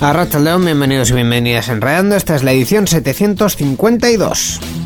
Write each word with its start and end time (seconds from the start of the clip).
A 0.00 0.12
León, 0.38 0.64
bienvenidos 0.64 1.10
y 1.10 1.14
bienvenidas 1.14 1.68
a 1.68 1.72
Enredando. 1.72 2.14
Esta 2.14 2.36
es 2.36 2.44
la 2.44 2.52
edición 2.52 2.86
752. 2.86 4.77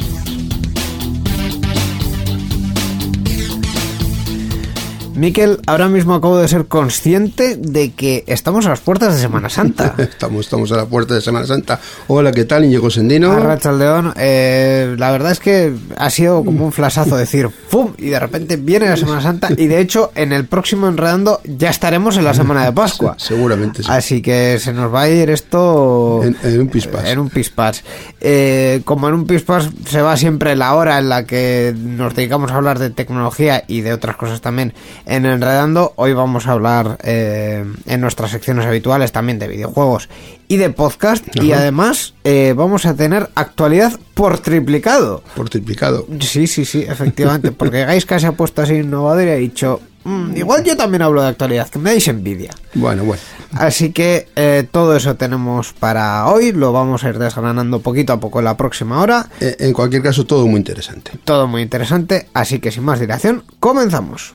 Miquel, 5.23 5.61
ahora 5.69 5.87
mismo 5.87 6.15
acabo 6.15 6.37
de 6.37 6.49
ser 6.49 6.67
consciente 6.67 7.55
de 7.57 7.93
que 7.93 8.25
estamos 8.27 8.67
a 8.67 8.71
las 8.71 8.81
puertas 8.81 9.15
de 9.15 9.21
Semana 9.21 9.49
Santa. 9.49 9.95
estamos, 9.99 10.47
estamos 10.47 10.73
a 10.73 10.77
la 10.79 10.87
puerta 10.87 11.15
de 11.15 11.21
Semana 11.21 11.47
Santa. 11.47 11.79
Hola, 12.09 12.33
¿qué 12.33 12.45
tal, 12.45 12.65
Íñigo 12.65 12.91
Sendino? 12.91 13.31
Arrachaldeón, 13.31 14.15
eh, 14.17 14.97
la 14.99 15.13
verdad 15.13 15.31
es 15.31 15.39
que 15.39 15.73
ha 15.97 16.11
sido 16.11 16.45
como 16.45 16.65
un 16.65 16.73
flasazo 16.73 17.17
decir 17.17 17.49
¡pum! 17.71 17.93
Y 17.99 18.07
de 18.07 18.19
repente 18.19 18.57
viene 18.57 18.89
la 18.89 18.97
Semana 18.97 19.21
Santa 19.21 19.51
y 19.57 19.69
de 19.69 19.79
hecho 19.79 20.11
en 20.17 20.33
el 20.33 20.47
próximo 20.47 20.89
Enredando 20.89 21.41
ya 21.45 21.71
estaremos 21.71 22.17
en 22.17 22.25
la 22.25 22.35
Semana 22.35 22.65
de 22.65 22.73
Pascua. 22.73 23.15
seguramente 23.19 23.85
sí. 23.85 23.89
Así 23.93 24.23
que 24.23 24.59
se 24.59 24.73
nos 24.73 24.93
va 24.93 25.03
a 25.03 25.09
ir 25.09 25.31
esto... 25.31 26.21
En, 26.25 26.61
un 26.61 26.67
pispas. 26.67 27.05
En 27.05 27.21
un 27.21 27.31
pispas. 27.31 27.85
Eh, 28.21 28.81
como 28.85 29.07
en 29.07 29.15
un 29.15 29.27
pispas 29.29 29.71
se 29.87 30.03
va 30.03 30.17
siempre 30.17 30.57
la 30.57 30.75
hora 30.75 30.99
en 30.99 31.09
la 31.09 31.27
que 31.27 31.73
nos 31.79 32.13
dedicamos 32.17 32.51
a 32.51 32.57
hablar 32.57 32.81
de 32.81 32.91
tecnología 32.91 33.63
y 33.69 33.83
de 33.83 33.93
otras 33.93 34.17
cosas 34.17 34.41
también 34.41 34.75
en 35.13 35.27
Enredando. 35.27 35.93
Hoy 35.97 36.15
vamos 36.15 36.47
a 36.47 36.53
hablar 36.53 36.97
eh, 37.03 37.67
en 37.85 38.01
nuestras 38.01 38.31
secciones 38.31 38.65
habituales 38.65 39.13
también 39.13 39.39
de 39.39 39.47
videojuegos 39.47 40.09
y 40.49 40.57
de 40.57 40.71
podcast. 40.71 41.25
Y 41.37 41.53
además 41.53 42.15
eh, 42.25 42.55
vamos 42.57 42.87
a 42.87 42.95
tener 42.95 43.29
actualidad 43.35 43.93
por 44.15 44.39
triplicado. 44.39 45.23
Por 45.37 45.51
triplicado. 45.51 46.07
Sí, 46.21 46.47
sí, 46.47 46.65
sí, 46.65 46.87
efectivamente. 46.89 47.53
Porque 47.53 47.85
Gaiska 47.85 48.19
se 48.19 48.27
ha 48.29 48.33
puesto 48.33 48.63
así 48.63 48.77
innovador 48.77 49.25
y 49.25 49.31
ha 49.31 49.35
dicho... 49.35 49.81
Mm, 50.05 50.35
igual 50.35 50.65
yo 50.65 50.77
también 50.79 51.03
hablo 51.03 51.21
de 51.21 51.29
actualidad, 51.29 51.69
que 51.69 51.79
me 51.79 51.91
dais 51.91 52.09
envidia. 52.09 52.51
Bueno, 52.73 53.05
bueno. 53.05 53.23
Así 53.53 53.93
que 53.93 54.29
eh, 54.35 54.67
todo 54.69 54.97
eso 54.97 55.15
tenemos 55.17 55.75
para 55.75 56.27
hoy, 56.27 56.53
lo 56.53 56.73
vamos 56.73 57.05
a 57.05 57.11
ir 57.11 57.19
desgranando 57.19 57.81
poquito 57.81 58.15
a 58.15 58.19
poco 58.19 58.39
en 58.39 58.47
la 58.47 58.57
próxima 58.57 59.01
hora. 59.01 59.29
en 59.41 59.73
cualquier 59.75 60.03
caso, 60.03 60.25
todo 60.25 60.47
muy 60.47 60.57
interesante. 60.57 61.13
Todo 61.23 61.47
muy 61.47 61.61
interesante, 61.61 62.29
así 62.33 62.61
que 62.61 62.73
sin 62.73 62.83
más 62.83 62.99
dilación, 62.99 63.45
comenzamos. 63.61 64.33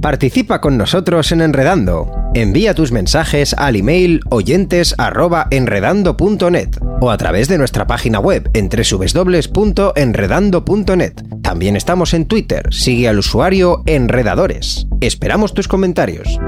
Participa 0.00 0.60
con 0.60 0.78
nosotros 0.78 1.32
en 1.32 1.40
Enredando. 1.42 2.30
Envía 2.34 2.74
tus 2.74 2.92
mensajes 2.92 3.54
al 3.54 3.74
email 3.76 4.20
oyentes@enredando.net 4.30 6.70
o 7.00 7.10
a 7.10 7.18
través 7.18 7.48
de 7.48 7.58
nuestra 7.58 7.86
página 7.86 8.18
web 8.18 8.50
en 8.54 8.68
www.enredando.net. 8.68 11.12
También 11.42 11.76
estamos 11.76 12.14
en 12.14 12.24
Twitter. 12.26 12.72
Sigue 12.72 13.08
al 13.08 13.18
usuario 13.18 13.82
Enredadores. 13.86 14.86
Esperamos 15.00 15.52
tus 15.52 15.66
comentarios. 15.68 16.38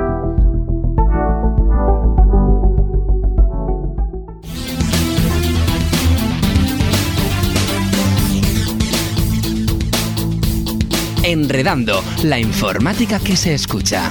Enredando, 11.24 12.02
la 12.24 12.40
informática 12.40 13.20
que 13.20 13.36
se 13.36 13.54
escucha. 13.54 14.10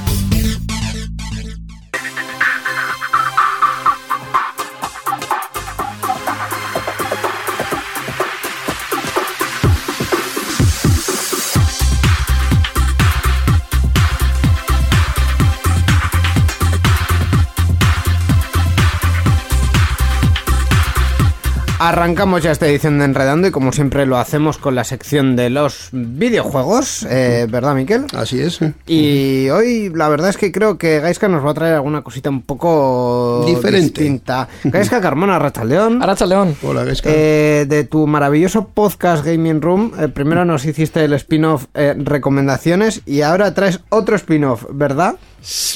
Arrancamos 21.84 22.44
ya 22.44 22.52
esta 22.52 22.68
edición 22.68 23.00
de 23.00 23.06
Enredando 23.06 23.48
y 23.48 23.52
como 23.52 23.72
siempre 23.72 24.06
lo 24.06 24.18
hacemos 24.18 24.60
con 24.60 24.76
la 24.76 24.84
sección 24.84 25.36
de 25.36 25.50
los 25.50 25.90
videojuegos, 25.92 27.08
eh, 27.10 27.48
¿verdad, 27.50 27.74
Miquel? 27.74 28.06
Así 28.16 28.40
es. 28.40 28.60
Y 28.86 29.50
hoy 29.50 29.92
la 29.92 30.08
verdad 30.08 30.30
es 30.30 30.38
que 30.38 30.52
creo 30.52 30.78
que 30.78 31.00
Gaiska 31.00 31.28
nos 31.28 31.44
va 31.44 31.50
a 31.50 31.54
traer 31.56 31.74
alguna 31.74 32.04
cosita 32.04 32.30
un 32.30 32.44
poco 32.44 33.44
diferente. 33.48 34.00
distinta. 34.00 34.48
Gaiska 34.64 35.02
Carmona, 35.02 35.36
Arrachaldeón. 35.38 36.04
León. 36.30 36.56
Hola, 36.62 36.84
Gaiska. 36.84 37.10
Eh, 37.12 37.66
de 37.68 37.84
tu 37.86 38.06
maravilloso 38.06 38.68
podcast 38.68 39.26
Gaming 39.26 39.60
Room, 39.60 39.92
eh, 40.00 40.08
primero 40.08 40.46
nos 40.46 40.64
hiciste 40.66 41.04
el 41.04 41.14
spin-off 41.14 41.66
recomendaciones 41.74 43.02
y 43.08 43.22
ahora 43.22 43.56
traes 43.56 43.80
otro 43.90 44.16
spin-off, 44.18 44.66
¿verdad? 44.70 45.16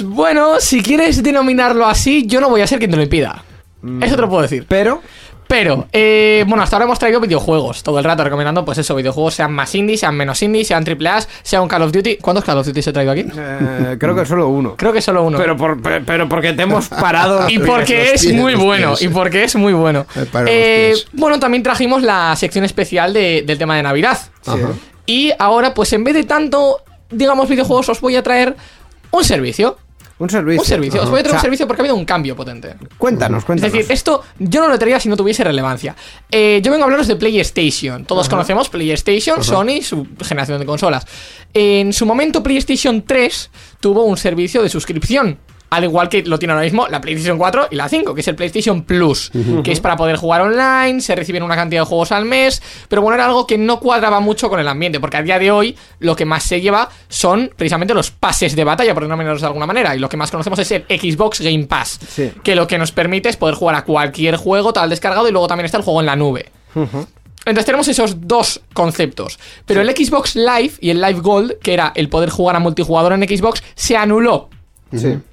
Bueno, 0.04 0.60
si 0.60 0.84
quieres 0.84 1.24
denominarlo 1.24 1.88
así, 1.88 2.28
yo 2.28 2.42
no 2.42 2.50
voy 2.50 2.62
a 2.62 2.68
ser 2.68 2.78
quien 2.78 2.92
te 2.92 2.98
lo 2.98 3.02
impida. 3.02 3.44
Mm. 3.82 4.04
Eso 4.04 4.16
te 4.16 4.22
lo 4.22 4.30
puedo 4.30 4.44
decir. 4.44 4.68
Pero... 4.70 5.02
Pero, 5.48 5.88
eh, 5.92 6.44
bueno, 6.48 6.64
hasta 6.64 6.76
ahora 6.76 6.86
hemos 6.86 7.00
traído 7.00 7.20
videojuegos 7.20 7.84
todo 7.84 8.00
el 8.00 8.04
rato 8.04 8.24
recomendando, 8.24 8.66
pues 8.66 8.78
eso, 8.78 8.96
videojuegos 8.96 9.36
sean 9.36 9.54
más 9.54 9.74
indie, 9.76 9.98
sean 9.98 10.16
menos 10.16 10.42
indie, 10.42 10.66
sean 10.66 10.84
triple 10.84 11.10
A, 11.10 11.20
sea 11.44 11.62
un 11.62 11.68
Call 11.68 11.84
of 11.84 11.92
Duty. 11.92 12.18
¿Cuántos 12.18 12.44
Call 12.44 12.58
of 12.58 12.66
Duty 12.66 12.82
se 12.82 12.90
he 12.90 12.94
traído 12.94 13.12
aquí? 13.12 13.26
Eh, 13.36 13.98
creo 14.00 14.16
que 14.16 14.26
solo 14.26 14.48
uno. 14.50 14.76
Creo 14.76 14.92
que 14.92 15.02
solo 15.02 15.24
uno. 15.24 15.38
Pero, 15.38 15.56
pero 16.06 16.30
porque 16.30 16.54
te 16.54 16.64
hemos 16.64 16.88
parado. 16.90 17.46
y 17.50 17.60
porque 17.60 18.14
es 18.14 18.34
muy 18.34 18.56
bueno. 18.56 18.96
Y 19.00 19.08
porque 19.10 19.44
es 19.44 19.56
muy 19.56 19.74
bueno. 19.74 20.06
Eh, 20.48 20.96
bueno, 21.14 21.40
también 21.40 21.64
trajimos 21.64 22.02
la 22.02 22.36
sección 22.36 22.66
especial 22.66 23.14
del 23.14 23.58
tema 23.58 23.76
de 23.76 23.84
Navidad. 23.84 24.18
Y 25.06 25.32
ahora, 25.38 25.74
pues 25.74 25.94
en 25.94 26.04
vez 26.04 26.16
de 26.16 26.24
tanto, 26.24 26.82
digamos, 27.12 27.48
videojuegos, 27.48 27.90
os 27.90 28.02
voy 28.02 28.16
a 28.16 28.24
traer 28.24 28.56
un 29.12 29.24
servicio. 29.24 29.78
Un 30.18 30.30
servicio. 30.30 30.62
Un 30.62 30.68
servicio. 30.68 31.04
Os 31.04 31.10
voy 31.10 31.20
a 31.20 31.24
traer 31.24 31.36
un 31.36 31.42
servicio 31.42 31.68
porque 31.68 31.82
ha 31.82 31.84
habido 31.84 31.96
un 31.96 32.06
cambio 32.06 32.36
potente. 32.36 32.76
Cuéntanos, 32.98 33.44
cuéntanos. 33.44 33.68
Es 33.68 33.74
decir, 33.74 33.92
esto 33.92 34.24
yo 34.40 34.62
no 34.62 34.70
lo 34.70 34.78
traería 34.78 35.00
si 35.00 35.10
no 35.10 35.18
tuviese 35.18 35.44
relevancia. 35.44 35.96
Eh, 36.32 36.62
yo 36.64 36.72
vengo 36.72 36.84
a 36.84 36.86
hablaros 36.86 37.08
de 37.08 37.18
PlayStation. 37.18 38.06
Todos 38.06 38.30
conocemos 38.30 38.70
PlayStation, 38.70 39.44
Sony, 39.44 39.82
su 39.82 40.08
generación 40.24 40.60
de 40.60 40.66
consolas. 40.66 41.06
En 41.54 41.92
su 41.92 42.06
momento, 42.06 42.42
PlayStation 42.42 43.04
3 43.04 43.52
tuvo 43.82 44.06
un 44.06 44.16
servicio 44.16 44.64
de 44.64 44.70
suscripción 44.70 45.38
al 45.70 45.84
igual 45.84 46.10
que 46.10 46.24
lo 46.24 46.40
tiene 46.40 46.54
ahora 46.54 46.64
mismo 46.64 46.88
la 46.88 47.02
PlayStation 47.02 47.38
4 47.38 47.68
y 47.72 47.76
la 47.76 47.90
5, 47.90 48.14
que 48.14 48.22
es 48.22 48.28
el 48.28 48.36
PlayStation 48.36 48.84
Plus, 48.84 49.32
que 49.64 49.72
es 49.72 49.80
para 49.80 49.98
poder 49.98 50.16
jugar 50.16 50.42
online, 50.42 51.02
se 51.02 51.16
reciben 51.16 51.44
una 51.44 51.56
cantidad 51.56 51.82
de 51.82 51.86
juegos 51.86 52.12
al 52.12 52.26
mes, 52.26 52.62
pero 52.88 53.02
bueno, 53.02 53.16
era 53.16 53.26
algo 53.26 53.46
que 53.48 53.58
no 53.58 53.80
cuadraba 53.80 54.20
mucho 54.20 54.50
con 54.50 54.60
el 54.60 54.68
ambiente, 54.68 55.00
porque 55.00 55.18
a 55.18 55.24
día 55.24 55.40
de 55.40 55.52
hoy 55.52 55.78
lo 56.00 56.16
que 56.16 56.26
más 56.26 56.44
se 56.44 56.62
lleva 56.62 56.90
son 57.08 57.52
precisamente 57.56 57.94
los 57.94 58.12
pases 58.12 58.56
de 58.56 58.64
batalla, 58.64 58.94
por 58.94 59.04
denominarlos 59.04 59.42
de 59.42 59.48
alguna 59.48 59.66
manera, 59.66 59.96
y 59.96 60.00
lo 60.00 60.10
que 60.10 60.18
más 60.18 60.32
conocemos 60.32 60.60
es 60.60 60.72
el 60.72 60.84
Xbox 60.84 61.42
Game 61.42 61.66
Pass, 61.66 62.00
que 62.44 62.56
lo 62.56 62.68
que 62.68 62.78
nos 62.78 62.92
permite 62.92 63.30
es 63.30 63.38
poder 63.38 63.56
jugar 63.56 63.76
a 63.76 63.84
cualquier 63.84 64.38
juego 64.38 64.74
tal 64.74 64.90
descargado 64.90 65.28
y 65.28 65.32
luego 65.32 65.48
también 65.48 65.66
está 65.66 65.78
el 65.78 65.84
juego 65.84 66.00
en 66.00 66.06
la 66.06 66.16
nube. 66.16 66.52
Entonces 67.46 67.66
tenemos 67.66 67.88
esos 67.88 68.28
dos 68.28 68.62
conceptos. 68.74 69.38
Pero 69.66 69.82
el 69.82 69.90
Xbox 69.90 70.36
Live 70.36 70.74
y 70.80 70.90
el 70.90 71.00
Live 71.00 71.20
Gold, 71.20 71.60
que 71.60 71.74
era 71.74 71.92
el 71.96 72.10
poder 72.10 72.30
jugar 72.30 72.56
a 72.56 72.60
multijugador 72.60 73.14
en 73.14 73.22
Xbox, 73.22 73.64
se 73.76 73.96
anuló 73.96 74.50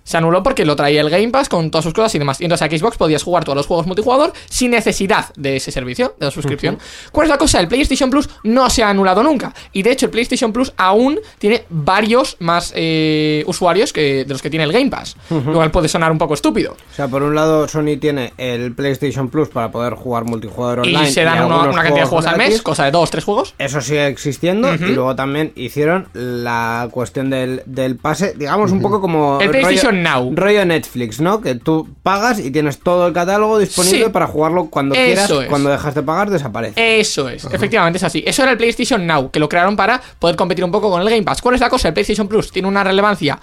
se 0.04 0.16
anuló 0.16 0.42
porque 0.42 0.64
lo 0.64 0.76
traía 0.76 1.00
el 1.00 1.10
Game 1.10 1.28
Pass 1.28 1.48
con 1.48 1.70
todas 1.70 1.84
sus 1.84 1.94
cosas 1.94 2.14
y 2.14 2.18
demás. 2.18 2.40
Y 2.40 2.44
entonces 2.44 2.66
a 2.66 2.76
Xbox 2.76 2.96
podías 2.96 3.22
jugar 3.22 3.44
todos 3.44 3.56
los 3.56 3.66
juegos 3.66 3.86
multijugador 3.86 4.32
sin 4.48 4.70
necesidad 4.70 5.32
de 5.36 5.56
ese 5.56 5.70
servicio, 5.70 6.14
de 6.18 6.26
la 6.26 6.32
suscripción. 6.32 6.78
¿Cuál 7.12 7.26
es 7.26 7.30
la 7.30 7.38
cosa? 7.38 7.60
El 7.60 7.68
PlayStation 7.68 8.10
Plus 8.10 8.28
no 8.42 8.68
se 8.70 8.82
ha 8.82 8.88
anulado 8.88 9.22
nunca. 9.22 9.54
Y 9.72 9.82
de 9.82 9.92
hecho, 9.92 10.06
el 10.06 10.10
PlayStation 10.10 10.52
Plus 10.52 10.72
aún 10.76 11.18
tiene 11.38 11.64
varios 11.68 12.36
más 12.40 12.72
eh, 12.74 13.44
usuarios 13.46 13.92
que 13.92 14.24
de 14.24 14.32
los 14.32 14.42
que 14.42 14.50
tiene 14.50 14.64
el 14.64 14.72
Game 14.72 14.90
Pass. 14.90 15.16
Lo 15.30 15.52
cual 15.52 15.70
puede 15.70 15.88
sonar 15.88 16.10
un 16.10 16.18
poco 16.18 16.34
estúpido. 16.34 16.72
O 16.72 16.94
sea, 16.94 17.08
por 17.08 17.22
un 17.22 17.34
lado, 17.34 17.68
Sony 17.68 17.96
tiene 18.00 18.32
el 18.36 18.74
PlayStation 18.74 19.28
Plus 19.28 19.48
para 19.48 19.70
poder 19.70 19.94
jugar 19.94 20.24
multijugador 20.24 20.80
online. 20.80 21.08
Y 21.08 21.12
se 21.12 21.24
dan 21.24 21.44
una 21.44 21.72
cantidad 21.72 22.04
de 22.04 22.06
juegos 22.06 22.26
al 22.26 22.38
mes, 22.38 22.62
cosa 22.62 22.84
de 22.84 22.90
dos, 22.90 23.10
tres 23.10 23.24
juegos. 23.24 23.54
Eso 23.58 23.80
sigue 23.80 24.06
existiendo. 24.06 24.74
Y 24.74 24.92
luego 24.92 25.14
también 25.14 25.52
hicieron 25.54 26.08
la 26.12 26.88
cuestión 26.90 27.30
del, 27.30 27.62
del 27.66 27.96
pase, 27.96 28.34
digamos, 28.36 28.72
un 28.72 28.80
poco 28.80 29.00
como. 29.00 29.40
El 29.40 29.50
PlayStation 29.50 29.91
PlayStation 29.92 30.02
Now. 30.24 30.32
Rollo 30.34 30.64
Netflix, 30.64 31.20
¿no? 31.20 31.40
Que 31.40 31.54
tú 31.54 31.88
pagas 32.02 32.38
y 32.38 32.50
tienes 32.50 32.78
todo 32.80 33.06
el 33.06 33.12
catálogo 33.12 33.58
disponible 33.58 34.04
Sí. 34.06 34.10
para 34.10 34.26
jugarlo 34.26 34.66
cuando 34.70 34.94
Eso 34.94 35.04
quieras. 35.04 35.30
es. 35.44 35.48
Cuando 35.48 35.70
dejas 35.70 35.94
de 35.94 36.02
pagar, 36.02 36.30
desaparece. 36.30 37.00
Eso 37.00 37.28
es, 37.28 37.44
efectivamente 37.46 37.98
es 37.98 38.02
así. 38.04 38.22
Eso 38.26 38.42
era 38.42 38.52
el 38.52 38.58
PlayStation 38.58 39.06
Now, 39.06 39.30
que 39.30 39.38
lo 39.40 39.48
crearon 39.48 39.76
para 39.76 40.00
poder 40.18 40.36
competir 40.36 40.64
un 40.64 40.70
poco 40.72 40.90
con 40.90 41.00
el 41.02 41.08
Game 41.08 41.22
Pass. 41.22 41.40
¿Cuál 41.42 41.54
es 41.56 41.60
la 41.60 41.68
cosa? 41.70 41.88
El 41.88 41.94
PlayStation 41.94 42.28
Plus 42.28 42.50
tiene 42.50 42.68
una 42.68 42.82
relevancia 42.84 43.38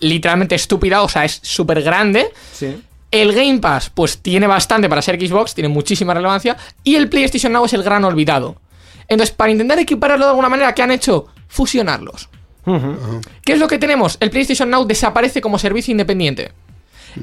literalmente 0.00 0.54
estúpida, 0.54 1.02
o 1.02 1.08
sea, 1.08 1.24
es 1.24 1.40
súper 1.42 1.82
grande. 1.82 2.30
Sí. 2.52 2.82
El 3.10 3.32
Game 3.34 3.58
Pass, 3.58 3.90
pues 3.90 4.18
tiene 4.18 4.46
bastante 4.46 4.88
para 4.88 5.00
ser 5.02 5.18
Xbox, 5.18 5.54
tiene 5.54 5.68
muchísima 5.68 6.12
relevancia. 6.14 6.56
Y 6.84 6.94
el 6.96 7.08
PlayStation 7.08 7.52
Now 7.52 7.64
es 7.64 7.72
el 7.72 7.82
gran 7.82 8.04
olvidado. 8.04 8.56
Entonces, 9.08 9.34
para 9.34 9.50
intentar 9.50 9.78
equipararlo 9.78 10.26
de 10.26 10.30
alguna 10.30 10.50
manera, 10.50 10.74
¿qué 10.74 10.82
han 10.82 10.90
hecho? 10.90 11.26
Fusionarlos. 11.48 12.28
¿Qué 13.44 13.52
es 13.52 13.58
lo 13.58 13.68
que 13.68 13.78
tenemos? 13.78 14.16
El 14.20 14.30
PlayStation 14.30 14.70
Now 14.70 14.86
desaparece 14.86 15.40
como 15.40 15.58
servicio 15.58 15.92
independiente. 15.92 16.52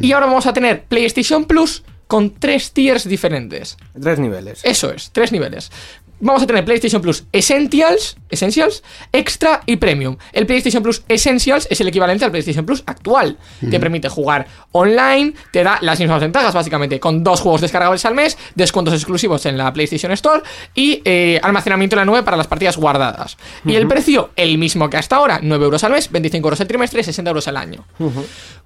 Y 0.01 0.11
ahora 0.11 0.25
vamos 0.25 0.45
a 0.47 0.53
tener 0.53 0.83
PlayStation 0.83 1.45
Plus 1.45 1.83
con 2.07 2.31
tres 2.31 2.71
tiers 2.71 3.07
diferentes. 3.07 3.77
Tres 3.99 4.19
niveles. 4.19 4.61
Eso 4.63 4.91
es, 4.91 5.11
tres 5.11 5.31
niveles. 5.31 5.71
Vamos 6.19 6.43
a 6.43 6.47
tener 6.47 6.63
PlayStation 6.63 7.01
Plus 7.01 7.25
Essentials, 7.31 8.15
Essentials, 8.29 8.83
Extra 9.11 9.61
y 9.65 9.75
Premium. 9.75 10.15
El 10.31 10.45
PlayStation 10.45 10.81
Plus 10.81 11.03
Essentials 11.09 11.67
es 11.69 11.81
el 11.81 11.89
equivalente 11.89 12.23
al 12.23 12.31
PlayStation 12.31 12.65
Plus 12.65 12.83
actual. 12.85 13.37
Te 13.69 13.79
permite 13.79 14.07
jugar 14.07 14.47
online, 14.71 15.33
te 15.51 15.63
da 15.63 15.77
las 15.81 15.99
mismas 15.99 16.21
ventajas 16.21 16.53
básicamente, 16.53 16.99
con 17.01 17.23
dos 17.23 17.41
juegos 17.41 17.61
descargables 17.61 18.05
al 18.05 18.15
mes, 18.15 18.37
descuentos 18.55 18.93
exclusivos 18.93 19.45
en 19.45 19.57
la 19.57 19.73
PlayStation 19.73 20.11
Store 20.13 20.41
y 20.73 21.01
eh, 21.03 21.39
almacenamiento 21.43 21.95
en 21.95 21.99
la 21.99 22.05
nube 22.05 22.23
para 22.23 22.37
las 22.37 22.47
partidas 22.47 22.77
guardadas. 22.77 23.37
Y 23.65 23.75
el 23.75 23.87
precio, 23.87 24.31
el 24.37 24.57
mismo 24.57 24.89
que 24.89 24.97
hasta 24.97 25.17
ahora, 25.17 25.39
9 25.41 25.65
euros 25.65 25.83
al 25.83 25.91
mes, 25.91 26.09
25 26.11 26.47
euros 26.47 26.59
el 26.61 26.67
trimestre, 26.67 27.03
60 27.03 27.29
euros 27.29 27.47
al 27.49 27.57
año. 27.57 27.85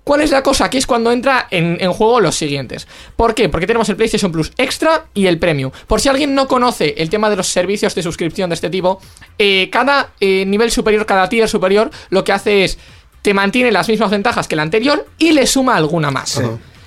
¿Cuál 0.03 0.21
es 0.21 0.31
la 0.31 0.43
cosa? 0.43 0.65
Aquí 0.65 0.77
es 0.77 0.87
cuando 0.87 1.11
entra 1.11 1.47
en, 1.51 1.77
en 1.79 1.91
juego 1.93 2.19
los 2.19 2.35
siguientes. 2.35 2.87
¿Por 3.15 3.35
qué? 3.35 3.49
Porque 3.49 3.67
tenemos 3.67 3.89
el 3.89 3.95
PlayStation 3.95 4.31
Plus 4.31 4.51
Extra 4.57 5.07
y 5.13 5.27
el 5.27 5.39
Premium. 5.39 5.71
Por 5.87 5.99
si 5.99 6.09
alguien 6.09 6.35
no 6.35 6.47
conoce 6.47 6.95
el 6.97 7.09
tema 7.09 7.29
de 7.29 7.35
los 7.39 7.47
servicios 7.47 7.95
de 7.95 8.03
suscripción 8.03 8.49
de 8.49 8.53
este 8.53 8.69
tipo, 8.69 9.01
eh, 9.37 9.69
cada 9.71 10.11
eh, 10.19 10.45
nivel 10.45 10.69
superior, 10.69 11.05
cada 11.05 11.27
tier 11.27 11.49
superior, 11.49 11.89
lo 12.09 12.23
que 12.23 12.31
hace 12.31 12.63
es 12.65 12.77
te 13.21 13.33
mantiene 13.33 13.71
las 13.71 13.89
mismas 13.89 14.11
ventajas 14.11 14.47
que 14.47 14.55
el 14.55 14.59
anterior 14.59 15.07
y 15.17 15.31
le 15.31 15.47
suma 15.47 15.75
alguna 15.75 16.11
más. 16.11 16.41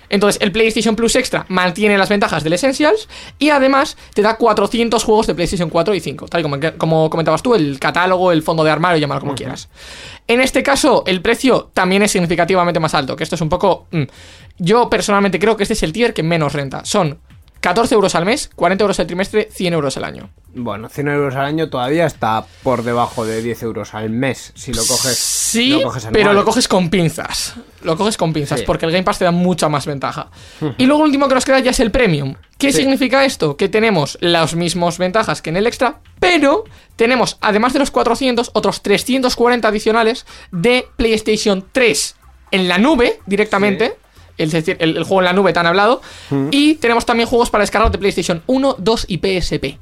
Entonces, 0.08 0.42
el 0.42 0.52
PlayStation 0.52 0.94
Plus 0.94 1.16
Extra 1.16 1.46
mantiene 1.48 1.96
las 1.96 2.10
ventajas 2.10 2.44
del 2.44 2.52
Essentials 2.52 3.08
y 3.38 3.48
además 3.48 3.96
te 4.12 4.20
da 4.20 4.36
400 4.36 5.02
juegos 5.02 5.26
de 5.26 5.34
PlayStation 5.34 5.70
4 5.70 5.94
y 5.94 6.00
5. 6.00 6.28
Tal 6.28 6.40
y 6.40 6.42
como, 6.42 6.58
como 6.76 7.08
comentabas 7.08 7.42
tú, 7.42 7.54
el 7.54 7.80
catálogo, 7.80 8.30
el 8.30 8.42
fondo 8.42 8.62
de 8.62 8.70
armario, 8.70 8.98
llámalo 8.98 9.22
como 9.22 9.34
quieras. 9.34 9.70
En 10.28 10.42
este 10.42 10.62
caso, 10.62 11.04
el 11.06 11.22
precio 11.22 11.70
también 11.72 12.02
es 12.02 12.10
significativamente 12.10 12.78
más 12.78 12.92
alto, 12.92 13.16
que 13.16 13.24
esto 13.24 13.36
es 13.36 13.40
un 13.40 13.48
poco... 13.48 13.86
mm. 13.90 14.02
Yo 14.58 14.90
personalmente 14.90 15.38
creo 15.38 15.56
que 15.56 15.62
este 15.64 15.72
es 15.72 15.82
el 15.82 15.92
tier 15.94 16.12
que 16.12 16.22
menos 16.22 16.52
renta. 16.52 16.84
Son 16.84 17.18
14 17.62 17.94
euros 17.94 18.14
al 18.16 18.24
mes, 18.24 18.50
40 18.56 18.82
euros 18.82 18.98
al 18.98 19.06
trimestre, 19.06 19.48
100 19.52 19.72
euros 19.72 19.96
al 19.96 20.02
año. 20.04 20.30
Bueno, 20.52 20.88
100 20.88 21.08
euros 21.08 21.34
al 21.36 21.44
año 21.46 21.70
todavía 21.70 22.06
está 22.06 22.44
por 22.64 22.82
debajo 22.82 23.24
de 23.24 23.40
10 23.40 23.62
euros 23.62 23.94
al 23.94 24.10
mes. 24.10 24.52
Si 24.56 24.74
lo 24.74 24.84
coges. 24.84 25.16
Sí, 25.16 25.70
lo 25.70 25.82
coges 25.84 26.08
pero 26.12 26.32
lo 26.32 26.44
coges 26.44 26.66
con 26.66 26.90
pinzas. 26.90 27.54
Lo 27.82 27.96
coges 27.96 28.16
con 28.16 28.32
pinzas, 28.32 28.60
Sí. 28.60 28.66
porque 28.66 28.84
el 28.86 28.90
Game 28.92 29.04
Pass 29.04 29.18
te 29.20 29.24
da 29.24 29.30
mucha 29.30 29.68
más 29.68 29.86
ventaja. 29.86 30.30
Y 30.76 30.86
luego, 30.86 31.02
lo 31.02 31.06
último 31.06 31.28
que 31.28 31.34
nos 31.36 31.44
queda 31.44 31.60
ya 31.60 31.70
es 31.70 31.78
el 31.78 31.92
Premium. 31.92 32.34
¿Qué 32.58 32.72
significa 32.72 33.24
esto? 33.24 33.56
Que 33.56 33.68
tenemos 33.68 34.18
las 34.20 34.54
mismas 34.56 34.98
ventajas 34.98 35.40
que 35.40 35.50
en 35.50 35.56
el 35.56 35.66
Extra, 35.68 36.00
pero 36.18 36.64
tenemos, 36.96 37.38
además 37.40 37.72
de 37.74 37.78
los 37.78 37.92
400, 37.92 38.50
otros 38.54 38.82
340 38.82 39.68
adicionales 39.68 40.26
de 40.50 40.86
PlayStation 40.96 41.64
3 41.70 42.16
en 42.50 42.66
la 42.68 42.78
nube 42.78 43.20
directamente. 43.26 43.96
Es 44.38 44.52
decir, 44.52 44.76
el, 44.80 44.96
el 44.96 45.04
juego 45.04 45.20
en 45.20 45.26
la 45.26 45.32
nube 45.32 45.52
tan 45.52 45.66
hablado. 45.66 46.02
Y 46.50 46.74
tenemos 46.74 47.06
también 47.06 47.28
juegos 47.28 47.50
para 47.50 47.62
descargar 47.62 47.90
de 47.90 47.98
PlayStation 47.98 48.42
1, 48.46 48.76
2 48.78 49.06
y 49.08 49.18
PSP. 49.18 49.78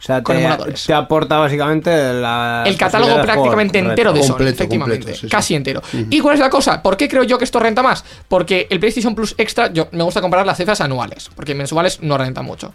O 0.00 0.02
sea, 0.02 0.22
con 0.22 0.34
te, 0.34 0.40
emuladores. 0.40 0.86
te 0.86 0.94
aporta 0.94 1.38
básicamente 1.38 1.90
la. 2.14 2.64
El 2.66 2.76
catálogo 2.76 3.12
juego 3.12 3.26
prácticamente 3.26 3.78
entero 3.78 4.12
de 4.12 4.22
Sony, 4.22 4.28
Completo, 4.28 4.54
efectivamente. 4.54 4.96
completo, 4.98 5.20
sí, 5.20 5.26
sí. 5.26 5.30
casi 5.30 5.54
entero. 5.54 5.82
¿Y 6.08 6.20
cuál 6.20 6.34
es 6.34 6.40
la 6.40 6.48
cosa? 6.48 6.82
¿Por 6.82 6.96
qué 6.96 7.06
creo 7.06 7.22
yo 7.24 7.36
que 7.36 7.44
esto 7.44 7.58
renta 7.58 7.82
más? 7.82 8.02
Porque 8.26 8.66
el 8.70 8.80
PlayStation 8.80 9.14
Plus 9.14 9.34
Extra, 9.36 9.70
yo 9.72 9.88
me 9.92 10.02
gusta 10.02 10.22
comparar 10.22 10.46
las 10.46 10.56
cifras 10.56 10.80
anuales, 10.80 11.30
porque 11.34 11.54
mensuales 11.54 12.00
no 12.00 12.16
renta 12.16 12.40
mucho. 12.40 12.72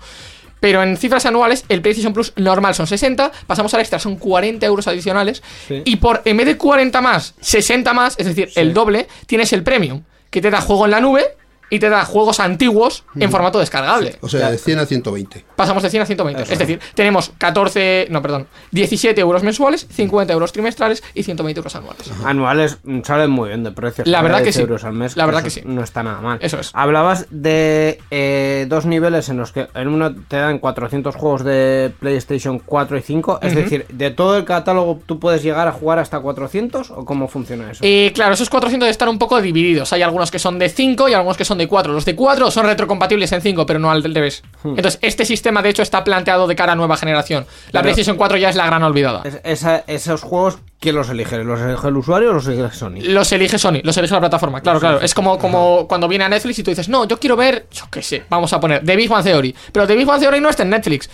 Pero 0.60 0.84
en 0.84 0.98
cifras 0.98 1.26
anuales, 1.26 1.66
el 1.68 1.82
PlayStation 1.82 2.14
Plus 2.14 2.34
normal 2.38 2.76
son 2.76 2.88
60, 2.88 3.32
pasamos 3.48 3.74
al 3.74 3.82
extra, 3.82 4.00
son 4.00 4.16
40 4.18 4.66
euros 4.66 4.88
adicionales. 4.88 5.42
Sí. 5.68 5.82
Y 5.84 5.96
por, 5.98 6.22
en 6.26 6.38
vez 6.38 6.46
de 6.46 6.58
40 6.58 7.02
más, 7.02 7.34
60 7.40 7.94
más, 7.94 8.16
es 8.18 8.28
decir, 8.28 8.52
el 8.56 8.74
doble, 8.74 9.08
tienes 9.26 9.52
el 9.52 9.64
Premium, 9.64 10.04
que 10.36 10.42
te 10.42 10.52
da 10.52 10.60
juego 10.60 10.84
en 10.84 10.92
la 10.92 11.00
nube 11.00 11.38
y 11.70 11.80
te 11.80 11.90
da 11.90 12.06
juegos 12.06 12.40
antiguos 12.40 13.04
en 13.16 13.32
formato 13.32 13.60
descargable. 13.60 14.18
O 14.22 14.30
sea, 14.30 14.52
de 14.52 14.58
100 14.58 14.80
a 14.80 14.86
120. 14.86 15.46
Pasamos 15.56 15.84
de 15.84 15.90
100 15.90 16.04
a 16.04 16.06
120. 16.06 16.54
Es 16.54 16.60
decir, 16.60 16.80
tenemos 16.94 17.32
14, 17.38 18.08
no, 18.10 18.22
perdón, 18.22 18.48
17 18.72 19.20
euros 19.20 19.44
mensuales, 19.44 19.88
50 19.92 20.34
euros 20.34 20.52
trimestrales 20.52 21.04
y 21.14 21.24
120 21.24 21.60
euros 21.60 21.76
anuales. 21.76 22.12
Anuales 22.24 22.78
mm, 22.84 23.02
salen 23.04 23.32
muy 23.32 23.50
bien 23.50 23.64
de 23.64 23.72
precios. 23.72 24.08
La 24.08 24.22
verdad 24.22 24.40
que 24.40 24.46
10 24.46 24.56
sí. 24.56 24.62
euros 24.62 24.84
al 24.84 24.94
mes. 24.94 25.18
La 25.18 25.26
verdad 25.26 25.46
eso 25.46 25.56
que 25.56 25.62
sí. 25.62 25.68
No 25.68 25.84
está 25.84 26.04
nada 26.04 26.22
mal. 26.22 26.40
Eso 26.42 26.60
es. 26.60 26.72
Hablabas 26.74 27.28
de 27.30 28.00
eh, 28.12 28.66
dos 28.70 28.86
niveles 28.86 29.30
en 29.30 29.38
los 29.38 29.52
que 29.52 29.68
en 29.74 29.88
uno 29.88 30.14
te 30.14 30.38
dan 30.38 30.60
400 30.60 31.16
juegos 31.16 31.44
de 31.44 31.92
PlayStation 32.00 32.60
4 32.60 32.98
y 32.98 33.02
5. 33.02 33.40
Es 33.42 33.56
decir, 33.56 33.86
de 33.90 34.12
todo 34.12 34.38
el 34.38 34.46
catálogo 34.46 35.00
tú 35.06 35.20
puedes 35.20 35.44
llegar 35.44 35.68
a 35.68 35.72
jugar 35.72 36.00
hasta 36.00 36.20
400 36.20 36.92
o 36.92 37.06
cómo 37.06 37.28
funciona 37.28 37.72
eso. 37.72 37.84
Eh, 37.84 38.12
claro, 38.14 38.34
esos 38.34 38.50
400 38.50 38.90
están 38.90 39.10
un 39.10 39.20
poco 39.20 39.42
divididos. 39.42 39.92
Hay 39.94 40.02
algunos 40.02 40.32
que 40.32 40.40
son 40.40 40.60
de 40.60 40.70
5 40.70 41.10
y 41.10 41.14
algunos 41.14 41.38
que 41.38 41.46
son 41.46 41.55
de 41.58 41.68
4. 41.68 41.94
Los 41.94 42.06
de 42.06 42.16
4 42.16 42.52
son 42.52 42.66
retrocompatibles 42.66 43.32
en 43.32 43.42
5, 43.42 43.66
pero 43.66 43.80
no 43.80 43.92
al 43.92 44.04
revés. 44.04 44.44
Entonces, 44.64 45.00
este 45.02 45.26
sistema 45.26 45.62
de 45.62 45.70
hecho 45.70 45.82
está 45.82 46.04
planteado 46.04 46.48
de 46.48 46.56
cara 46.56 46.74
a 46.74 46.76
nueva 46.76 46.98
generación. 46.98 47.46
La 47.68 47.82
Pero- 47.82 47.84
PlayStation 47.84 48.18
4 48.18 48.38
ya 48.38 48.50
es 48.50 48.56
la 48.56 48.66
gran 48.66 48.84
olvidada. 48.84 49.22
Es- 49.24 49.40
esa- 49.44 49.84
esos 49.88 50.22
juegos, 50.22 50.60
¿quién 50.80 50.96
los 50.96 51.10
elige? 51.10 51.44
¿Los 51.44 51.60
elige 51.62 51.88
el 51.88 51.98
usuario 51.98 52.30
o 52.32 52.34
los 52.34 52.48
elige 52.48 52.72
Sony? 52.72 53.02
Los 53.02 53.32
elige 53.32 53.58
Sony, 53.58 53.82
los 53.84 53.96
elige 53.98 54.14
la 54.14 54.20
plataforma. 54.20 54.62
Claro, 54.62 54.80
claro. 54.80 55.02
Es 55.02 55.14
como, 55.14 55.38
como 55.38 55.88
cuando 55.88 56.08
viene 56.08 56.26
a 56.26 56.30
Netflix 56.30 56.60
y 56.60 56.64
tú 56.64 56.72
dices, 56.72 56.90
no, 56.90 57.06
yo 57.08 57.20
quiero 57.20 57.36
ver, 57.36 57.68
yo 57.72 57.86
qué 57.92 58.02
sé, 58.02 58.24
vamos 58.30 58.52
a 58.54 58.60
poner 58.60 58.84
The 58.86 58.96
Big 58.96 59.10
Bang 59.10 59.24
Theory. 59.24 59.56
Pero 59.72 59.88
The 59.88 59.96
Big 59.96 60.06
Bang 60.06 60.20
Theory 60.20 60.40
no 60.42 60.50
está 60.50 60.64
en 60.64 60.70
Netflix. 60.70 61.10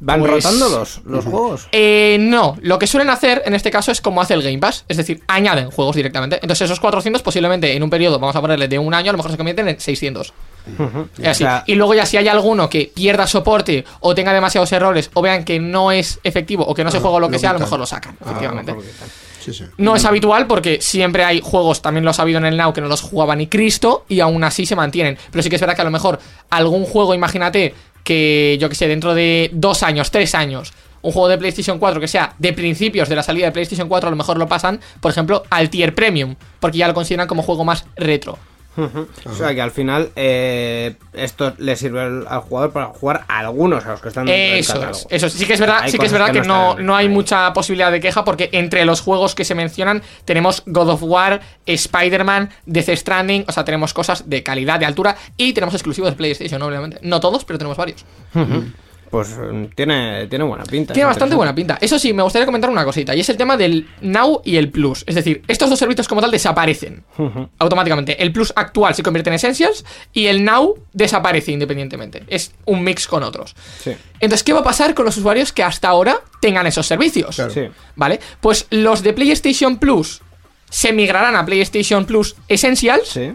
¿Van 0.00 0.20
Pues- 0.20 0.30
rotando 0.44 0.68
los, 0.68 1.00
los 1.04 1.24
juegos? 1.24 1.68
Eh, 1.72 2.18
no, 2.20 2.56
lo 2.60 2.78
que 2.78 2.86
suelen 2.86 3.10
hacer 3.10 3.42
en 3.46 3.54
este 3.54 3.70
caso 3.70 3.90
es 3.90 4.00
como 4.00 4.20
hace 4.20 4.34
el 4.34 4.42
Game 4.42 4.58
Pass, 4.58 4.84
es 4.88 4.96
decir, 4.96 5.22
añaden 5.26 5.70
juegos 5.72 5.96
directamente. 5.96 6.36
Entonces 6.40 6.66
esos 6.66 6.78
400 6.78 7.20
posiblemente 7.22 7.74
en 7.74 7.82
un 7.82 7.90
periodo, 7.90 8.18
vamos 8.20 8.36
a 8.36 8.40
ponerle 8.40 8.68
de 8.68 8.78
un 8.78 8.94
año, 8.94 9.10
a 9.10 9.12
lo 9.12 9.16
mejor 9.18 9.32
se 9.32 9.36
convierten 9.36 9.68
en 9.68 9.80
600. 9.80 10.32
Es 11.18 11.26
así. 11.26 11.44
O 11.44 11.46
sea- 11.46 11.64
y 11.66 11.74
luego 11.74 11.94
ya 11.94 12.06
si 12.06 12.16
hay 12.16 12.28
alguno 12.28 12.68
que 12.68 12.92
pierda 12.94 13.26
soporte 13.26 13.84
o 14.00 14.14
tenga 14.14 14.32
demasiados 14.32 14.70
errores 14.72 15.10
o 15.14 15.22
vean 15.22 15.44
que 15.44 15.58
no 15.58 15.90
es 15.90 16.20
efectivo 16.22 16.64
o 16.64 16.74
que 16.74 16.84
no 16.84 16.90
se 16.90 17.00
juega 17.00 17.16
o 17.16 17.20
lo 17.20 17.28
que 17.28 17.34
lo 17.34 17.38
sea, 17.40 17.50
a 17.50 17.54
lo 17.54 17.60
mejor 17.60 17.78
lo 17.80 17.86
sacan, 17.86 18.16
efectivamente. 18.20 18.74
Sí, 19.40 19.54
sí. 19.54 19.64
No 19.78 19.96
es 19.96 20.04
habitual 20.04 20.46
porque 20.46 20.78
siempre 20.82 21.24
hay 21.24 21.40
juegos, 21.42 21.80
también 21.80 22.04
lo 22.04 22.10
ha 22.10 22.14
habido 22.18 22.36
en 22.38 22.44
el 22.44 22.56
Now, 22.58 22.74
que 22.74 22.82
no 22.82 22.88
los 22.88 23.00
jugaba 23.00 23.34
ni 23.34 23.46
Cristo 23.46 24.04
y 24.08 24.20
aún 24.20 24.44
así 24.44 24.66
se 24.66 24.76
mantienen. 24.76 25.16
Pero 25.30 25.42
sí 25.42 25.48
que 25.48 25.54
es 25.56 25.60
verdad 25.60 25.74
que 25.74 25.80
a 25.80 25.84
lo 25.86 25.90
mejor 25.90 26.18
algún 26.50 26.84
juego, 26.84 27.14
imagínate 27.14 27.74
que 28.04 28.56
yo 28.60 28.68
que 28.68 28.74
sé, 28.74 28.88
dentro 28.88 29.14
de 29.14 29.50
dos 29.52 29.82
años, 29.82 30.10
tres 30.10 30.34
años, 30.34 30.72
un 31.02 31.12
juego 31.12 31.28
de 31.28 31.38
PlayStation 31.38 31.78
4 31.78 32.00
que 32.00 32.08
sea 32.08 32.34
de 32.38 32.52
principios 32.52 33.08
de 33.08 33.16
la 33.16 33.22
salida 33.22 33.46
de 33.46 33.52
PlayStation 33.52 33.88
4, 33.88 34.08
a 34.08 34.10
lo 34.10 34.16
mejor 34.16 34.38
lo 34.38 34.48
pasan, 34.48 34.80
por 35.00 35.10
ejemplo, 35.10 35.44
al 35.50 35.70
tier 35.70 35.94
premium, 35.94 36.36
porque 36.60 36.78
ya 36.78 36.88
lo 36.88 36.94
consideran 36.94 37.28
como 37.28 37.42
juego 37.42 37.64
más 37.64 37.84
retro. 37.96 38.38
O 39.26 39.34
sea 39.34 39.54
que 39.54 39.60
al 39.60 39.70
final 39.70 40.10
eh, 40.16 40.94
esto 41.12 41.52
le 41.58 41.74
sirve 41.76 42.00
al, 42.02 42.26
al 42.28 42.40
jugador 42.40 42.72
para 42.72 42.86
jugar 42.86 43.24
a 43.28 43.40
algunos 43.40 43.84
a 43.86 43.90
los 43.90 44.00
que 44.00 44.08
están 44.08 44.26
del 44.26 44.58
Eso 44.60 44.74
catálogo. 44.74 44.98
es, 44.98 45.06
eso 45.10 45.26
es. 45.26 45.32
sí 45.32 45.44
que 45.46 45.54
es 45.54 45.60
verdad, 45.60 45.80
Hay 45.82 45.90
sí 45.90 45.98
que 45.98 46.06
es 46.06 46.12
verdad 46.12 46.26
que 46.32 46.40
que 46.42 46.46
no 46.46 46.54
no, 46.54 46.70
están 46.70 46.86
no 46.86 46.96
hay 46.96 47.06
ahí. 47.06 47.12
mucha 47.12 47.52
posibilidad 47.52 47.90
de 47.90 48.00
queja 48.00 48.24
porque 48.24 48.48
entre 48.52 48.84
los 48.84 49.00
juegos 49.00 49.34
que 49.34 49.44
se 49.44 49.54
mencionan 49.54 50.02
tenemos 50.24 50.62
God 50.66 50.90
of 50.90 51.02
War, 51.02 51.40
Spider-Man, 51.66 52.50
Death 52.66 52.88
Stranding, 52.96 53.44
o 53.48 53.52
sea, 53.52 53.64
tenemos 53.64 53.92
cosas 53.92 54.28
de 54.30 54.42
calidad, 54.42 54.78
de 54.78 54.86
altura 54.86 55.16
y 55.36 55.52
tenemos 55.52 55.74
exclusivos 55.74 56.10
de 56.10 56.16
PlayStation, 56.16 56.62
obviamente. 56.62 56.98
No 57.02 57.20
todos, 57.20 57.44
pero 57.44 57.58
tenemos 57.58 57.76
varios. 57.76 58.04
Pues 59.10 59.36
mm, 59.36 59.64
tiene, 59.74 60.26
tiene 60.26 60.44
buena 60.44 60.64
pinta. 60.64 60.92
Tiene 60.94 61.06
bastante 61.06 61.34
buena 61.34 61.54
pinta. 61.54 61.78
Eso 61.80 61.98
sí, 61.98 62.12
me 62.12 62.22
gustaría 62.22 62.46
comentar 62.46 62.70
una 62.70 62.84
cosita, 62.84 63.14
y 63.14 63.20
es 63.20 63.28
el 63.28 63.36
tema 63.36 63.56
del 63.56 63.88
Now 64.00 64.42
y 64.44 64.56
el 64.56 64.70
Plus. 64.70 65.04
Es 65.06 65.14
decir, 65.14 65.42
estos 65.48 65.70
dos 65.70 65.78
servicios 65.78 66.06
como 66.08 66.20
tal 66.20 66.30
desaparecen 66.30 67.04
automáticamente. 67.58 68.22
El 68.22 68.32
Plus 68.32 68.52
actual 68.56 68.94
se 68.94 69.02
convierte 69.02 69.30
en 69.30 69.34
Essentials 69.34 69.84
y 70.12 70.26
el 70.26 70.44
Now 70.44 70.76
desaparece 70.92 71.52
independientemente. 71.52 72.22
Es 72.28 72.52
un 72.66 72.82
mix 72.84 73.06
con 73.06 73.22
otros. 73.22 73.54
Sí. 73.82 73.92
Entonces, 74.20 74.42
¿qué 74.44 74.52
va 74.52 74.60
a 74.60 74.64
pasar 74.64 74.94
con 74.94 75.04
los 75.04 75.16
usuarios 75.16 75.52
que 75.52 75.62
hasta 75.62 75.88
ahora 75.88 76.20
tengan 76.40 76.66
esos 76.66 76.86
servicios? 76.86 77.36
Claro. 77.36 77.52
Sí. 77.52 77.68
¿Vale? 77.96 78.20
Pues 78.40 78.66
los 78.70 79.02
de 79.02 79.12
PlayStation 79.12 79.78
Plus 79.78 80.20
se 80.70 80.92
migrarán 80.92 81.34
a 81.36 81.46
PlayStation 81.46 82.04
Plus 82.04 82.36
Essentials, 82.48 83.08
Sí. 83.08 83.32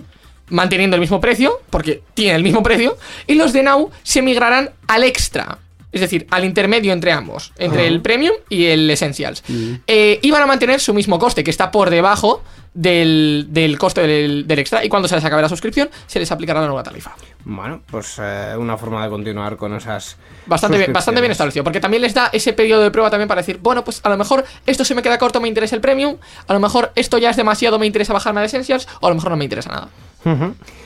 manteniendo 0.50 0.96
el 0.96 1.01
mismo 1.01 1.20
precio, 1.20 1.62
porque 1.70 2.03
tiene 2.13 2.36
el 2.36 2.44
mismo 2.44 2.62
precio, 2.62 2.98
y 3.27 3.36
los 3.36 3.53
de 3.53 3.63
Now 3.63 3.89
se 4.03 4.22
migrarán 4.22 4.70
al 4.88 5.03
Extra. 5.03 5.58
Es 5.94 6.02
decir, 6.02 6.28
al 6.32 6.44
intermedio 6.44 6.92
entre 6.92 7.12
ambos, 7.14 7.54
entre 7.58 7.88
el 7.88 8.02
Premium 8.02 8.34
y 8.50 8.66
el 8.66 8.90
Essentials. 8.90 9.44
Eh, 9.88 10.20
y 10.22 10.32
van 10.32 10.42
a 10.42 10.48
mantener 10.48 10.80
su 10.82 10.94
mismo 10.94 11.18
coste, 11.20 11.44
que 11.44 11.52
está 11.52 11.72
por 11.72 11.90
debajo 11.90 12.44
del, 12.74 13.46
del 13.50 13.78
coste 13.78 14.02
del, 14.02 14.48
del 14.48 14.58
extra 14.58 14.84
y 14.84 14.90
cuando 14.90 15.08
se 15.08 15.14
les 15.14 15.24
acabe 15.24 15.44
la 15.44 15.50
suscripción 15.50 15.92
se 16.08 16.18
les 16.20 16.32
aplicará 16.32 16.60
la 16.60 16.66
nueva 16.66 16.82
tarifa. 16.82 17.14
Bueno, 17.46 17.84
pues 17.86 18.16
eh, 18.20 18.56
una 18.58 18.76
forma 18.78 19.04
de 19.04 19.12
continuar 19.12 19.56
con 19.58 19.76
esas. 19.76 20.18
Bastante 20.48 20.80
bien, 20.80 20.92
bastante 20.92 21.22
bien 21.22 21.32
establecido, 21.32 21.64
porque 21.64 21.80
también 21.80 22.02
les 22.02 22.16
da 22.16 22.32
ese 22.34 22.54
periodo 22.54 22.82
de 22.82 22.90
prueba 22.90 23.12
también 23.12 23.28
para 23.28 23.42
decir, 23.42 23.60
bueno, 23.62 23.84
pues 23.84 24.02
a 24.04 24.10
lo 24.10 24.18
mejor 24.18 24.44
esto 24.66 24.84
se 24.84 24.96
me 24.96 25.04
queda 25.04 25.20
corto, 25.20 25.40
me 25.40 25.48
interesa 25.48 25.76
el 25.76 25.82
premium, 25.82 26.18
a 26.48 26.54
lo 26.54 26.60
mejor 26.60 26.92
esto 26.96 27.20
ya 27.20 27.30
es 27.30 27.38
demasiado, 27.38 27.78
me 27.78 27.86
interesa 27.86 28.14
bajarme 28.14 28.42
a 28.42 28.46
Essentials, 28.46 28.88
o 29.00 29.06
a 29.06 29.10
lo 29.10 29.16
mejor 29.16 29.30
no 29.30 29.38
me 29.38 29.44
interesa 29.44 29.70
nada. 29.70 29.90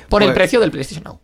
Por 0.09 0.23
el 0.23 0.29
Pues- 0.29 0.35
precio 0.35 0.59
del 0.59 0.71
PlayStation 0.71 1.03
Now. 1.05 1.19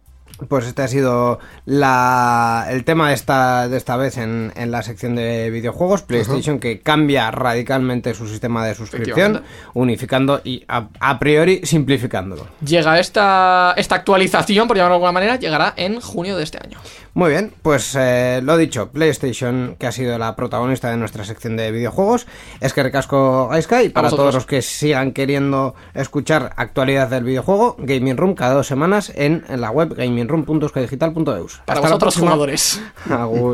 Pues 0.48 0.66
este 0.66 0.82
ha 0.82 0.88
sido 0.88 1.40
la, 1.66 2.68
el 2.70 2.84
tema 2.84 3.10
de 3.10 3.16
esta, 3.16 3.68
de 3.68 3.78
esta 3.78 3.98
vez 3.98 4.18
en, 4.18 4.52
en 4.56 4.72
la 4.72 4.84
sección 4.84 5.16
de 5.16 5.50
videojuegos. 5.50 6.02
PlayStation 6.02 6.60
que 6.60 6.82
cambia 6.82 7.32
radicalmente 7.32 8.14
su 8.14 8.28
sistema 8.28 8.66
de 8.66 8.76
suscripción, 8.76 9.44
unificando 9.74 10.42
y 10.44 10.64
a, 10.68 10.88
a 11.00 11.20
priori 11.20 11.62
simplificándolo. 11.64 12.48
Llega 12.66 13.00
esta, 13.00 13.74
esta 13.78 13.96
actualización, 13.96 14.68
por 14.68 14.78
llamarlo 14.78 14.96
de 14.96 14.98
alguna 14.98 15.12
manera, 15.12 15.36
llegará 15.38 15.74
en 15.76 16.00
junio 16.00 16.38
de 16.38 16.44
este 16.44 16.58
año. 16.58 16.80
Muy 17.16 17.30
bien, 17.30 17.54
pues 17.62 17.96
eh, 17.96 18.42
lo 18.44 18.58
dicho, 18.58 18.90
PlayStation, 18.90 19.76
que 19.78 19.86
ha 19.86 19.92
sido 19.92 20.18
la 20.18 20.36
protagonista 20.36 20.90
de 20.90 20.98
nuestra 20.98 21.24
sección 21.24 21.56
de 21.56 21.72
videojuegos, 21.72 22.26
es 22.60 22.74
que 22.74 22.82
recasco 22.82 23.50
Gaiskai. 23.50 23.90
Para 23.90 24.08
vosotros. 24.08 24.24
todos 24.24 24.36
los 24.36 24.46
que 24.48 24.64
sigan 24.64 25.12
queriendo 25.12 25.76
escuchar 25.94 26.54
actualidad 26.58 27.10
del 27.10 27.24
videojuego, 27.24 27.76
Gaming 27.78 28.18
Room 28.18 28.34
cada 28.34 28.56
dos 28.56 28.66
semanas 28.66 29.12
en, 29.16 29.46
en 29.48 29.62
la 29.62 29.70
web 29.70 29.94
gamingroom.euskadigital.eus. 29.94 31.62
Para 31.66 31.80
Hasta 31.80 31.88
vosotros, 31.90 32.18
jugadores. 32.18 32.82
Agur. 33.10 33.54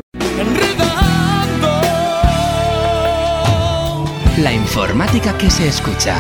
La 4.38 4.54
informática 4.54 5.38
que 5.38 5.50
se 5.50 5.68
escucha. 5.68 6.16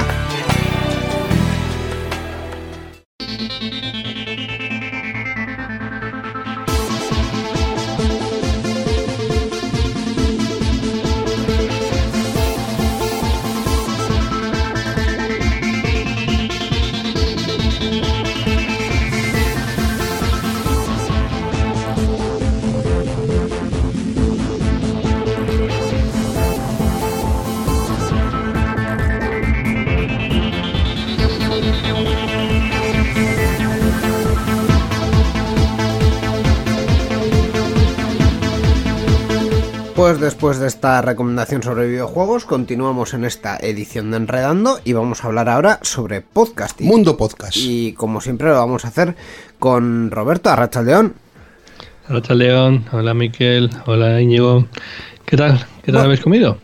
Pues 40.19 40.33
después 40.33 40.59
de 40.59 40.67
esta 40.67 41.01
recomendación 41.01 41.63
sobre 41.63 41.87
videojuegos, 41.87 42.43
continuamos 42.43 43.13
en 43.13 43.23
esta 43.23 43.55
edición 43.55 44.11
de 44.11 44.17
Enredando 44.17 44.81
y 44.83 44.91
vamos 44.91 45.23
a 45.23 45.27
hablar 45.27 45.47
ahora 45.47 45.79
sobre 45.81 46.19
podcasting. 46.19 46.87
Mundo 46.87 47.15
Podcast. 47.15 47.55
Y 47.55 47.93
como 47.93 48.19
siempre 48.19 48.49
lo 48.49 48.55
vamos 48.55 48.83
a 48.83 48.89
hacer 48.89 49.15
con 49.59 50.11
Roberto 50.11 50.49
Arrachaldeón. 50.49 51.13
Hola 52.09 52.35
León, 52.35 52.85
hola 52.91 53.13
Miquel, 53.13 53.69
hola 53.85 54.19
Íñigo. 54.19 54.65
¿Qué 55.25 55.37
tal? 55.37 55.65
¿Qué 55.83 55.93
tal 55.93 56.05
habéis 56.05 56.19
comido? 56.19 56.57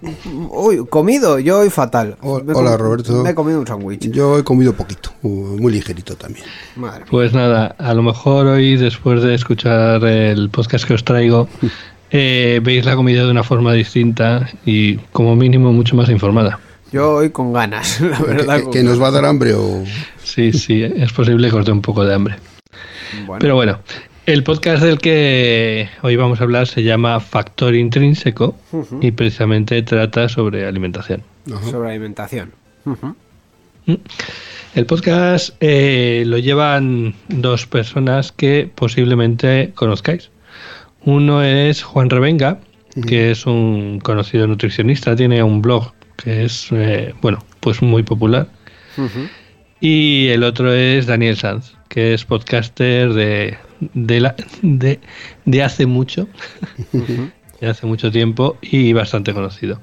Uy, 0.50 0.86
comido, 0.90 1.40
yo 1.40 1.60
hoy 1.60 1.70
fatal. 1.70 2.18
Hola, 2.22 2.52
com- 2.52 2.66
Roberto. 2.78 3.24
Me 3.24 3.30
he 3.30 3.36
comido 3.36 3.60
un 3.60 3.68
sándwich. 3.68 4.10
Yo 4.12 4.38
he 4.38 4.44
comido 4.44 4.74
poquito, 4.74 5.12
muy 5.22 5.72
ligerito 5.72 6.18
también. 6.18 6.46
Madre. 6.76 7.06
Pues 7.10 7.32
nada, 7.32 7.68
a 7.78 7.94
lo 7.94 8.04
mejor 8.04 8.48
hoy 8.48 8.76
después 8.76 9.22
de 9.24 9.34
escuchar 9.34 10.04
el 10.04 10.50
podcast 10.50 10.84
que 10.86 10.96
os 10.96 11.06
traigo, 11.06 11.48
eh, 12.18 12.60
veis 12.64 12.86
la 12.86 12.96
comida 12.96 13.24
de 13.26 13.32
una 13.32 13.44
forma 13.44 13.74
distinta 13.74 14.50
y 14.66 14.96
como 15.12 15.36
mínimo 15.36 15.72
mucho 15.74 15.96
más 15.96 16.10
informada. 16.10 16.60
Yo 16.92 17.16
hoy 17.16 17.30
con 17.32 17.52
ganas, 17.52 18.00
la 18.02 18.18
¿Que, 18.18 18.24
verdad. 18.24 18.62
que- 18.72 18.84
nos 18.84 19.02
va 19.02 19.08
a 19.08 19.12
dar 19.12 19.26
hambre 19.26 19.54
o...? 19.54 19.84
Sí, 20.24 20.54
sí, 20.54 20.84
es 20.84 21.12
posible 21.14 21.50
que 21.50 21.56
os 21.56 21.66
dé 21.66 21.72
un 21.72 21.82
poco 21.82 22.06
de 22.06 22.14
hambre. 22.14 22.36
Bueno, 23.26 23.40
Pero 23.40 23.56
bueno, 23.56 23.80
el 24.26 24.44
podcast 24.44 24.82
del 24.84 24.98
que 25.00 25.90
hoy 26.02 26.16
vamos 26.16 26.40
a 26.42 26.44
hablar 26.44 26.68
se 26.68 26.84
llama 26.84 27.20
Factor 27.20 27.76
Intrínseco 27.76 28.56
y 29.02 29.12
precisamente 29.12 29.82
trata 29.84 30.28
sobre 30.30 30.66
alimentación. 30.66 31.22
sobre 31.70 31.90
alimentación. 31.92 32.52
Ujú. 32.86 33.16
El 34.74 34.86
podcast 34.88 35.52
eh, 35.60 36.24
lo 36.26 36.38
llevan 36.40 37.14
dos 37.30 37.66
personas 37.68 38.32
que 38.32 38.70
posiblemente 38.74 39.72
conozcáis. 39.76 40.32
Uno 41.06 41.44
es 41.44 41.84
Juan 41.84 42.10
Revenga, 42.10 42.60
que 43.08 43.32
es 43.32 43.46
un 43.46 44.00
conocido 44.00 44.48
nutricionista, 44.48 45.16
tiene 45.16 45.44
un 45.44 45.62
blog 45.62 45.94
que 46.18 46.46
es, 46.46 46.68
eh, 46.72 47.14
bueno, 47.22 47.44
pues 47.60 47.82
muy 47.82 48.04
popular. 48.04 48.48
Y 49.82 50.28
el 50.30 50.44
otro 50.44 50.74
es 50.74 51.06
Daniel 51.06 51.36
Sanz, 51.38 51.74
que 51.90 52.14
es 52.14 52.24
podcaster 52.26 53.14
de, 53.14 53.58
de, 53.94 54.20
la- 54.22 54.36
de, 54.62 55.00
de 55.46 55.64
hace 55.64 55.86
mucho, 55.86 56.28
de 57.62 57.68
hace 57.68 57.86
mucho 57.86 58.12
tiempo 58.12 58.58
y 58.62 58.94
bastante 58.94 59.34
conocido. 59.34 59.80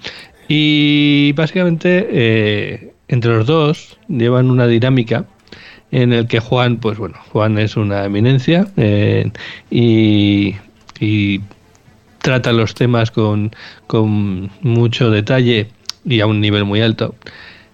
Y 0.49 1.33
básicamente 1.37 2.09
eh, 2.11 2.93
entre 3.09 3.33
los 3.35 3.47
dos 3.47 3.99
llevan 4.09 4.51
una 4.51 4.67
dinámica 4.67 5.27
en 5.91 6.13
el 6.15 6.27
que 6.27 6.41
Juan, 6.41 6.79
pues 6.79 6.97
bueno, 6.99 7.17
Juan 7.31 7.59
es 7.59 7.77
una 7.77 8.05
eminencia 8.07 8.67
eh, 8.79 9.31
y, 9.71 10.55
y 11.03 11.41
trata 12.19 12.53
los 12.53 12.75
temas 12.75 13.11
con, 13.11 13.51
con 13.89 14.51
mucho 14.61 15.11
detalle 15.11 15.69
y 16.05 16.21
a 16.21 16.27
un 16.27 16.41
nivel 16.41 16.65
muy 16.65 16.81
alto. 16.81 17.17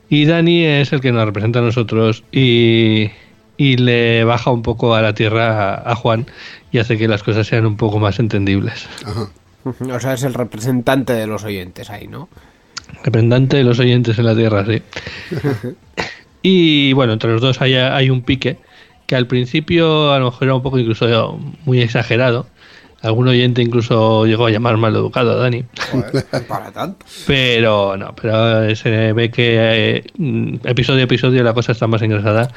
Y 0.08 0.24
Dani 0.24 0.64
es 0.64 0.92
el 0.94 1.02
que 1.02 1.12
nos 1.12 1.26
representa 1.26 1.58
a 1.58 1.62
nosotros 1.62 2.24
y, 2.32 3.10
y 3.58 3.76
le 3.76 4.24
baja 4.24 4.50
un 4.50 4.62
poco 4.62 4.94
a 4.94 5.02
la 5.02 5.12
tierra 5.12 5.74
a, 5.74 5.92
a 5.92 5.94
Juan 5.94 6.26
y 6.72 6.78
hace 6.78 6.96
que 6.96 7.06
las 7.06 7.22
cosas 7.22 7.46
sean 7.46 7.66
un 7.66 7.76
poco 7.76 7.98
más 7.98 8.18
entendibles. 8.18 8.88
Ajá. 9.04 9.28
O 9.64 10.00
sea, 10.00 10.14
es 10.14 10.22
el 10.22 10.32
representante 10.32 11.12
de 11.12 11.26
los 11.26 11.44
oyentes 11.44 11.90
ahí, 11.90 12.06
¿no? 12.06 12.30
Representante 13.04 13.58
de 13.58 13.64
los 13.64 13.78
oyentes 13.78 14.18
en 14.18 14.24
la 14.24 14.34
tierra, 14.34 14.64
sí. 14.64 14.82
y 16.42 16.92
bueno, 16.94 17.12
entre 17.12 17.30
los 17.32 17.42
dos 17.42 17.60
hay, 17.60 17.74
hay 17.74 18.08
un 18.08 18.22
pique 18.22 18.56
que 19.06 19.16
al 19.16 19.26
principio 19.26 20.12
a 20.12 20.18
lo 20.18 20.26
mejor 20.26 20.44
era 20.44 20.54
un 20.54 20.62
poco 20.62 20.78
incluso 20.78 21.38
muy 21.64 21.80
exagerado. 21.80 22.46
Algún 23.00 23.28
oyente 23.28 23.62
incluso 23.62 24.26
llegó 24.26 24.46
a 24.46 24.50
llamar 24.50 24.76
mal 24.76 24.94
educado 24.94 25.32
a 25.32 25.34
Dani. 25.36 25.64
Joder, 25.92 26.24
para 26.48 26.72
tanto. 26.72 27.06
Pero 27.26 27.96
no, 27.96 28.14
pero 28.20 28.74
se 28.74 29.12
ve 29.12 29.30
que 29.30 29.56
eh, 29.56 30.04
episodio 30.64 31.00
a 31.00 31.04
episodio 31.04 31.44
la 31.44 31.54
cosa 31.54 31.72
está 31.72 31.86
más 31.86 32.02
engrasada 32.02 32.50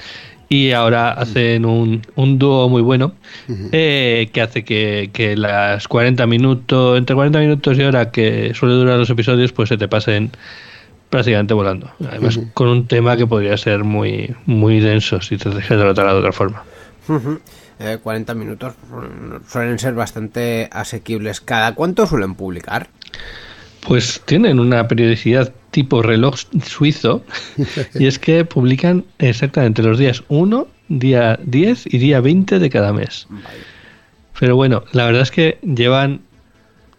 y 0.51 0.71
ahora 0.71 1.11
hacen 1.11 1.65
un, 1.65 2.01
un 2.15 2.37
dúo 2.37 2.67
muy 2.67 2.81
bueno 2.81 3.13
eh, 3.71 4.29
que 4.33 4.41
hace 4.41 4.65
que, 4.65 5.09
que 5.13 5.37
las 5.37 5.87
40 5.87 6.27
minutos, 6.27 6.97
entre 6.97 7.15
40 7.15 7.39
minutos 7.39 7.77
y 7.77 7.83
hora 7.83 8.11
que 8.11 8.53
suele 8.53 8.75
durar 8.75 8.99
los 8.99 9.09
episodios, 9.09 9.53
pues 9.53 9.69
se 9.69 9.77
te 9.77 9.87
pasen 9.87 10.31
prácticamente 11.09 11.53
volando. 11.53 11.91
Además, 12.05 12.39
con 12.53 12.67
un 12.67 12.87
tema 12.87 13.15
que 13.15 13.27
podría 13.27 13.55
ser 13.55 13.85
muy, 13.85 14.35
muy 14.45 14.81
denso 14.81 15.21
si 15.21 15.37
te 15.37 15.51
se 15.51 15.61
tratara 15.61 16.13
de 16.13 16.19
otra 16.19 16.33
forma. 16.33 16.63
Eh, 17.83 17.97
40 18.01 18.35
minutos 18.35 18.75
suelen 19.47 19.79
ser 19.79 19.95
bastante 19.95 20.69
asequibles. 20.71 21.41
¿Cada 21.41 21.73
cuánto 21.73 22.05
suelen 22.05 22.35
publicar? 22.35 22.89
Pues 23.87 24.21
tienen 24.25 24.59
una 24.59 24.87
periodicidad 24.87 25.51
tipo 25.71 26.03
reloj 26.03 26.35
suizo 26.63 27.23
y 27.95 28.05
es 28.05 28.19
que 28.19 28.45
publican 28.45 29.03
exactamente 29.17 29.81
los 29.81 29.97
días 29.97 30.23
1, 30.27 30.67
día 30.89 31.39
10 31.43 31.91
y 31.91 31.97
día 31.97 32.21
20 32.21 32.59
de 32.59 32.69
cada 32.69 32.93
mes. 32.93 33.27
Pero 34.39 34.55
bueno, 34.55 34.83
la 34.91 35.05
verdad 35.05 35.23
es 35.23 35.31
que 35.31 35.57
llevan, 35.63 36.21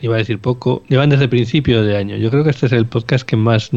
iba 0.00 0.16
a 0.16 0.18
decir 0.18 0.40
poco, 0.40 0.82
llevan 0.88 1.10
desde 1.10 1.28
principio 1.28 1.84
de 1.84 1.96
año. 1.96 2.16
Yo 2.16 2.30
creo 2.30 2.42
que 2.42 2.50
este 2.50 2.66
es 2.66 2.72
el 2.72 2.86
podcast 2.86 3.24
que 3.24 3.36
más... 3.36 3.70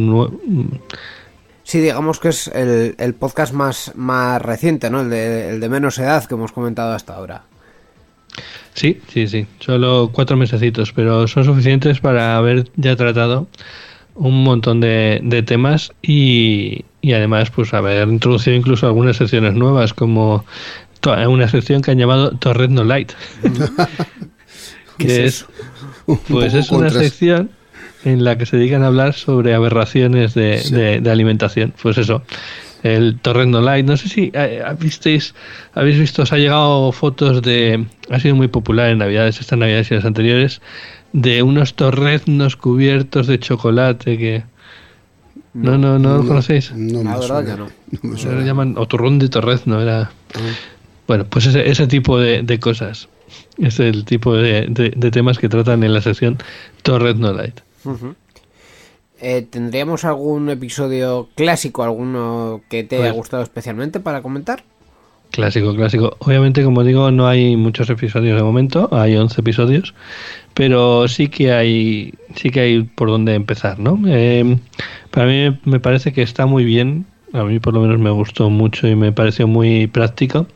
Sí, 1.66 1.80
digamos 1.80 2.20
que 2.20 2.30
es 2.30 2.48
el, 2.48 2.96
el 3.00 3.16
podcast 3.16 3.52
más, 3.52 3.92
más 3.96 4.40
reciente, 4.40 4.92
¿no? 4.92 5.02
El 5.02 5.10
de, 5.10 5.50
el 5.50 5.60
de 5.60 5.68
menos 5.68 5.98
edad 5.98 6.24
que 6.24 6.36
hemos 6.36 6.52
comentado 6.52 6.94
hasta 6.94 7.16
ahora. 7.16 7.42
Sí, 8.76 9.02
sí, 9.12 9.28
sí. 9.28 9.48
Solo 9.60 10.12
cuatro 10.14 10.38
mesecitos, 10.38 10.94
pero 10.94 11.28
son 11.28 11.44
suficientes 11.44 12.00
para 12.00 12.38
haber 12.38 12.70
ya 12.76 12.96
tratado 12.96 13.48
un 14.14 14.44
montón 14.44 14.80
de, 14.80 15.20
de 15.24 15.42
temas 15.42 15.92
y, 16.04 16.86
y 17.02 17.14
además 17.14 17.50
pues 17.50 17.74
haber 17.74 18.08
introducido 18.08 18.56
incluso 18.56 18.86
algunas 18.86 19.18
secciones 19.18 19.56
nuevas 19.56 19.94
como 19.94 20.46
una 21.28 21.48
sección 21.48 21.82
que 21.82 21.92
han 21.92 21.98
llamado 21.98 22.32
Torrent 22.38 22.74
No 22.74 22.84
Light. 22.84 23.12
que 24.98 25.26
es, 25.26 25.46
pues 26.28 26.54
es 26.54 26.72
una 26.72 26.90
contras- 28.06 28.16
el 32.84 33.18
Torrent 33.20 33.52
No 33.52 33.62
Light. 33.62 33.86
No 33.86 33.98
sé 33.98 34.10
si 34.10 34.32
eh, 34.34 34.62
visteis, 34.80 35.34
habéis 35.74 35.98
visto, 35.98 36.22
os 36.22 36.32
ha 36.32 36.38
llegado 36.38 36.92
fotos 36.92 37.42
de, 37.42 37.86
ha 38.12 38.20
sido 38.20 38.36
muy 38.36 38.48
popular 38.48 38.90
en 38.92 39.00
Navidades, 39.00 39.40
estas 39.42 39.58
Navidades 39.58 39.90
y 39.92 39.96
las 39.96 40.06
anteriores, 40.06 40.62
de 41.14 41.42
unos 41.42 41.74
torreznos 41.74 42.56
cubiertos 42.56 43.28
de 43.28 43.40
chocolate 43.40 44.18
que... 44.18 44.44
No, 45.54 45.78
no, 45.78 45.98
no, 45.98 46.18
lo 46.18 46.28
conocéis. 46.28 46.74
No 46.76 47.02
La 47.02 47.12
me 47.12 47.20
verdad 47.20 47.28
suena. 47.28 47.52
que 47.56 47.60
no. 47.60 47.66
No 48.04 48.10
me 48.10 48.16
Se 48.18 48.24
suena. 48.24 48.40
lo 48.42 48.46
llaman 48.46 48.76
o 48.78 48.86
turrón 48.88 49.18
de 49.20 49.30
torrezno, 49.30 49.82
era... 49.82 50.12
Bueno, 51.08 51.26
pues 51.30 51.46
ese, 51.46 51.70
ese 51.70 51.88
tipo 51.88 52.20
de, 52.20 52.42
de 52.44 52.60
cosas. 52.60 53.08
Es 53.58 53.80
el 53.80 54.04
tipo 54.06 54.36
de, 54.36 54.68
de- 54.70 54.92
de 54.96 55.12
temas 55.12 55.40
que 55.40 55.48
tratan 55.50 55.84
en 55.84 55.94
la 55.94 56.02
sección 56.02 56.38
Torrent 56.84 57.20
Eh, 59.22 59.48
¿Tendríamos 59.50 60.04
algún 60.04 60.50
episodio 60.50 61.30
clásico, 61.36 61.84
alguno 61.84 62.62
que 62.70 62.84
te 62.84 62.98
haya 62.98 63.06
Pues- 63.06 63.16
gustado 63.16 63.44
especialmente 63.44 64.00
para 64.00 64.22
comentar? 64.22 64.64
Clásico, 65.32 65.74
clásico. 65.76 66.16
Obviamente, 66.20 66.64
como 66.64 66.84
digo, 66.84 67.12
no 67.12 67.28
hay 67.28 67.56
muchos 67.58 67.90
episodios 67.90 68.38
de 68.38 68.44
momento, 68.44 68.88
hay 68.92 69.16
11 69.18 69.42
episodios, 69.42 69.94
pero 70.54 71.08
sí 71.08 71.28
que 71.30 71.52
hay, 71.52 72.14
sí 72.36 72.52
que 72.52 72.60
hay 72.62 72.84
por 72.84 73.10
dónde 73.10 73.34
empezar, 73.36 73.80
¿no? 73.80 74.00
Eh, 74.08 74.58
para 75.12 75.26
mí 75.28 75.60
me 75.66 75.80
parece 75.80 76.14
que 76.14 76.22
está 76.22 76.46
muy 76.46 76.64
bien, 76.64 77.06
a 77.34 77.44
mí 77.44 77.60
por 77.60 77.74
lo 77.74 77.82
menos 77.82 78.00
me 78.00 78.12
gustó 78.12 78.50
mucho 78.50 78.88
y 78.88 78.96
me 78.96 79.12
pareció 79.12 79.48
muy 79.48 79.88
práctico. 79.88 80.48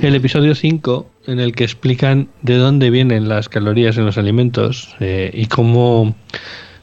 El 0.00 0.14
episodio 0.14 0.54
5, 0.54 1.10
en 1.26 1.40
el 1.40 1.54
que 1.54 1.64
explican 1.64 2.28
de 2.42 2.56
dónde 2.56 2.90
vienen 2.90 3.28
las 3.28 3.48
calorías 3.48 3.96
en 3.98 4.06
los 4.06 4.16
alimentos 4.18 4.94
eh, 5.00 5.30
y 5.34 5.46
cómo, 5.46 6.14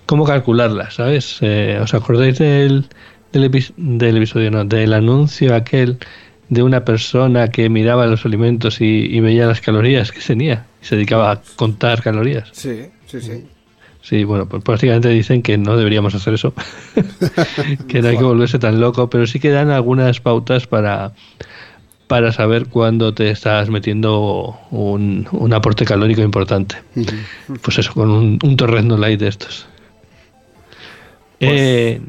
cómo 0.05 0.25
calcularlas, 0.25 0.95
¿sabes? 0.95 1.38
Eh, 1.41 1.79
¿Os 1.81 1.93
acordáis 1.93 2.38
del, 2.39 2.86
del, 3.31 3.51
epi- 3.51 3.74
del 3.77 4.17
episodio, 4.17 4.51
no, 4.51 4.65
del 4.65 4.93
anuncio 4.93 5.55
aquel 5.55 5.98
de 6.50 6.62
una 6.62 6.84
persona 6.86 7.48
que 7.50 7.69
miraba 7.69 8.05
los 8.05 8.25
alimentos 8.25 8.81
y, 8.81 8.86
y 8.86 9.19
veía 9.22 9.48
las 9.48 9.62
calorías 9.62 10.12
que 10.12 10.19
tenía? 10.19 10.65
Y 10.81 10.86
se 10.86 10.95
dedicaba 10.95 11.31
a 11.31 11.41
contar 11.55 12.01
calorías. 12.03 12.50
Sí, 12.51 12.81
sí, 13.07 13.22
sí. 13.22 13.45
Sí, 14.01 14.24
bueno, 14.24 14.48
pues 14.48 14.62
prácticamente 14.62 15.10
dicen 15.10 15.41
que 15.41 15.57
no 15.57 15.77
deberíamos 15.77 16.13
hacer 16.13 16.36
eso, 16.36 16.53
que 17.88 18.01
no 18.03 18.10
hay 18.10 18.17
que 18.17 18.24
volverse 18.24 18.60
tan 18.60 18.79
loco, 18.79 19.10
pero 19.10 19.25
sí 19.25 19.39
que 19.39 19.50
dan 19.50 19.72
algunas 19.72 20.19
pautas 20.19 20.67
para, 20.67 21.13
para 22.07 22.31
saber 22.31 22.67
cuándo 22.67 23.13
te 23.13 23.29
estás 23.29 23.69
metiendo 23.69 24.57
un, 24.71 25.27
un 25.31 25.53
aporte 25.53 25.85
calórico 25.85 26.21
importante. 26.21 26.75
Pues 27.62 27.77
eso, 27.79 27.93
con 27.93 28.12
un, 28.12 28.39
un 28.43 28.57
torrendo 28.57 28.97
light 28.97 29.19
de 29.19 29.27
estos. 29.27 29.67
Eh, 31.39 32.01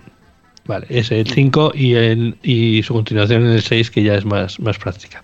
vale, 0.66 0.86
ese 0.88 1.20
el 1.20 1.28
5 1.28 1.72
y, 1.74 1.94
el, 1.94 2.36
y 2.42 2.82
su 2.82 2.94
continuación 2.94 3.46
en 3.46 3.52
el 3.52 3.62
6 3.62 3.90
que 3.90 4.02
ya 4.02 4.14
es 4.14 4.24
más, 4.24 4.60
más 4.60 4.78
práctica. 4.78 5.22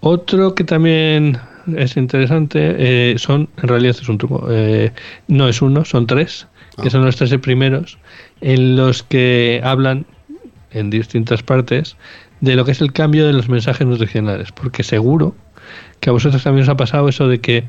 Otro 0.00 0.54
que 0.54 0.64
también 0.64 1.38
es 1.76 1.96
interesante 1.96 2.76
eh, 2.78 3.18
son, 3.18 3.48
en 3.56 3.68
realidad 3.68 3.96
es 4.00 4.08
un 4.08 4.18
truco, 4.18 4.46
eh, 4.50 4.92
no 5.28 5.48
es 5.48 5.62
uno, 5.62 5.84
son 5.84 6.06
tres, 6.06 6.46
que 6.82 6.90
son 6.90 7.04
los 7.04 7.16
tres 7.16 7.34
primeros, 7.38 7.98
en 8.40 8.76
los 8.76 9.02
que 9.02 9.60
hablan 9.64 10.06
en 10.72 10.90
distintas 10.90 11.42
partes 11.42 11.96
de 12.40 12.56
lo 12.56 12.64
que 12.64 12.72
es 12.72 12.80
el 12.80 12.92
cambio 12.92 13.26
de 13.26 13.32
los 13.32 13.48
mensajes 13.48 13.86
nutricionales, 13.86 14.52
porque 14.52 14.82
seguro 14.82 15.34
que 16.00 16.10
a 16.10 16.12
vosotros 16.12 16.42
también 16.42 16.64
os 16.64 16.68
ha 16.68 16.76
pasado 16.76 17.08
eso 17.08 17.28
de 17.28 17.40
que 17.40 17.68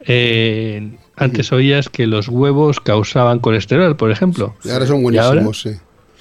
eh, 0.00 0.90
antes 1.16 1.52
oías 1.52 1.88
que 1.88 2.06
los 2.06 2.28
huevos 2.28 2.80
causaban 2.80 3.38
colesterol, 3.40 3.96
por 3.96 4.10
ejemplo. 4.10 4.54
Y 4.64 4.70
ahora 4.70 4.86
son 4.86 5.02
buenísimos, 5.02 5.60
sí. 5.62 5.70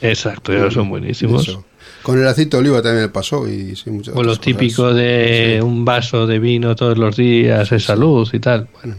Exacto, 0.01 0.51
ahora 0.51 0.71
son 0.71 0.89
buenísimos. 0.89 1.47
Eso. 1.47 1.65
Con 2.01 2.19
el 2.19 2.27
aceite 2.27 2.55
de 2.57 2.61
oliva 2.61 2.81
también 2.81 3.11
pasó 3.11 3.47
y 3.47 3.75
sí, 3.75 3.89
muchas 3.89 4.15
O 4.15 4.21
lo 4.21 4.29
cosas. 4.29 4.41
típico 4.41 4.93
de 4.93 5.59
un 5.63 5.85
vaso 5.85 6.27
de 6.27 6.39
vino 6.39 6.75
todos 6.75 6.97
los 6.97 7.15
días 7.15 7.71
es 7.71 7.83
salud 7.83 8.27
y 8.31 8.39
tal. 8.39 8.67
Bueno, 8.73 8.95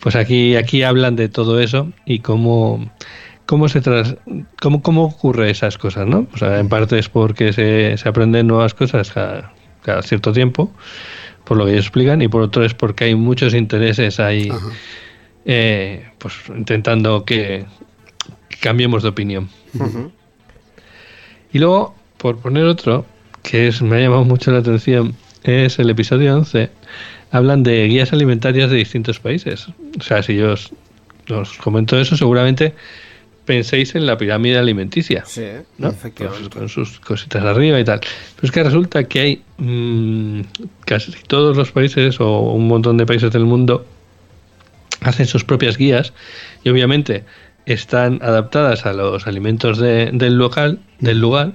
pues 0.00 0.16
aquí, 0.16 0.56
aquí 0.56 0.82
hablan 0.82 1.14
de 1.14 1.28
todo 1.28 1.60
eso 1.60 1.92
y 2.04 2.18
cómo, 2.18 2.90
cómo 3.52 3.68
se 3.68 3.82
tras, 3.82 4.16
cómo, 4.62 4.80
cómo 4.80 5.04
ocurre 5.04 5.50
esas 5.50 5.76
cosas, 5.76 6.06
¿no? 6.06 6.26
O 6.32 6.38
sea, 6.38 6.58
en 6.58 6.70
parte 6.70 6.98
es 6.98 7.10
porque 7.10 7.52
se, 7.52 7.98
se 7.98 8.08
aprenden 8.08 8.46
nuevas 8.46 8.72
cosas 8.72 9.10
cada, 9.12 9.52
cada 9.82 10.00
cierto 10.00 10.32
tiempo, 10.32 10.72
por 11.44 11.58
lo 11.58 11.66
que 11.66 11.72
ellos 11.72 11.84
explican, 11.84 12.22
y 12.22 12.28
por 12.28 12.40
otro 12.40 12.64
es 12.64 12.72
porque 12.72 13.04
hay 13.04 13.14
muchos 13.14 13.52
intereses 13.52 14.20
ahí, 14.20 14.48
eh, 15.44 16.02
pues 16.16 16.32
intentando 16.56 17.26
que, 17.26 17.66
cambiemos 18.62 19.02
de 19.02 19.10
opinión. 19.10 19.50
Y 21.52 21.58
luego, 21.58 21.94
por 22.16 22.38
poner 22.38 22.64
otro, 22.64 23.04
que 23.42 23.68
es, 23.68 23.82
me 23.82 23.96
ha 23.96 24.00
llamado 24.00 24.24
mucho 24.24 24.50
la 24.50 24.60
atención, 24.60 25.14
es 25.42 25.78
el 25.78 25.90
episodio 25.90 26.34
11. 26.38 26.70
Hablan 27.30 27.64
de 27.64 27.86
guías 27.86 28.14
alimentarias 28.14 28.70
de 28.70 28.78
distintos 28.78 29.20
países. 29.20 29.68
O 30.00 30.02
sea, 30.02 30.22
si 30.22 30.36
yo 30.36 30.52
os, 30.52 30.72
os 31.28 31.52
comento 31.58 32.00
eso, 32.00 32.16
seguramente 32.16 32.72
penséis 33.44 33.94
en 33.94 34.06
la 34.06 34.16
pirámide 34.16 34.58
alimenticia. 34.58 35.24
Sí, 35.26 35.44
¿no? 35.78 35.88
efectivamente. 35.88 36.56
Con 36.58 36.68
sus 36.68 37.00
cositas 37.00 37.44
arriba 37.44 37.78
y 37.80 37.84
tal. 37.84 38.00
Pero 38.00 38.46
es 38.46 38.50
que 38.50 38.62
resulta 38.62 39.04
que 39.04 39.20
hay 39.20 39.42
mm, 39.58 40.40
casi 40.84 41.12
todos 41.26 41.56
los 41.56 41.72
países 41.72 42.20
o 42.20 42.40
un 42.52 42.68
montón 42.68 42.96
de 42.98 43.06
países 43.06 43.30
del 43.32 43.44
mundo 43.44 43.84
hacen 45.00 45.26
sus 45.26 45.44
propias 45.44 45.76
guías 45.76 46.12
y 46.62 46.68
obviamente 46.70 47.24
están 47.66 48.20
adaptadas 48.22 48.86
a 48.86 48.92
los 48.92 49.26
alimentos 49.26 49.78
de- 49.78 50.10
del 50.12 50.34
local, 50.36 50.78
del 51.00 51.18
lugar, 51.20 51.52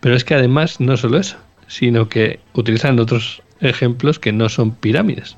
pero 0.00 0.14
es 0.16 0.24
que 0.24 0.34
además 0.34 0.80
no 0.80 0.96
solo 0.96 1.18
eso, 1.18 1.36
sino 1.66 2.08
que 2.08 2.40
utilizan 2.54 2.98
otros 2.98 3.42
ejemplos 3.60 4.18
que 4.18 4.32
no 4.32 4.48
son 4.48 4.72
pirámides. 4.74 5.36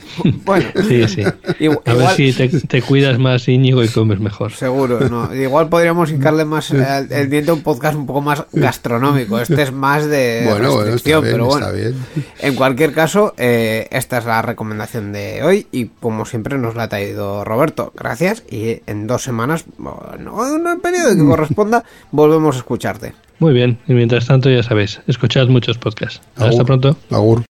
Bueno, 0.45 0.67
Sí, 0.89 1.09
sí. 1.09 1.25
A 1.25 1.35
ver 1.53 1.81
igual- 1.87 2.15
si 2.17 2.33
te, 2.33 2.49
te 2.49 2.83
cuidas 2.83 3.19
más, 3.19 3.49
Íñigo, 3.49 3.83
y 3.83 3.89
comes 3.89 4.21
mejor. 4.21 4.53
seguro, 4.53 5.01
¿no? 5.09 5.35
Igual 5.35 5.69
podríamos 5.69 6.13
hincarle 6.13 6.45
más 6.45 6.71
el 7.11 7.29
diente 7.31 7.51
a 7.51 7.55
un 7.55 7.63
podcast 7.63 7.97
un 7.97 8.07
poco 8.07 8.21
más 8.21 8.45
gastronómico. 8.53 9.41
Este 9.41 9.61
es 9.63 9.73
más 9.73 10.07
de 10.07 10.43
Bueno, 10.45 10.69
bueno, 10.73 10.81
está 10.83 10.85
restricción, 10.93 11.23
bien, 11.23 11.35
pero 11.35 11.47
bueno. 11.47 11.67
está 11.67 11.77
bien. 11.77 11.97
En 12.39 12.55
cualquier 12.55 12.93
caso, 12.93 13.35
eh, 13.39 13.89
esta 13.91 14.19
es 14.19 14.25
la 14.25 14.41
recomendación 14.41 15.13
de 15.13 15.43
hoy 15.43 15.67
y 15.73 15.87
como 15.87 16.27
siempre 16.27 16.59
nos 16.59 16.77
la 16.77 16.85
ha 16.85 16.89
traído 16.89 17.43
Roberto. 17.45 17.93
Gracias 17.97 18.45
y 18.49 18.83
en 18.87 19.09
dos 19.09 19.25
semanas, 19.25 19.65
bueno, 20.07 20.57
en 20.57 20.67
el 20.67 20.81
periodo 20.81 21.15
que 21.15 21.25
corresponda, 21.25 21.85
volvemos 22.11 22.57
a 22.57 22.59
escucharte. 22.59 23.15
Muy 23.39 23.53
bien, 23.53 23.79
y 23.87 23.95
mientras 23.95 24.27
tanto 24.27 24.49
ya 24.49 24.63
sabéis, 24.63 25.01
escuchad 25.07 25.49
muchos 25.49 25.79
podcasts. 25.79 26.21
Hasta 26.37 26.47
Agur. 26.47 26.67
pronto. 26.67 26.97
Agur. 27.11 27.43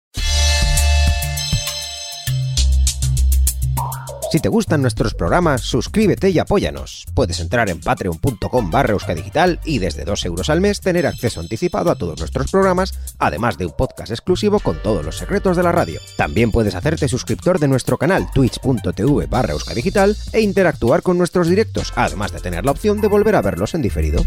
Si 4.35 4.40
te 4.40 4.49
gustan 4.49 4.83
nuestros 4.83 5.14
programas, 5.14 5.61
suscríbete 5.61 6.29
y 6.29 6.40
apóyanos. 6.40 7.07
Puedes 7.14 7.38
entrar 7.38 7.70
en 7.70 7.79
patreon.com 7.79 8.68
barra 8.68 8.97
digital 9.14 9.61
y 9.64 9.79
desde 9.79 10.05
2 10.05 10.25
euros 10.25 10.51
al 10.51 10.61
mes 10.61 10.81
tener 10.81 11.07
acceso 11.07 11.38
anticipado 11.38 11.88
a 11.88 11.94
todos 11.94 12.18
nuestros 12.18 12.51
programas, 12.51 12.99
además 13.20 13.59
de 13.59 13.66
un 13.66 13.73
podcast 13.77 14.11
exclusivo 14.11 14.59
con 14.59 14.83
todos 14.83 15.05
los 15.05 15.18
secretos 15.18 15.57
de 15.57 15.62
la 15.62 15.70
radio. 15.70 16.01
También 16.16 16.51
puedes 16.51 16.75
hacerte 16.75 17.07
suscriptor 17.07 17.61
de 17.61 17.68
nuestro 17.68 17.97
canal 17.97 18.27
twitch.tv 18.35 19.27
barra 19.27 19.55
digital 19.73 20.16
e 20.33 20.40
interactuar 20.40 21.03
con 21.03 21.16
nuestros 21.16 21.47
directos, 21.47 21.92
además 21.94 22.33
de 22.33 22.40
tener 22.40 22.64
la 22.64 22.73
opción 22.73 23.01
de 23.01 23.07
volver 23.07 23.37
a 23.37 23.40
verlos 23.40 23.75
en 23.75 23.83
diferido. 23.83 24.20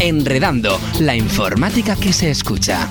Enredando, 0.00 0.78
la 1.00 1.16
informática 1.16 1.96
que 1.96 2.12
se 2.12 2.30
escucha. 2.30 2.88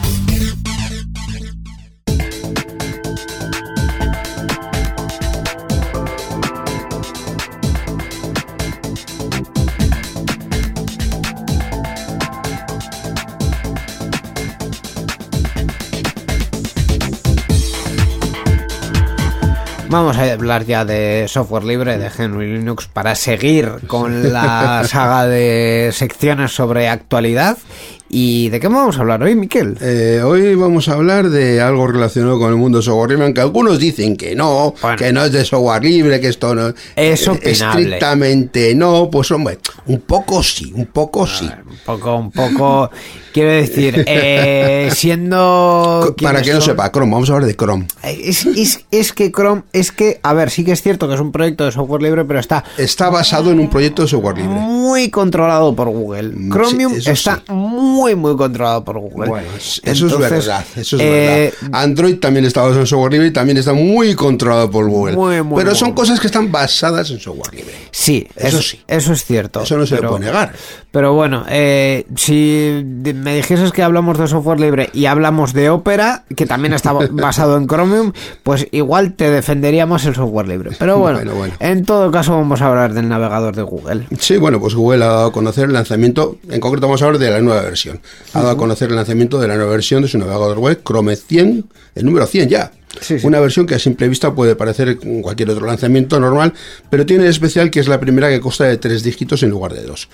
Vamos 19.95 20.17
a 20.17 20.29
hablar 20.29 20.65
ya 20.65 20.83
de 20.83 21.25
software 21.29 21.63
libre 21.63 21.97
de 21.97 22.09
GNU 22.09 22.41
Linux 22.41 22.85
para 22.85 23.15
seguir 23.15 23.87
con 23.87 24.33
la 24.33 24.83
saga 24.85 25.25
de 25.25 25.91
secciones 25.93 26.51
sobre 26.51 26.89
actualidad. 26.89 27.57
¿Y 28.07 28.49
de 28.49 28.59
qué 28.59 28.67
vamos 28.67 28.97
a 28.97 29.01
hablar 29.01 29.23
hoy, 29.23 29.35
Miquel? 29.35 29.77
Eh, 29.81 30.21
hoy 30.23 30.53
vamos 30.55 30.87
a 30.87 30.93
hablar 30.93 31.29
de 31.29 31.59
algo 31.59 31.87
relacionado 31.87 32.37
con 32.37 32.51
el 32.51 32.55
mundo 32.55 32.81
software 32.81 33.09
libre, 33.09 33.25
aunque 33.25 33.41
algunos 33.41 33.79
dicen 33.79 34.15
que 34.15 34.35
no, 34.35 34.73
Bueno. 34.81 34.97
que 34.97 35.11
no 35.11 35.25
es 35.25 35.31
de 35.31 35.43
software 35.43 35.83
libre, 35.83 36.19
que 36.21 36.27
esto 36.27 36.53
no 36.53 36.67
Es 36.95 37.27
eh, 37.27 37.31
opinable. 37.31 37.51
Estrictamente 37.81 38.75
no, 38.75 39.09
pues 39.11 39.31
hombre, 39.31 39.57
un 39.87 40.01
poco 40.01 40.43
sí, 40.43 40.71
un 40.75 40.85
poco 40.85 41.25
sí. 41.25 41.49
Un 41.67 41.77
poco, 41.85 42.15
un 42.15 42.31
poco. 42.31 42.89
Quiero 43.33 43.51
decir, 43.51 44.05
eh, 44.07 44.89
siendo. 44.93 46.15
Para 46.21 46.41
que 46.41 46.53
no 46.53 46.61
sepa, 46.61 46.89
Chrome, 46.89 47.11
vamos 47.11 47.29
a 47.29 47.33
hablar 47.33 47.47
de 47.49 47.55
Chrome. 47.55 47.85
Es, 48.01 48.45
es, 48.45 48.85
es 48.91 49.11
que 49.11 49.29
Chrome, 49.29 49.63
es 49.73 49.91
que, 49.91 50.21
a 50.23 50.31
ver, 50.33 50.51
sí 50.51 50.63
que 50.63 50.71
es 50.71 50.81
cierto 50.81 51.09
que 51.09 51.15
es 51.15 51.19
un 51.19 51.33
proyecto 51.33 51.65
de 51.65 51.73
software 51.73 52.01
libre, 52.01 52.23
pero 52.23 52.39
está 52.39 52.63
Está 52.77 53.09
basado 53.09 53.51
en 53.51 53.59
un 53.59 53.69
proyecto 53.69 54.03
de 54.03 54.07
software 54.07 54.37
libre. 54.37 54.53
muy 54.55 55.09
controlado 55.09 55.75
por 55.75 55.89
Google. 55.89 56.29
Mm, 56.33 56.53
Chromium 56.53 56.93
sí, 56.97 57.09
está 57.11 57.41
sí. 57.45 57.51
muy, 57.51 57.94
muy 58.15 58.35
controlado 58.35 58.83
por 58.83 58.99
Google. 58.99 59.29
Bueno, 59.29 59.47
eso 59.57 59.81
es 59.85 60.17
verdad, 60.19 60.65
eso 60.75 60.97
es 60.97 61.01
eh, 61.01 61.53
verdad. 61.61 61.79
Android 61.81 62.19
también 62.19 62.43
está 62.45 62.61
basado 62.61 62.81
en 62.81 62.87
software 62.87 63.13
libre 63.13 63.27
y 63.27 63.31
también 63.31 63.57
está 63.57 63.71
muy 63.73 64.13
controlado 64.15 64.69
por 64.69 64.89
Google. 64.89 65.15
Muy, 65.15 65.41
muy, 65.41 65.57
Pero 65.63 65.73
son 65.73 65.89
muy. 65.89 65.95
cosas 65.95 66.19
que 66.19 66.27
están 66.27 66.51
basadas 66.51 67.09
en 67.11 67.19
software 67.19 67.53
libre. 67.55 67.73
Sí, 67.91 68.27
Eso 68.35 68.47
eso, 68.47 68.61
sí. 68.61 68.81
Eso 68.87 69.13
es 69.13 69.23
cierto. 69.23 69.61
Eso 69.61 69.77
no 69.77 69.85
se 69.85 69.95
le 69.95 70.07
puede 70.07 70.25
negar. 70.25 70.51
Pero 70.91 71.13
bueno, 71.13 71.45
eh, 71.49 72.05
si 72.15 72.81
me 73.15 73.35
dijeses 73.35 73.71
que 73.71 73.83
hablamos 73.83 74.17
de 74.17 74.27
software 74.27 74.59
libre 74.59 74.89
y 74.93 75.05
hablamos 75.05 75.53
de 75.53 75.69
Opera, 75.69 76.23
que 76.35 76.45
también 76.45 76.73
está 76.73 76.93
basado 77.11 77.57
en 77.57 77.67
Chromium, 77.67 78.11
pues 78.43 78.67
igual 78.71 79.13
te 79.13 79.29
defendería 79.29 79.85
más 79.85 80.05
el 80.05 80.15
software 80.15 80.47
libre. 80.47 80.71
Pero 80.79 80.97
bueno, 80.99 81.17
Bueno, 81.19 81.35
bueno. 81.35 81.53
en 81.59 81.85
todo 81.85 82.11
caso 82.11 82.31
vamos 82.33 82.61
a 82.61 82.67
hablar 82.67 82.93
del 82.93 83.09
navegador 83.09 83.55
de 83.55 83.61
Google. 83.63 84.07
Sí, 84.19 84.37
bueno, 84.37 84.59
pues 84.59 84.73
Google 84.73 85.03
ha 85.03 85.07
dado 85.07 85.25
a 85.27 85.31
conocer 85.31 85.65
el 85.65 85.73
lanzamiento, 85.73 86.37
en 86.49 86.59
concreto 86.59 86.87
vamos 86.87 87.01
a 87.01 87.05
hablar 87.05 87.19
de 87.19 87.29
la 87.31 87.41
nueva 87.41 87.61
versión. 87.61 87.84
Ha 88.33 88.39
dado 88.39 88.51
a 88.51 88.57
conocer 88.57 88.89
el 88.89 88.95
lanzamiento 88.95 89.39
de 89.39 89.47
la 89.47 89.55
nueva 89.55 89.71
versión 89.71 90.01
de 90.01 90.07
su 90.07 90.17
navegador 90.17 90.59
web, 90.59 90.81
Chrome 90.83 91.15
100, 91.15 91.65
el 91.95 92.05
número 92.05 92.25
100 92.25 92.49
ya. 92.49 92.71
Sí, 93.01 93.19
sí. 93.19 93.27
Una 93.27 93.39
versión 93.39 93.65
que 93.65 93.75
a 93.75 93.79
simple 93.79 94.07
vista 94.07 94.33
puede 94.33 94.55
parecer 94.55 94.97
cualquier 95.21 95.49
otro 95.49 95.65
lanzamiento 95.65 96.19
normal, 96.19 96.53
pero 96.89 97.05
tiene 97.05 97.25
de 97.25 97.29
especial 97.29 97.69
que 97.69 97.81
es 97.81 97.87
la 97.87 97.99
primera 97.99 98.29
que 98.29 98.39
consta 98.39 98.65
de 98.65 98.77
tres 98.77 99.03
dígitos 99.03 99.43
en 99.43 99.49
lugar 99.49 99.73
de 99.73 99.83
dos. 99.83 100.07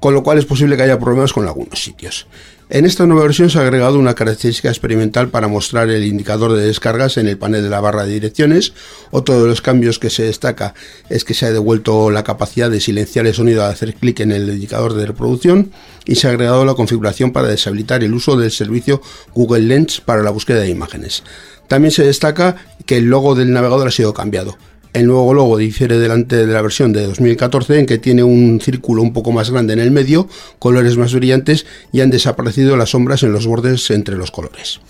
Con 0.00 0.14
lo 0.14 0.22
cual 0.22 0.38
es 0.38 0.44
posible 0.44 0.76
que 0.76 0.82
haya 0.82 0.98
problemas 0.98 1.32
con 1.32 1.46
algunos 1.46 1.82
sitios. 1.82 2.26
En 2.68 2.84
esta 2.84 3.06
nueva 3.06 3.22
versión 3.22 3.48
se 3.48 3.58
ha 3.58 3.62
agregado 3.62 3.96
una 3.96 4.14
característica 4.14 4.68
experimental 4.68 5.28
para 5.28 5.46
mostrar 5.46 5.88
el 5.88 6.04
indicador 6.04 6.52
de 6.52 6.66
descargas 6.66 7.16
en 7.16 7.28
el 7.28 7.38
panel 7.38 7.62
de 7.62 7.70
la 7.70 7.80
barra 7.80 8.04
de 8.04 8.14
direcciones. 8.14 8.72
Otro 9.12 9.40
de 9.40 9.48
los 9.48 9.62
cambios 9.62 10.00
que 10.00 10.10
se 10.10 10.24
destaca 10.24 10.74
es 11.08 11.24
que 11.24 11.32
se 11.32 11.46
ha 11.46 11.52
devuelto 11.52 12.10
la 12.10 12.24
capacidad 12.24 12.68
de 12.68 12.80
silenciar 12.80 13.28
el 13.28 13.34
sonido 13.34 13.64
al 13.64 13.70
hacer 13.70 13.94
clic 13.94 14.18
en 14.18 14.32
el 14.32 14.48
indicador 14.48 14.94
de 14.94 15.06
reproducción 15.06 15.70
y 16.06 16.16
se 16.16 16.26
ha 16.26 16.30
agregado 16.30 16.64
la 16.64 16.74
configuración 16.74 17.30
para 17.30 17.46
deshabilitar 17.46 18.02
el 18.02 18.12
uso 18.14 18.36
del 18.36 18.50
servicio 18.50 19.00
Google 19.32 19.60
Lens 19.60 20.00
para 20.00 20.24
la 20.24 20.30
búsqueda 20.30 20.58
de 20.58 20.68
imágenes. 20.68 21.22
También 21.68 21.92
se 21.92 22.04
destaca 22.04 22.56
que 22.84 22.96
el 22.96 23.04
logo 23.04 23.36
del 23.36 23.52
navegador 23.52 23.86
ha 23.86 23.92
sido 23.92 24.12
cambiado. 24.12 24.58
El 24.92 25.06
nuevo 25.06 25.34
logo 25.34 25.58
difiere 25.58 25.98
delante 25.98 26.36
de 26.36 26.46
la 26.46 26.62
versión 26.62 26.92
de 26.92 27.06
2014 27.06 27.80
en 27.80 27.86
que 27.86 27.98
tiene 27.98 28.22
un 28.22 28.60
círculo 28.62 29.02
un 29.02 29.12
poco 29.12 29.30
más 29.32 29.50
grande 29.50 29.74
en 29.74 29.80
el 29.80 29.90
medio, 29.90 30.28
colores 30.58 30.96
más 30.96 31.14
brillantes 31.14 31.66
y 31.92 32.00
han 32.00 32.10
desaparecido 32.10 32.76
las 32.76 32.90
sombras 32.90 33.22
en 33.22 33.32
los 33.32 33.46
bordes 33.46 33.90
entre 33.90 34.16
los 34.16 34.30
colores. 34.30 34.80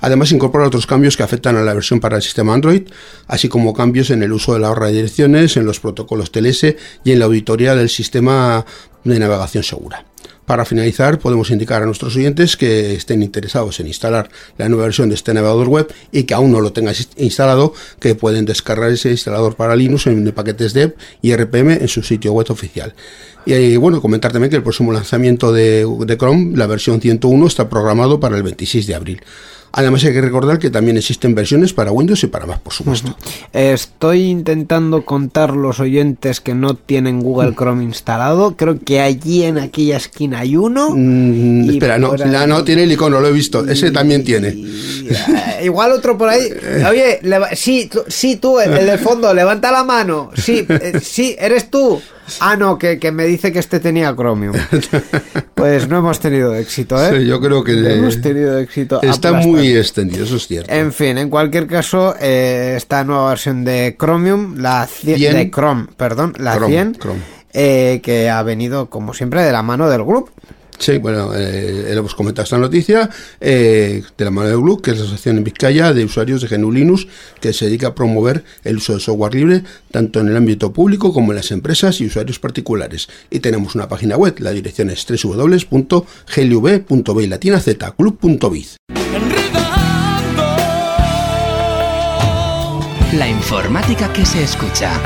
Además 0.00 0.32
incorpora 0.32 0.66
otros 0.66 0.86
cambios 0.86 1.16
que 1.16 1.22
afectan 1.22 1.56
a 1.56 1.62
la 1.62 1.74
versión 1.74 2.00
para 2.00 2.16
el 2.16 2.22
sistema 2.22 2.54
Android, 2.54 2.82
así 3.28 3.48
como 3.48 3.72
cambios 3.72 4.10
en 4.10 4.22
el 4.22 4.32
uso 4.32 4.54
de 4.54 4.60
la 4.60 4.68
barra 4.70 4.86
de 4.86 4.94
direcciones, 4.94 5.56
en 5.56 5.64
los 5.64 5.80
protocolos 5.80 6.32
TLS 6.32 6.74
y 7.04 7.12
en 7.12 7.18
la 7.18 7.26
auditoría 7.26 7.76
del 7.76 7.88
sistema 7.88 8.64
de 9.04 9.18
navegación 9.18 9.62
segura. 9.62 10.04
Para 10.46 10.64
finalizar, 10.64 11.18
podemos 11.18 11.50
indicar 11.50 11.82
a 11.82 11.86
nuestros 11.86 12.14
oyentes 12.14 12.56
que 12.56 12.94
estén 12.94 13.20
interesados 13.22 13.80
en 13.80 13.88
instalar 13.88 14.30
la 14.56 14.68
nueva 14.68 14.84
versión 14.84 15.08
de 15.08 15.16
este 15.16 15.34
navegador 15.34 15.68
web 15.68 15.92
y 16.12 16.22
que 16.22 16.34
aún 16.34 16.52
no 16.52 16.60
lo 16.60 16.72
tengan 16.72 16.94
instalado, 17.16 17.74
que 17.98 18.14
pueden 18.14 18.44
descargar 18.44 18.92
ese 18.92 19.10
instalador 19.10 19.56
para 19.56 19.74
Linux 19.74 20.06
en 20.06 20.30
paquetes 20.30 20.72
dev 20.72 20.94
y 21.20 21.34
RPM 21.34 21.72
en 21.72 21.88
su 21.88 22.02
sitio 22.04 22.32
web 22.32 22.46
oficial. 22.50 22.94
Y 23.44 23.54
eh, 23.54 23.76
bueno, 23.76 24.00
comentar 24.00 24.32
también 24.32 24.50
que 24.50 24.56
el 24.56 24.62
próximo 24.62 24.92
lanzamiento 24.92 25.52
de 25.52 26.16
Chrome, 26.16 26.56
la 26.56 26.68
versión 26.68 27.00
101, 27.00 27.46
está 27.46 27.68
programado 27.68 28.20
para 28.20 28.36
el 28.36 28.44
26 28.44 28.86
de 28.86 28.94
abril. 28.94 29.22
Además 29.78 30.02
hay 30.04 30.14
que 30.14 30.22
recordar 30.22 30.58
que 30.58 30.70
también 30.70 30.96
existen 30.96 31.34
versiones 31.34 31.74
para 31.74 31.92
Windows 31.92 32.24
y 32.24 32.28
para 32.28 32.46
Mac, 32.46 32.60
por 32.60 32.72
supuesto. 32.72 33.14
Estoy 33.52 34.22
intentando 34.24 35.04
contar 35.04 35.54
los 35.54 35.80
oyentes 35.80 36.40
que 36.40 36.54
no 36.54 36.74
tienen 36.76 37.20
Google 37.20 37.54
Chrome 37.54 37.84
instalado. 37.84 38.56
Creo 38.56 38.78
que 38.80 39.00
allí 39.00 39.42
en 39.44 39.58
aquella 39.58 39.98
esquina 39.98 40.40
hay 40.40 40.56
uno. 40.56 40.90
Mm, 40.96 41.68
espera, 41.70 41.98
no, 41.98 42.08
por 42.08 42.22
ahí- 42.22 42.30
la- 42.30 42.46
no 42.46 42.64
tiene 42.64 42.84
el 42.84 42.92
icono, 42.92 43.20
lo 43.20 43.28
he 43.28 43.32
visto. 43.32 43.68
Ese 43.68 43.90
también 43.90 44.24
tiene. 44.24 44.48
Y, 44.54 45.08
eh, 45.10 45.64
igual 45.64 45.92
otro 45.92 46.16
por 46.16 46.30
ahí. 46.30 46.40
Oye, 46.90 47.18
leva- 47.22 47.54
sí, 47.54 47.88
tú, 47.92 48.00
sí, 48.08 48.36
tú, 48.36 48.58
el, 48.58 48.72
el 48.72 48.86
del 48.86 48.98
fondo, 48.98 49.32
levanta 49.34 49.70
la 49.70 49.84
mano. 49.84 50.30
Sí, 50.36 50.64
eh, 50.68 51.00
sí, 51.02 51.36
eres 51.38 51.70
tú. 51.70 52.00
Ah, 52.40 52.56
no, 52.56 52.78
que, 52.78 52.98
que 52.98 53.12
me 53.12 53.24
dice 53.24 53.52
que 53.52 53.58
este 53.58 53.80
tenía 53.80 54.14
Chromium. 54.14 54.54
Pues 55.54 55.88
no 55.88 55.98
hemos 55.98 56.20
tenido 56.20 56.54
éxito, 56.54 57.02
¿eh? 57.02 57.18
Sí, 57.20 57.26
yo 57.26 57.40
creo 57.40 57.64
que 57.64 57.72
No 57.72 57.88
hemos 57.88 58.20
tenido 58.20 58.58
éxito. 58.58 58.96
está 59.02 59.28
aplastante. 59.30 59.46
muy 59.46 59.74
extendido, 59.76 60.24
eso 60.24 60.36
es 60.36 60.46
cierto. 60.46 60.70
En 60.72 60.92
fin, 60.92 61.16
en 61.16 61.30
cualquier 61.30 61.66
caso, 61.66 62.14
eh, 62.20 62.74
esta 62.76 63.04
nueva 63.04 63.30
versión 63.30 63.64
de 63.64 63.96
Chromium, 63.98 64.56
la 64.58 64.86
100, 64.86 65.16
100. 65.16 65.34
de 65.34 65.50
Chrome, 65.50 65.86
perdón, 65.96 66.34
la 66.38 66.56
Chrome, 66.56 66.72
100, 66.74 66.94
Chrome. 66.96 67.20
eh, 67.54 68.00
que 68.02 68.28
ha 68.28 68.42
venido, 68.42 68.90
como 68.90 69.14
siempre, 69.14 69.42
de 69.42 69.50
la 69.52 69.62
mano 69.62 69.88
del 69.88 70.04
grupo. 70.04 70.30
Sí, 70.78 70.98
bueno, 70.98 71.32
eh, 71.34 71.92
hemos 71.92 72.14
comentado 72.14 72.44
esta 72.44 72.58
noticia 72.58 73.08
eh, 73.40 74.02
de 74.16 74.24
la 74.24 74.30
mano 74.30 74.48
de 74.48 74.56
Blue, 74.56 74.80
que 74.80 74.90
es 74.92 74.98
la 74.98 75.04
asociación 75.04 75.38
en 75.38 75.44
Vizcaya 75.44 75.92
de 75.92 76.04
usuarios 76.04 76.42
de 76.42 76.48
GNU 76.48 76.70
Linux, 76.70 77.06
que 77.40 77.52
se 77.52 77.66
dedica 77.66 77.88
a 77.88 77.94
promover 77.94 78.44
el 78.64 78.76
uso 78.76 78.94
de 78.94 79.00
software 79.00 79.34
libre 79.34 79.62
tanto 79.90 80.20
en 80.20 80.28
el 80.28 80.36
ámbito 80.36 80.72
público 80.72 81.12
como 81.12 81.32
en 81.32 81.36
las 81.36 81.50
empresas 81.50 82.00
y 82.00 82.06
usuarios 82.06 82.38
particulares. 82.38 83.08
Y 83.30 83.40
tenemos 83.40 83.74
una 83.74 83.88
página 83.88 84.16
web, 84.16 84.36
la 84.38 84.50
dirección 84.50 84.90
es 84.90 85.06
www.glv.b 85.06 85.66
latina 87.26 87.60
z 87.60 87.90
club.biz. 87.92 88.76
La 93.12 93.28
informática 93.28 94.12
que 94.12 94.26
se 94.26 94.42
escucha. 94.42 95.00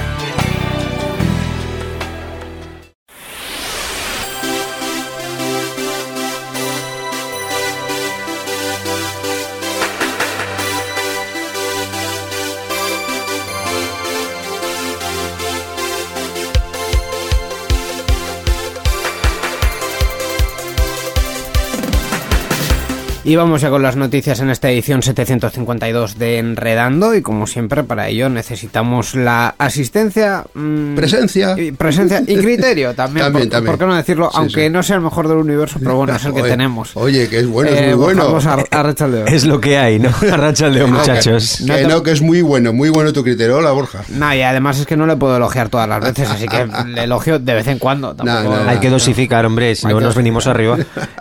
Y 23.22 23.36
vamos 23.36 23.60
ya 23.60 23.68
con 23.68 23.82
las 23.82 23.96
noticias 23.96 24.40
en 24.40 24.48
esta 24.48 24.70
edición 24.70 25.02
752 25.02 26.18
de 26.18 26.38
Enredando 26.38 27.14
y 27.14 27.20
como 27.20 27.46
siempre 27.46 27.84
para 27.84 28.08
ello 28.08 28.30
necesitamos 28.30 29.14
la 29.14 29.54
asistencia... 29.58 30.44
mm, 30.54 30.94
Presencia. 30.94 31.54
Y, 31.58 31.70
presencia 31.72 32.22
y 32.26 32.36
criterio 32.38 32.94
también, 32.94 33.26
También, 33.26 33.48
por, 33.48 33.52
también. 33.52 33.72
por 33.72 33.78
qué 33.78 33.86
no 33.90 33.94
decirlo? 33.94 34.30
Sí, 34.30 34.38
Aunque 34.38 34.64
sí. 34.64 34.70
no 34.70 34.82
sea 34.82 34.96
el 34.96 35.02
mejor 35.02 35.28
del 35.28 35.36
universo, 35.36 35.78
pero 35.80 35.96
bueno, 35.96 36.16
es 36.16 36.24
el 36.24 36.32
que 36.32 36.40
Oye, 36.40 36.50
tenemos. 36.50 36.96
Oye, 36.96 37.28
que 37.28 37.40
es 37.40 37.46
bueno, 37.46 37.70
es 37.70 37.78
Eh, 37.78 37.86
muy 37.88 38.04
bueno. 38.04 38.24
Vamos 38.24 38.46
a, 38.46 38.54
a 38.54 38.82
Rachel 38.82 39.14
Es 39.26 39.44
lo 39.44 39.60
que 39.60 39.76
hay, 39.76 39.98
¿no? 39.98 40.08
Arracha 40.32 40.68
el 40.68 40.74
dedo, 40.74 40.86
No, 40.86 40.94
que- 40.94 40.98
muchachos. 41.00 41.56
Que, 41.58 41.64
No 41.66 41.74
te- 41.74 41.86
no, 41.88 42.02
que 42.02 42.12
es 42.12 42.22
muy 42.22 42.40
bueno, 42.40 42.72
muy 42.72 42.88
bueno 42.88 43.12
tu 43.12 43.22
criterio. 43.22 43.58
Hola, 43.58 43.72
Borja. 43.72 44.00
No, 44.08 44.34
y 44.34 44.40
además 44.40 44.78
es 44.78 44.86
que 44.86 44.96
no 44.96 45.06
le 45.06 45.16
puedo 45.16 45.36
elogiar 45.36 45.68
todas 45.68 45.86
las 45.86 46.00
veces, 46.00 46.26
así 46.30 46.48
que 46.48 46.66
le 46.86 47.04
elogio 47.04 47.38
de 47.38 47.52
vez 47.52 47.66
en 47.66 47.78
cuando. 47.78 48.14
Tampoco, 48.14 48.56
no, 48.56 48.64
no. 48.64 48.70
Hay 48.70 48.78
que 48.78 48.88
dosificar, 48.88 49.44
hombre, 49.44 49.74
si 49.74 49.86
no 49.86 50.00
nos 50.00 50.14
venimos 50.14 50.46
arriba. 50.46 50.78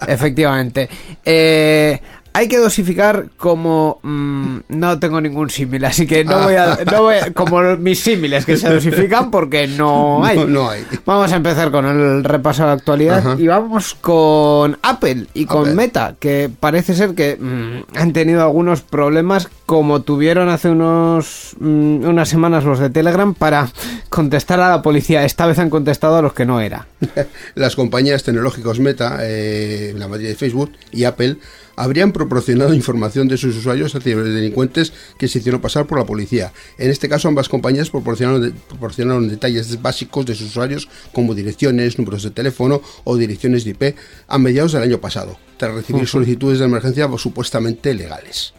Efectivamente. 0.07 0.87
Eh, 1.25 1.87
hay 2.33 2.47
que 2.47 2.57
dosificar 2.57 3.27
como 3.37 3.99
mm, 4.03 4.57
no 4.69 4.99
tengo 4.99 5.19
ningún 5.21 5.49
símil, 5.49 5.83
así 5.85 6.05
que 6.07 6.23
no 6.23 6.43
voy 6.43 6.55
a, 6.55 6.77
no 6.91 7.03
voy 7.03 7.15
a- 7.15 7.31
como 7.33 7.61
mis 7.77 7.99
símiles 7.99 8.45
que 8.45 8.57
se 8.57 8.69
dosifican 8.73 9.31
porque 9.31 9.67
no 9.67 10.23
hay. 10.25 10.37
No, 10.37 10.45
no 10.47 10.69
hay. 10.69 10.85
Vamos 11.05 11.31
a 11.31 11.35
empezar 11.35 11.71
con 11.71 11.85
el 11.85 12.23
repaso 12.23 12.63
de 12.63 12.67
la 12.67 12.73
actualidad 12.73 13.19
Ajá. 13.19 13.35
y 13.39 13.47
vamos 13.47 13.95
con 13.95 14.77
Apple 14.81 15.27
y 15.33 15.45
con 15.45 15.61
Apple. 15.61 15.73
Meta, 15.75 16.15
que 16.19 16.49
parece 16.59 16.93
ser 16.95 17.15
que 17.15 17.35
mm, 17.35 17.97
han 17.97 18.13
tenido 18.13 18.41
algunos 18.41 18.81
problemas 18.81 19.47
como 19.65 20.01
tuvieron 20.01 20.49
hace 20.49 20.69
unos 20.69 21.55
mm, 21.59 22.05
unas 22.05 22.29
semanas 22.29 22.63
los 22.63 22.79
de 22.79 22.89
Telegram 22.89 23.33
para 23.33 23.69
contestar 24.09 24.59
a 24.59 24.69
la 24.69 24.81
policía. 24.81 25.25
Esta 25.25 25.45
vez 25.45 25.59
han 25.59 25.69
contestado 25.69 26.17
a 26.17 26.21
los 26.21 26.33
que 26.33 26.45
no 26.45 26.61
era. 26.61 26.87
Las 27.55 27.75
compañías 27.75 28.23
tecnológicas 28.23 28.79
Meta, 28.79 29.19
eh, 29.21 29.93
la 29.97 30.07
mayoría 30.07 30.29
de 30.29 30.35
Facebook 30.35 30.71
y 30.91 31.03
Apple, 31.05 31.37
habrían 31.79 32.11
proporcionado 32.11 32.73
información 32.73 33.27
de 33.27 33.37
sus 33.37 33.55
usuarios 33.55 33.95
a 33.95 34.01
ciberdelincuentes 34.01 34.91
que 35.17 35.27
se 35.27 35.39
hicieron 35.39 35.61
pasar 35.61 35.87
por 35.87 35.97
la 35.97 36.05
policía. 36.05 36.51
En 36.77 36.91
este 36.91 37.07
caso, 37.07 37.27
ambas 37.29 37.47
compañías 37.49 37.89
proporcionaron, 37.89 38.41
de- 38.41 38.51
proporcionaron 38.51 39.29
detalles 39.29 39.81
básicos 39.81 40.25
de 40.25 40.35
sus 40.35 40.47
usuarios, 40.49 40.89
como 41.13 41.33
direcciones, 41.33 41.97
números 41.97 42.23
de 42.23 42.31
teléfono 42.31 42.81
o 43.05 43.15
direcciones 43.15 43.63
de 43.63 43.71
IP, 43.71 43.95
a 44.27 44.37
mediados 44.37 44.73
del 44.73 44.83
año 44.83 44.99
pasado, 44.99 45.39
tras 45.57 45.73
recibir 45.73 46.05
solicitudes 46.07 46.59
de 46.59 46.65
emergencia 46.65 47.09
supuestamente 47.17 47.93
legales. 47.93 48.53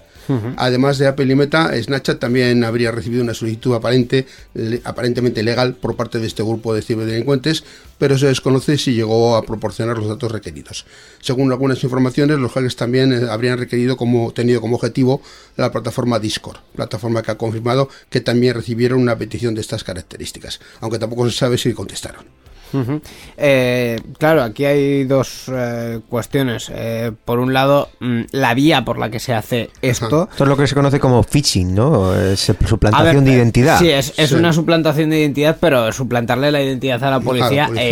Además 0.56 0.98
de 0.98 1.06
Apple 1.06 1.32
y 1.32 1.34
Meta, 1.34 1.70
Snapchat 1.80 2.18
también 2.18 2.64
habría 2.64 2.90
recibido 2.90 3.22
una 3.22 3.34
solicitud 3.34 3.74
aparente, 3.74 4.26
aparentemente 4.84 5.42
legal 5.42 5.74
por 5.74 5.96
parte 5.96 6.18
de 6.18 6.26
este 6.26 6.42
grupo 6.42 6.74
de 6.74 6.82
ciberdelincuentes, 6.82 7.64
pero 7.98 8.16
se 8.16 8.26
desconoce 8.26 8.78
si 8.78 8.94
llegó 8.94 9.36
a 9.36 9.42
proporcionar 9.42 9.98
los 9.98 10.08
datos 10.08 10.32
requeridos. 10.32 10.86
Según 11.20 11.52
algunas 11.52 11.82
informaciones, 11.84 12.38
los 12.38 12.52
hackers 12.52 12.76
también 12.76 13.12
eh, 13.12 13.26
habrían 13.30 13.58
requerido 13.58 13.96
como 13.96 14.32
tenido 14.32 14.60
como 14.60 14.76
objetivo 14.76 15.20
la 15.56 15.70
plataforma 15.70 16.18
Discord, 16.18 16.58
plataforma 16.74 17.22
que 17.22 17.32
ha 17.32 17.38
confirmado 17.38 17.88
que 18.08 18.20
también 18.20 18.54
recibieron 18.54 19.00
una 19.00 19.18
petición 19.18 19.54
de 19.54 19.60
estas 19.60 19.84
características, 19.84 20.60
aunque 20.80 20.98
tampoco 20.98 21.28
se 21.28 21.36
sabe 21.36 21.58
si 21.58 21.74
contestaron. 21.74 22.39
Eh, 23.36 24.00
claro, 24.18 24.42
aquí 24.42 24.64
hay 24.64 25.04
dos 25.04 25.44
eh, 25.52 26.00
cuestiones. 26.08 26.70
Eh, 26.74 27.12
por 27.24 27.38
un 27.38 27.52
lado, 27.52 27.88
mm, 28.00 28.22
la 28.32 28.54
vía 28.54 28.84
por 28.84 28.98
la 28.98 29.10
que 29.10 29.20
se 29.20 29.34
hace 29.34 29.70
esto. 29.82 30.28
Esto 30.30 30.44
es 30.44 30.48
lo 30.48 30.56
que 30.56 30.66
se 30.66 30.74
conoce 30.74 31.00
como 31.00 31.22
phishing, 31.22 31.74
¿no? 31.74 32.14
Es 32.14 32.46
ver, 32.48 32.68
suplantación 32.68 33.24
de 33.24 33.32
eh, 33.32 33.36
identidad. 33.36 33.78
Sí, 33.78 33.90
es, 33.90 34.12
es 34.16 34.30
Sí. 34.30 34.34
una 34.36 34.52
suplantación 34.52 35.10
de 35.10 35.20
identidad, 35.20 35.56
pero 35.60 35.92
suplantarle 35.92 36.50
la 36.52 36.62
identidad 36.62 37.02
a 37.04 37.10
la 37.10 37.20
policía, 37.20 37.66
policía. 37.66 37.90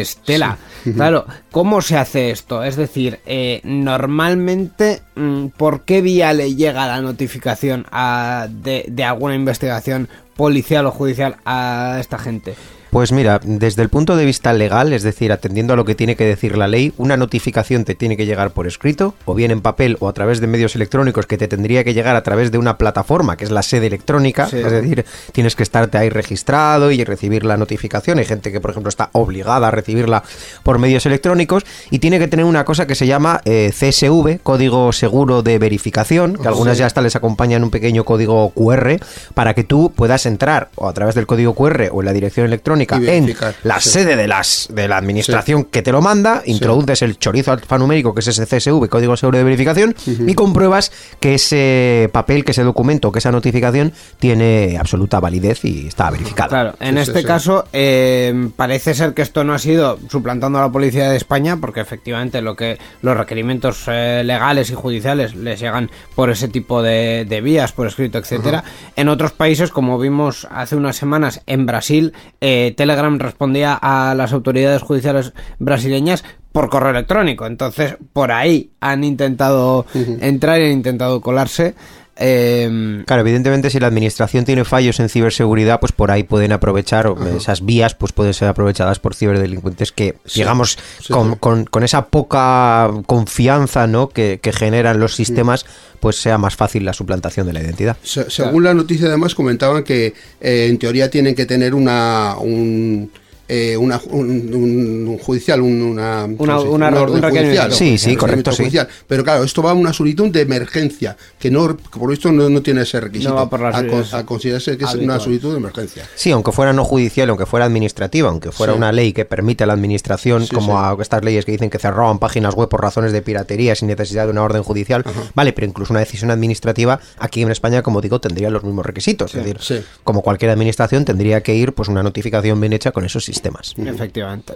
es 0.00 0.16
tela. 0.18 0.58
Claro, 0.94 1.26
¿cómo 1.50 1.82
se 1.82 1.96
hace 1.96 2.30
esto? 2.30 2.62
Es 2.62 2.76
decir, 2.76 3.18
eh, 3.26 3.60
normalmente, 3.64 5.02
mm, 5.16 5.46
¿por 5.56 5.80
qué 5.84 6.00
vía 6.00 6.32
le 6.32 6.54
llega 6.54 6.86
la 6.86 7.00
notificación 7.00 7.86
a- 7.90 8.46
de, 8.48 8.84
de 8.86 9.02
alguna 9.04 9.34
investigación 9.34 10.08
policial 10.36 10.86
o 10.86 10.92
judicial 10.92 11.36
a 11.44 11.96
esta 11.98 12.18
gente? 12.18 12.54
Pues 12.96 13.12
mira, 13.12 13.42
desde 13.44 13.82
el 13.82 13.90
punto 13.90 14.16
de 14.16 14.24
vista 14.24 14.54
legal, 14.54 14.94
es 14.94 15.02
decir, 15.02 15.30
atendiendo 15.30 15.74
a 15.74 15.76
lo 15.76 15.84
que 15.84 15.94
tiene 15.94 16.16
que 16.16 16.24
decir 16.24 16.56
la 16.56 16.66
ley, 16.66 16.94
una 16.96 17.18
notificación 17.18 17.84
te 17.84 17.94
tiene 17.94 18.16
que 18.16 18.24
llegar 18.24 18.52
por 18.52 18.66
escrito, 18.66 19.12
o 19.26 19.34
bien 19.34 19.50
en 19.50 19.60
papel 19.60 19.98
o 20.00 20.08
a 20.08 20.14
través 20.14 20.40
de 20.40 20.46
medios 20.46 20.74
electrónicos 20.76 21.26
que 21.26 21.36
te 21.36 21.46
tendría 21.46 21.84
que 21.84 21.92
llegar 21.92 22.16
a 22.16 22.22
través 22.22 22.50
de 22.50 22.56
una 22.56 22.78
plataforma 22.78 23.36
que 23.36 23.44
es 23.44 23.50
la 23.50 23.62
sede 23.62 23.88
electrónica, 23.88 24.46
Sí. 24.48 24.56
es 24.56 24.72
decir, 24.72 25.04
tienes 25.32 25.54
que 25.54 25.62
estarte 25.62 25.98
ahí 25.98 26.08
registrado 26.08 26.90
y 26.90 27.04
recibir 27.04 27.44
la 27.44 27.58
notificación. 27.58 28.16
Hay 28.18 28.24
gente 28.24 28.50
que, 28.50 28.62
por 28.62 28.70
ejemplo, 28.70 28.88
está 28.88 29.10
obligada 29.12 29.68
a 29.68 29.70
recibirla 29.70 30.22
por 30.62 30.78
medios 30.78 31.04
electrónicos 31.04 31.66
y 31.90 31.98
tiene 31.98 32.18
que 32.18 32.28
tener 32.28 32.46
una 32.46 32.64
cosa 32.64 32.86
que 32.86 32.94
se 32.94 33.06
llama 33.06 33.42
eh, 33.44 33.72
CSV, 33.78 34.38
Código 34.42 34.90
Seguro 34.94 35.42
de 35.42 35.58
Verificación, 35.58 36.36
que 36.36 36.48
Oh, 36.48 36.52
algunas 36.52 36.78
sí. 36.78 36.80
ya 36.80 36.86
hasta 36.86 37.02
les 37.02 37.14
acompañan 37.14 37.62
un 37.62 37.70
pequeño 37.70 38.04
código 38.04 38.48
QR 38.54 38.98
para 39.34 39.52
que 39.52 39.64
tú 39.64 39.92
puedas 39.94 40.24
entrar 40.24 40.70
o 40.76 40.88
a 40.88 40.94
través 40.94 41.14
del 41.14 41.26
código 41.26 41.54
QR 41.54 41.90
o 41.92 42.00
en 42.00 42.06
la 42.06 42.14
dirección 42.14 42.46
electrónica 42.46 42.85
En 42.92 43.34
la 43.64 43.80
sí. 43.80 43.90
sede 43.90 44.16
de 44.16 44.26
las 44.28 44.68
de 44.72 44.88
la 44.88 44.96
administración 44.98 45.64
que 45.64 45.82
te 45.82 45.92
lo 45.92 46.00
manda, 46.00 46.42
introduces 46.46 47.02
el 47.02 47.18
chorizo 47.18 47.52
alfanumérico 47.52 48.14
que 48.14 48.20
es 48.20 48.28
ese 48.28 48.46
CSV, 48.46 48.88
código 48.88 49.16
seguro 49.16 49.38
de 49.38 49.44
verificación, 49.44 49.94
y 50.06 50.34
compruebas 50.34 50.92
que 51.20 51.34
ese 51.34 52.08
papel, 52.12 52.44
que 52.44 52.52
ese 52.52 52.62
documento, 52.62 53.12
que 53.12 53.18
esa 53.18 53.32
notificación 53.32 53.92
tiene 54.18 54.76
absoluta 54.78 55.20
validez 55.20 55.64
y 55.64 55.86
está 55.88 56.10
verificada. 56.10 56.48
Claro, 56.48 56.74
en 56.80 56.94
Sí, 56.96 57.00
este 57.00 57.12
sí, 57.14 57.18
sí. 57.20 57.24
caso 57.26 57.64
eh, 57.72 58.48
parece 58.56 58.94
ser 58.94 59.14
que 59.14 59.22
esto 59.22 59.44
no 59.44 59.54
ha 59.54 59.58
sido 59.58 59.98
suplantando 60.10 60.58
a 60.58 60.62
la 60.62 60.72
policía 60.72 61.10
de 61.10 61.16
España, 61.16 61.56
porque 61.60 61.80
efectivamente 61.80 62.40
lo 62.42 62.56
que 62.56 62.78
los 63.02 63.16
requerimientos 63.16 63.84
eh, 63.88 64.22
legales 64.24 64.70
y 64.70 64.74
judiciales 64.74 65.34
les 65.34 65.60
llegan 65.60 65.90
por 66.14 66.30
ese 66.30 66.48
tipo 66.48 66.82
de, 66.82 67.24
de 67.28 67.40
vías, 67.40 67.72
por 67.72 67.86
escrito, 67.86 68.18
etcétera. 68.18 68.64
En 68.96 69.08
otros 69.08 69.32
países, 69.32 69.70
como 69.70 69.98
vimos 69.98 70.46
hace 70.50 70.76
unas 70.76 70.96
semanas 70.96 71.42
en 71.46 71.66
Brasil, 71.66 72.12
eh, 72.40 72.74
Telegram 72.76 73.18
respondía 73.18 73.74
a 73.74 74.14
las 74.14 74.32
autoridades 74.32 74.82
judiciales 74.82 75.32
brasileñas 75.58 76.24
por 76.52 76.70
correo 76.70 76.90
electrónico. 76.90 77.46
Entonces, 77.46 77.96
por 78.12 78.32
ahí 78.32 78.70
han 78.80 79.04
intentado 79.04 79.84
entrar 80.20 80.60
y 80.60 80.66
han 80.66 80.72
intentado 80.72 81.20
colarse. 81.20 81.74
Eh, 82.18 83.02
Claro, 83.06 83.20
evidentemente 83.22 83.70
si 83.70 83.78
la 83.78 83.86
administración 83.86 84.44
tiene 84.44 84.64
fallos 84.64 84.98
en 85.00 85.08
ciberseguridad, 85.08 85.80
pues 85.80 85.92
por 85.92 86.10
ahí 86.10 86.22
pueden 86.22 86.52
aprovechar, 86.52 87.06
o 87.06 87.16
esas 87.36 87.64
vías 87.64 87.94
pues 87.94 88.12
pueden 88.12 88.34
ser 88.34 88.48
aprovechadas 88.48 88.98
por 88.98 89.14
ciberdelincuentes 89.14 89.92
que, 89.92 90.14
Sí, 90.24 90.40
digamos, 90.40 90.78
sí, 91.00 91.12
con, 91.12 91.32
sí. 91.32 91.36
con- 91.40 91.64
con 91.66 91.84
esa 91.84 92.06
poca 92.06 92.90
confianza 93.06 93.86
¿no? 93.86 94.08
que, 94.08 94.40
que 94.42 94.52
generan 94.52 94.98
los 94.98 95.14
sistemas, 95.14 95.66
pues 96.00 96.16
sea 96.16 96.38
más 96.38 96.56
fácil 96.56 96.84
la 96.84 96.92
suplantación 96.92 97.46
de 97.46 97.52
la 97.52 97.60
identidad. 97.62 97.96
Se- 98.02 98.30
según 98.30 98.64
la 98.64 98.74
noticia, 98.74 99.06
además, 99.08 99.34
comentaban 99.34 99.84
que 99.84 100.14
eh, 100.40 100.66
en 100.70 100.78
teoría 100.78 101.10
tienen 101.10 101.34
que 101.34 101.46
tener 101.46 101.74
una. 101.74 102.36
Un, 102.40 103.10
eh, 103.48 103.76
una, 103.76 104.00
un, 104.10 104.28
un- 104.54 105.18
judicial, 105.18 105.60
un, 105.60 105.80
una, 105.82 106.22
¿cómo 106.36 106.62
Una- 106.62 106.88
un 106.90 107.22
requerimiento. 107.22 107.74
Sí, 107.74 107.96
sí, 107.98 108.16
correcto, 108.16 108.50
sí. 108.52 108.58
judicial. 108.64 108.88
Pero 109.06 109.22
claro, 109.24 109.44
esto 109.44 109.62
va 109.62 109.70
a 109.70 109.74
una 109.74 109.92
solicitud 109.92 110.30
de 110.30 110.40
emergencia, 110.42 111.16
que 111.38 111.50
no 111.50 111.76
que 111.76 111.98
por 111.98 112.12
esto 112.12 112.30
no, 112.32 112.48
no 112.48 112.62
tiene 112.62 112.82
ese 112.82 113.00
requisito. 113.00 113.30
No 113.30 113.36
va 113.36 113.48
por 113.50 113.60
las 113.60 113.74
a, 113.76 113.86
con- 113.86 114.04
a 114.12 114.26
considerarse 114.26 114.76
que 114.76 114.84
es 114.84 114.94
una 114.94 115.18
solicitud 115.20 115.52
de 115.52 115.58
emergencia. 115.58 116.04
Sí, 116.14 116.30
aunque 116.32 116.52
fuera 116.52 116.72
no 116.72 116.84
judicial, 116.84 117.28
aunque 117.30 117.46
fuera 117.46 117.66
administrativa, 117.66 118.28
aunque 118.28 118.50
fuera 118.52 118.72
Sí. 118.72 118.76
una 118.76 118.92
ley 118.92 119.12
que 119.12 119.24
permite 119.24 119.64
a 119.64 119.66
la 119.66 119.72
administración, 119.74 120.46
Sí, 120.46 120.54
como 120.54 120.72
sí. 120.72 120.78
a 120.78 120.96
estas 121.02 121.24
leyes 121.24 121.44
que 121.44 121.52
dicen 121.52 121.70
que 121.70 121.78
cerraban 121.78 122.18
páginas 122.18 122.54
web 122.54 122.68
por 122.68 122.80
razones 122.82 123.12
de 123.12 123.22
piratería 123.22 123.74
sin 123.74 123.88
necesidad 123.88 124.24
de 124.26 124.30
una 124.32 124.42
orden 124.42 124.62
judicial, 124.62 125.04
vale, 125.34 125.52
pero 125.52 125.66
incluso 125.66 125.92
una 125.92 126.00
decisión 126.00 126.30
administrativa 126.30 127.00
aquí 127.18 127.42
en 127.42 127.50
España, 127.50 127.82
como 127.82 128.00
digo, 128.00 128.20
tendría 128.20 128.50
los 128.50 128.64
mismos 128.64 128.84
requisitos. 128.84 129.34
es 129.34 129.44
decir, 129.44 129.58
sí. 129.60 129.80
como 130.04 130.22
cualquier 130.22 130.50
administración 130.50 131.04
tendría 131.04 131.42
que 131.42 131.54
ir 131.54 131.72
pues 131.72 131.88
una 131.88 132.02
notificación 132.02 132.60
bien 132.60 132.72
hecha 132.72 132.90
con 132.92 133.04
esos 133.04 133.24
sistemas. 133.36 133.74
Efectivamente. 133.78 134.54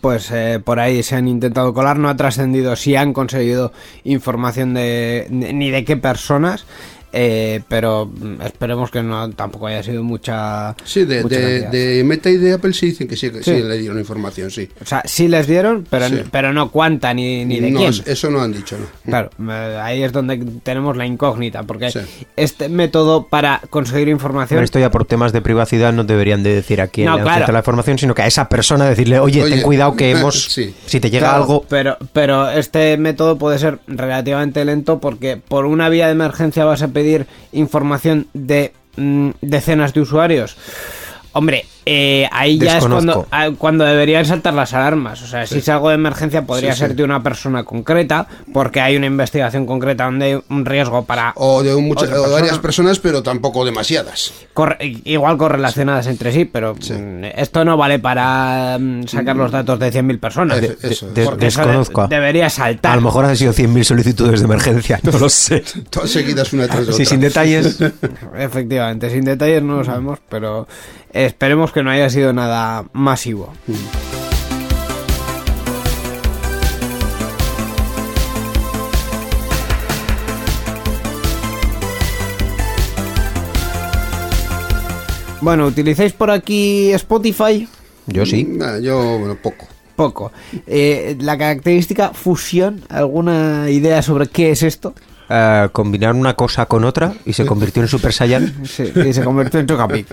Pues 0.00 0.30
eh, 0.30 0.60
por 0.64 0.78
ahí 0.78 1.02
se 1.02 1.16
han 1.16 1.26
intentado 1.26 1.74
colar, 1.74 1.98
no 1.98 2.08
ha 2.08 2.16
trascendido 2.16 2.76
si 2.76 2.94
han 2.94 3.12
conseguido 3.12 3.72
información 4.04 4.72
de, 4.72 5.26
de- 5.28 5.52
ni 5.52 5.70
de 5.70 5.84
qué 5.84 5.96
personas, 5.96 6.64
eh, 7.12 7.60
pero 7.68 8.06
mm, 8.06 8.42
esperemos 8.42 8.90
que 8.90 9.02
no 9.02 9.30
tampoco 9.30 9.66
haya 9.66 9.82
sido 9.82 10.02
mucha. 10.02 10.74
Sí, 10.84 11.04
de, 11.04 11.22
mucha 11.22 11.36
de, 11.38 11.60
cantidad. 11.62 11.70
de 11.72 12.04
Meta 12.04 12.30
y 12.30 12.36
de 12.36 12.52
Apple 12.52 12.72
sí 12.72 12.86
dicen 12.86 13.08
que 13.08 13.16
sí, 13.16 13.30
que 13.30 13.42
sí, 13.42 13.54
Sí. 13.56 13.62
le 13.62 13.78
dieron 13.78 13.98
información, 13.98 14.50
sí. 14.50 14.68
O 14.80 14.84
sea, 14.86 15.02
sí 15.04 15.28
les 15.28 15.46
dieron, 15.46 15.86
pero, 15.88 16.08
Sí. 16.08 16.22
pero 16.30 16.52
no 16.52 16.70
cuánta 16.70 17.12
ni, 17.14 17.44
ni 17.44 17.60
de 17.60 17.70
no, 17.70 17.78
quién. 17.80 17.90
es- 17.90 18.06
eso 18.06 18.30
no 18.30 18.40
han 18.40 18.52
dicho, 18.52 18.76
¿no? 18.78 18.86
Claro, 19.04 19.30
eh, 19.48 19.78
ahí 19.82 20.02
es 20.02 20.12
donde 20.12 20.38
tenemos 20.62 20.96
la 20.96 21.06
incógnita, 21.06 21.62
porque 21.64 21.90
Sí. 21.90 22.00
este 22.36 22.68
método 22.68 23.26
para 23.28 23.60
conseguir 23.70 24.08
información 24.08 24.56
Pero 24.56 24.64
esto 24.64 24.78
ya 24.78 24.90
por 24.90 25.04
temas 25.04 25.32
de 25.32 25.40
privacidad 25.42 25.92
no 25.92 26.04
deberían 26.04 26.42
de 26.42 26.54
decir 26.54 26.80
a 26.80 26.86
quién 26.88 27.06
No, 27.06 27.16
le 27.16 27.22
claro. 27.22 27.52
la 27.52 27.58
información, 27.60 27.98
sino 27.98 28.14
que 28.14 28.22
a 28.22 28.26
esa 28.26 28.48
persona 28.48 28.84
decirle, 28.88 29.18
oye, 29.18 29.42
Oye, 29.42 29.54
ten 29.56 29.62
cuidado 29.62 29.96
que 29.96 30.10
hemos, 30.12 30.44
sí. 30.52 30.74
si 30.86 31.00
te 31.00 31.10
llega 31.10 31.28
Claro, 31.28 31.42
algo, 31.42 31.64
Pero, 31.68 31.96
pero 32.12 32.50
este 32.50 32.96
método 32.96 33.36
puede 33.38 33.58
ser 33.58 33.80
relativamente 33.86 34.64
lento 34.64 35.00
porque 35.00 35.36
por 35.36 35.66
una 35.66 35.88
vía 35.88 36.06
de 36.06 36.12
emergencia 36.12 36.64
vas 36.64 36.82
a 36.82 36.88
pedir 36.88 36.99
información 37.52 38.28
de 38.34 38.72
mm, 38.96 39.30
decenas 39.40 39.94
de 39.94 40.00
usuarios. 40.00 40.56
Hombre, 41.32 41.66
eh, 41.86 42.28
ahí 42.32 42.58
ya 42.58 42.78
es 42.78 42.84
cuando, 42.86 43.26
ah, 43.30 43.50
cuando 43.56 43.84
deberían 43.84 44.24
saltar 44.24 44.54
las 44.54 44.74
alarmas. 44.74 45.22
O 45.22 45.26
sea, 45.26 45.46
si 45.46 45.58
es 45.58 45.68
algo 45.68 45.88
de 45.88 45.94
emergencia, 45.96 46.42
podría 46.46 46.72
Sí, 46.74 46.80
ser 46.80 46.90
sí. 46.90 46.96
de 46.96 47.04
una 47.04 47.22
persona 47.22 47.64
concreta, 47.64 48.26
porque 48.52 48.80
hay 48.80 48.96
una 48.96 49.06
investigación 49.06 49.66
concreta 49.66 50.04
donde 50.04 50.26
hay 50.26 50.40
un 50.48 50.64
riesgo 50.66 51.04
para. 51.04 51.32
O 51.36 51.62
de 51.62 51.74
un 51.74 51.86
mucha- 51.88 52.04
Otra 52.06 52.20
o 52.20 52.24
de 52.26 52.32
varias 52.32 52.40
persona. 52.58 52.62
personas, 52.62 52.98
pero 53.00 53.22
tampoco 53.22 53.64
demasiadas. 53.64 54.32
corre- 54.54 55.00
igual 55.04 55.36
correlacionadas 55.38 56.06
entre 56.06 56.32
sí, 56.32 56.44
pero 56.44 56.74
mm, 56.74 57.24
esto 57.36 57.64
no 57.64 57.76
vale 57.76 57.98
para 57.98 58.76
mm, 58.78 59.06
sacar 59.06 59.36
los 59.36 59.50
datos 59.50 59.78
de 59.78 59.90
100.000 59.90 60.18
personas. 60.20 60.60
De- 60.60 60.76
eso 60.82 61.10
de- 61.10 61.28
desconozco. 61.38 62.06
de- 62.06 62.16
debería 62.16 62.50
saltar. 62.50 62.92
A 62.92 62.96
lo 62.96 63.02
mejor 63.02 63.24
han 63.24 63.36
sido 63.36 63.52
100.000 63.52 63.84
solicitudes 63.84 64.40
de 64.40 64.44
emergencia, 64.46 65.00
no 65.02 65.18
lo 65.18 65.28
sé. 65.28 65.62
Todas 65.90 66.10
seguidas 66.10 66.52
una 66.52 66.66
tras 66.68 66.86
de 66.86 66.92
Sí, 66.92 67.02
otra. 67.02 67.04
sin 67.06 67.20
detalles. 67.20 67.78
Efectivamente, 68.36 69.10
sin 69.10 69.24
detalles 69.24 69.62
no 69.62 69.76
lo 69.78 69.84
sabemos, 69.84 70.18
pero 70.28 70.66
esperemos 71.12 71.69
que 71.72 71.82
no 71.82 71.90
haya 71.90 72.10
sido 72.10 72.32
nada 72.32 72.84
masivo. 72.92 73.52
Bueno, 85.40 85.66
¿utilizáis 85.66 86.12
por 86.12 86.30
aquí 86.30 86.92
Spotify? 86.92 87.66
Yo 88.06 88.26
sí. 88.26 88.44
Nah, 88.44 88.78
yo, 88.78 89.18
bueno, 89.18 89.36
poco. 89.36 89.66
Poco. 89.96 90.32
Eh, 90.66 91.16
la 91.20 91.38
característica 91.38 92.10
fusión, 92.10 92.82
¿alguna 92.88 93.70
idea 93.70 94.02
sobre 94.02 94.26
qué 94.26 94.50
es 94.50 94.62
esto? 94.62 94.94
Eh, 95.32 95.68
combinar 95.70 96.12
una 96.16 96.34
cosa 96.34 96.66
con 96.66 96.84
otra 96.84 97.12
y 97.24 97.32
se 97.32 97.46
convirtió 97.46 97.82
en 97.82 97.88
Super 97.88 98.12
Saiyan. 98.12 98.52
Sí, 98.64 98.92
y 98.94 99.12
se 99.12 99.22
convirtió 99.22 99.60
en 99.60 99.66
Chocapic. 99.66 100.06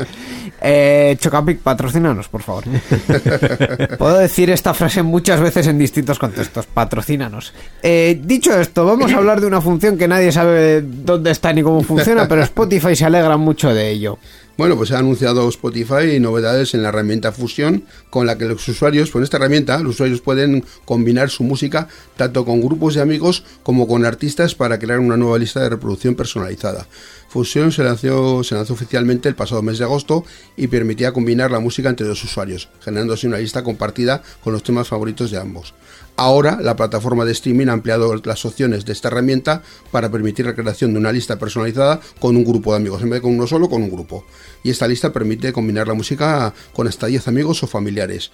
Eh, 0.61 1.15
Chocapic, 1.19 1.59
patrocínanos, 1.59 2.27
por 2.27 2.43
favor. 2.43 2.65
Puedo 3.97 4.17
decir 4.17 4.51
esta 4.51 4.73
frase 4.73 5.01
muchas 5.01 5.39
veces 5.39 5.67
en 5.67 5.79
distintos 5.79 6.19
contextos. 6.19 6.67
Patrocínanos. 6.67 7.53
Eh, 7.81 8.19
dicho 8.23 8.59
esto, 8.59 8.85
vamos 8.85 9.11
a 9.11 9.17
hablar 9.17 9.41
de 9.41 9.47
una 9.47 9.61
función 9.61 9.97
que 9.97 10.07
nadie 10.07 10.31
sabe 10.31 10.81
dónde 10.83 11.31
está 11.31 11.51
ni 11.51 11.63
cómo 11.63 11.81
funciona, 11.81 12.27
pero 12.27 12.43
Spotify 12.43 12.95
se 12.95 13.05
alegra 13.05 13.37
mucho 13.37 13.73
de 13.73 13.89
ello. 13.89 14.19
Bueno, 14.57 14.75
pues 14.75 14.91
ha 14.91 14.97
anunciado 14.97 15.47
Spotify 15.49 16.19
novedades 16.19 16.73
en 16.73 16.81
la 16.81 16.89
herramienta 16.89 17.31
Fusion, 17.31 17.83
con 18.09 18.25
la 18.25 18.39
que 18.39 18.45
los 18.45 18.67
usuarios, 18.67 19.11
con 19.11 19.21
esta 19.21 19.37
herramienta, 19.37 19.77
los 19.83 19.93
usuarios 19.93 20.21
pueden 20.21 20.65
combinar 20.83 21.29
su 21.29 21.43
música 21.43 21.87
tanto 22.15 22.43
con 22.43 22.59
grupos 22.61 22.95
de 22.95 23.01
amigos 23.01 23.43
como 23.61 23.87
con 23.87 24.03
artistas 24.03 24.55
para 24.55 24.79
crear 24.79 24.99
una 24.99 25.15
nueva 25.15 25.37
lista 25.37 25.59
de 25.59 25.69
reproducción 25.69 26.15
personalizada. 26.15 26.87
Fusion 27.29 27.71
se 27.71 27.83
lanzó, 27.83 28.43
se 28.43 28.55
lanzó 28.55 28.73
oficialmente 28.73 29.29
el 29.29 29.35
pasado 29.35 29.61
mes 29.61 29.77
de 29.77 29.83
agosto 29.83 30.25
y 30.55 30.65
permitía 30.65 31.11
combinar 31.11 31.51
la 31.51 31.59
música 31.59 31.89
entre 31.89 32.07
dos 32.07 32.23
usuarios, 32.23 32.67
generándose 32.81 33.27
una 33.27 33.37
lista 33.37 33.63
compartida 33.63 34.23
con 34.43 34.53
los 34.53 34.63
temas 34.63 34.87
favoritos 34.87 35.29
de 35.29 35.37
ambos. 35.37 35.75
Ahora, 36.19 36.57
la 36.59 36.75
plataforma 36.75 37.25
de 37.25 37.31
streaming 37.31 37.67
ha 37.67 37.73
ampliado 37.73 38.15
las 38.25 38.43
opciones 38.43 38.85
de 38.85 38.93
esta 38.93 39.09
herramienta 39.09 39.61
para 39.91 40.09
permitir 40.09 40.47
la 40.47 40.55
creación 40.55 40.91
de 40.91 40.97
una 40.97 41.11
lista 41.11 41.37
personalizada 41.37 42.01
con 42.19 42.35
un 42.35 42.43
grupo 42.43 42.71
de 42.71 42.77
amigos, 42.77 43.03
en 43.03 43.11
vez 43.11 43.17
de 43.17 43.21
con 43.21 43.35
uno 43.35 43.45
solo, 43.45 43.69
con 43.69 43.83
un 43.83 43.91
grupo. 43.91 44.25
Y 44.63 44.71
esta 44.71 44.87
lista 44.87 45.13
permite 45.13 45.53
combinar 45.53 45.87
la 45.87 45.93
música 45.93 46.55
con 46.73 46.87
hasta 46.87 47.05
10 47.05 47.27
amigos 47.27 47.61
o 47.61 47.67
familiares 47.67 48.31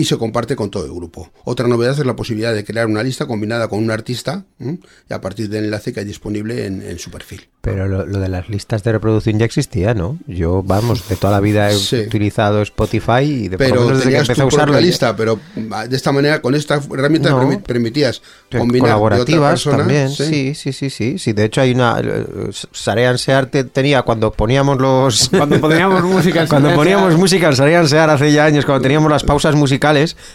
y 0.00 0.04
se 0.04 0.16
comparte 0.16 0.54
con 0.56 0.70
todo 0.70 0.84
el 0.86 0.92
grupo. 0.92 1.30
Otra 1.44 1.66
novedad 1.68 1.98
es 1.98 2.06
la 2.06 2.14
posibilidad 2.16 2.54
de 2.54 2.64
crear 2.64 2.86
una 2.86 3.02
lista 3.02 3.26
combinada 3.26 3.68
con 3.68 3.80
un 3.82 3.90
artista 3.90 4.44
¿m? 4.60 4.78
y 5.08 5.12
a 5.12 5.20
partir 5.20 5.48
del 5.48 5.64
enlace 5.64 5.92
que 5.92 6.00
hay 6.00 6.06
disponible 6.06 6.66
en, 6.66 6.82
en 6.82 6.98
su 6.98 7.10
perfil. 7.10 7.48
Pero 7.60 7.88
lo, 7.88 8.06
lo 8.06 8.20
de 8.20 8.28
las 8.28 8.48
listas 8.48 8.82
de 8.84 8.92
reproducción 8.92 9.38
ya 9.38 9.44
existía, 9.44 9.92
¿no? 9.92 10.16
Yo, 10.26 10.62
vamos, 10.62 11.08
de 11.08 11.16
toda 11.16 11.32
la 11.32 11.40
vida 11.40 11.70
he 11.70 11.74
Sí. 11.74 11.96
utilizado 12.06 12.62
Spotify 12.62 13.22
y 13.22 13.48
de 13.48 13.58
Pero 13.58 13.82
menos 13.82 13.98
desde 13.98 14.10
que 14.10 14.16
empecé 14.18 14.42
a 14.42 14.46
usarlo. 14.46 14.74
ya- 14.74 14.80
lista, 14.80 15.16
pero 15.16 15.38
ah, 15.72 15.86
de 15.86 15.96
esta 15.96 16.12
manera, 16.12 16.40
con 16.40 16.54
esta 16.54 16.76
herramienta 16.76 17.30
No. 17.30 17.60
permitías 17.62 18.22
combinar 18.50 18.70
de 18.70 18.78
otra 18.78 18.80
colaborativas 18.80 19.50
persona, 19.50 19.78
también, 19.78 20.10
sí, 20.10 20.54
sí, 20.54 20.72
sí, 20.72 20.88
sí, 20.90 21.18
sí. 21.18 21.32
De 21.32 21.44
hecho, 21.44 21.60
hay 21.60 21.72
una. 21.72 22.00
eh, 22.02 22.24
Sarean 22.72 23.18
Sear 23.18 23.46
te- 23.46 23.64
tenía 23.64 24.02
cuando 24.02 24.30
poníamos 24.32 24.78
los. 24.78 25.28
Cuando 25.28 25.60
poníamos 25.60 26.02
música 26.04 26.42
en 26.42 26.46
Cuando 26.48 26.68
Sarean 26.68 26.76
poníamos 26.76 27.08
Sear. 27.08 27.18
música 27.20 27.48
en 27.48 27.56
Sarean 27.56 27.88
Sear 27.88 28.10
hace 28.10 28.32
ya 28.32 28.44
años, 28.44 28.64
cuando 28.64 28.82
teníamos 28.82 29.10
las 29.10 29.24
pausas 29.24 29.54
musicales, 29.56 29.87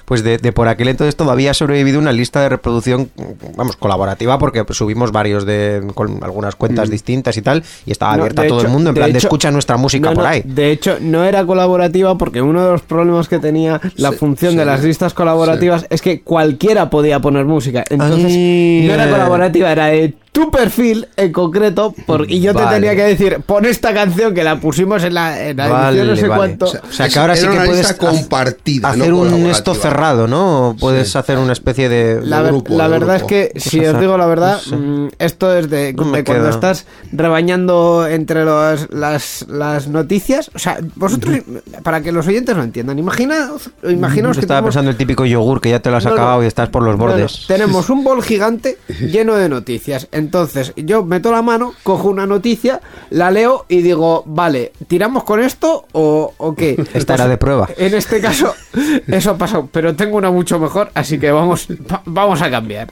pues 0.06 0.24
de, 0.24 0.38
de 0.38 0.52
por 0.52 0.68
aquel 0.68 0.88
entonces 0.88 1.16
todavía 1.16 1.52
ha 1.52 1.54
sobrevivido 1.54 2.00
una 2.00 2.12
lista 2.12 2.42
de 2.42 2.50
reproducción, 2.50 3.10
vamos, 3.56 3.76
colaborativa, 3.78 4.38
porque 4.40 4.64
subimos 4.72 5.12
varios 5.12 5.46
de 5.46 5.82
con 5.96 6.24
algunas 6.24 6.56
cuentas 6.56 6.90
distintas 6.90 7.38
y 7.38 7.42
tal, 7.42 7.64
y 7.86 7.92
estaba 7.92 8.14
abierta 8.14 8.42
de 8.42 8.48
a 8.48 8.50
todo 8.50 8.60
hecho- 8.60 8.68
el 8.68 8.74
mundo, 8.74 8.90
en 8.90 8.96
de 8.96 9.00
plan 9.02 9.12
de 9.12 9.18
hecho- 9.20 9.28
escucha 9.28 9.52
nuestra 9.52 9.78
música 9.78 10.10
No, 10.10 10.16
por 10.16 10.24
no, 10.24 10.30
ahí. 10.30 10.42
De 10.46 10.72
hecho, 10.72 10.98
no 11.00 11.24
era 11.24 11.46
colaborativa 11.46 12.18
porque 12.18 12.42
uno 12.42 12.64
de 12.66 12.72
los 12.72 12.82
problemas 12.82 13.28
que 13.28 13.40
tenía 13.40 13.80
la 13.96 14.12
Sí, 14.12 14.18
función 14.18 14.52
sí. 14.54 14.58
de 14.58 14.66
las 14.66 14.84
listas 14.84 15.14
colaborativas 15.14 15.86
es 15.90 16.02
que 16.02 16.22
cualquiera 16.22 16.90
podía 16.90 17.20
poner 17.20 17.46
música. 17.46 17.84
Entonces, 17.90 18.26
Ay, 18.26 18.84
no 18.88 18.94
era 18.94 19.10
colaborativa, 19.10 19.72
era 19.72 19.86
de 19.88 20.14
tu 20.34 20.52
perfil 20.52 21.08
en 21.16 21.32
concreto. 21.32 21.94
por- 22.06 22.30
y 22.30 22.42
yo 22.42 22.54
te 22.54 22.66
tenía 22.66 22.96
que 22.96 23.04
decir, 23.04 23.40
pon 23.46 23.64
esta 23.66 23.94
canción 23.94 24.34
que 24.34 24.44
la 24.44 24.60
pusimos 24.60 25.04
en 25.04 25.14
la, 25.14 25.42
en 25.48 25.56
la 25.58 25.68
Vale, 25.70 25.90
edición 26.00 26.08
no 26.08 26.16
sé 26.18 26.28
vale. 26.28 26.38
cuánto. 26.40 26.66
O 26.66 26.92
sea, 26.92 27.06
O 27.06 27.10
que 27.10 27.20
ahora 27.20 27.36
sí 27.38 27.48
que 27.48 27.56
puedes 27.66 27.94
compartida, 27.94 28.90
hacer 28.90 29.10
no 29.10 29.20
un 29.20 29.46
esto 29.46 29.76
cerrado, 29.76 30.28
¿no? 30.28 30.76
Puedes 30.80 31.12
Sí. 31.12 31.18
hacer 31.18 31.38
una 31.38 31.54
especie 31.54 31.88
de... 31.88 32.20
La, 32.26 32.42
ver- 32.42 32.52
grupo, 32.52 32.76
la 32.76 32.88
verdad 32.88 33.20
grupo. 33.20 33.34
es 33.36 33.52
que, 33.54 33.60
si 33.60 33.86
os 33.86 34.00
digo 34.00 34.18
la 34.18 34.26
verdad, 34.26 34.56
no 34.56 34.60
sé. 34.60 34.76
mm, 34.76 35.10
esto 35.20 35.56
es 35.56 35.70
de, 35.70 35.94
No 35.94 36.06
me 36.06 36.18
de 36.18 36.24
cuando 36.24 36.50
estás 36.50 36.86
rebañando 37.12 38.08
entre 38.08 38.44
los- 38.44 38.92
las, 38.92 39.46
las 39.48 39.88
noticias. 39.88 40.50
O 40.56 40.60
sea, 40.60 40.78
vosotros, 40.96 41.38
para 41.84 42.02
que 42.02 42.12
los 42.12 42.28
oyentes 42.28 42.56
lo 42.58 42.64
entiendan, 42.64 42.98
imaginaos, 43.00 43.70
imaginaos 43.88 44.38
que 44.38 44.42
Estaba 44.42 44.60
tenemos- 44.60 44.74
pensando 44.74 44.92
el 44.92 44.98
típico 44.98 45.26
yogur 45.26 45.62
que 45.62 45.70
ya 45.70 45.80
te 45.80 45.90
lo 45.92 45.98
has 45.98 46.04
No, 46.06 46.10
no. 46.12 46.16
acabado 46.16 46.44
y 46.44 46.48
estás 46.48 46.70
por 46.70 46.84
los 46.84 46.98
no, 46.98 47.06
no, 47.06 47.12
bordes. 47.12 47.46
tenemos 47.48 47.90
un 47.90 48.04
bol 48.04 48.22
gigante 48.24 48.78
lleno 49.00 49.36
de 49.36 49.48
noticias. 49.50 50.08
Entonces, 50.24 50.72
yo 50.78 51.04
meto 51.04 51.32
la 51.32 51.42
mano, 51.42 51.74
cojo 51.84 52.08
una 52.08 52.26
noticia, 52.26 52.80
la 53.10 53.30
leo 53.30 53.66
y 53.68 53.82
digo, 53.82 54.24
vale, 54.26 54.72
¿tiramos 54.88 55.24
con 55.26 55.42
esto 55.42 55.86
o, 55.92 56.34
o 56.38 56.56
qué? 56.56 56.82
Esta 56.94 57.16
era 57.16 57.28
de 57.28 57.38
prueba. 57.38 57.68
En 57.78 57.94
este 57.94 58.22
caso, 58.22 58.54
eso 59.08 59.32
ha 59.32 59.38
pasado, 59.38 59.68
pero 59.72 59.96
tengo 59.96 60.16
una 60.18 60.32
mucho 60.32 60.60
mejor, 60.60 60.90
así 60.94 61.20
que 61.20 61.30
vamos, 61.32 61.68
va- 61.92 62.02
vamos 62.06 62.42
a 62.42 62.50
cambiar. 62.50 62.88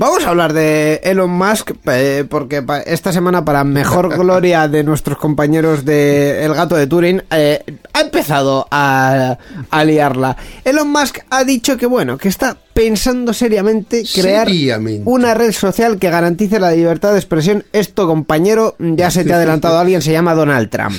Vamos 0.00 0.24
a 0.24 0.30
hablar 0.30 0.54
de 0.54 0.94
Elon 1.04 1.28
Musk 1.28 1.72
eh, 1.84 2.24
porque 2.26 2.62
pa- 2.62 2.80
esta 2.80 3.12
semana 3.12 3.44
para 3.44 3.64
mejor 3.64 4.08
gloria 4.18 4.66
de 4.66 4.82
nuestros 4.82 5.18
compañeros 5.18 5.84
de 5.84 6.42
El 6.42 6.54
Gato 6.54 6.74
de 6.74 6.86
Turing 6.86 7.22
eh, 7.30 7.62
ha 7.92 8.00
empezado 8.00 8.66
a, 8.70 9.36
a 9.70 9.84
liarla. 9.84 10.38
Elon 10.64 10.88
Musk 10.90 11.18
ha 11.28 11.44
dicho 11.44 11.76
que 11.76 11.84
bueno, 11.84 12.16
que 12.16 12.28
está 12.28 12.56
pensando 12.72 13.34
seriamente 13.34 14.02
crear 14.14 14.46
Seriamente. 14.46 15.02
una 15.04 15.34
red 15.34 15.52
social 15.52 15.98
que 15.98 16.08
garantice 16.08 16.58
la 16.58 16.70
libertad 16.72 17.12
de 17.12 17.18
expresión. 17.18 17.64
Esto, 17.74 18.06
compañero, 18.06 18.76
ya 18.78 19.10
se 19.10 19.22
te 19.22 19.34
ha 19.34 19.36
adelantado 19.36 19.78
alguien, 19.80 20.00
se 20.00 20.12
llama 20.12 20.34
Donald 20.34 20.70
Trump. 20.70 20.94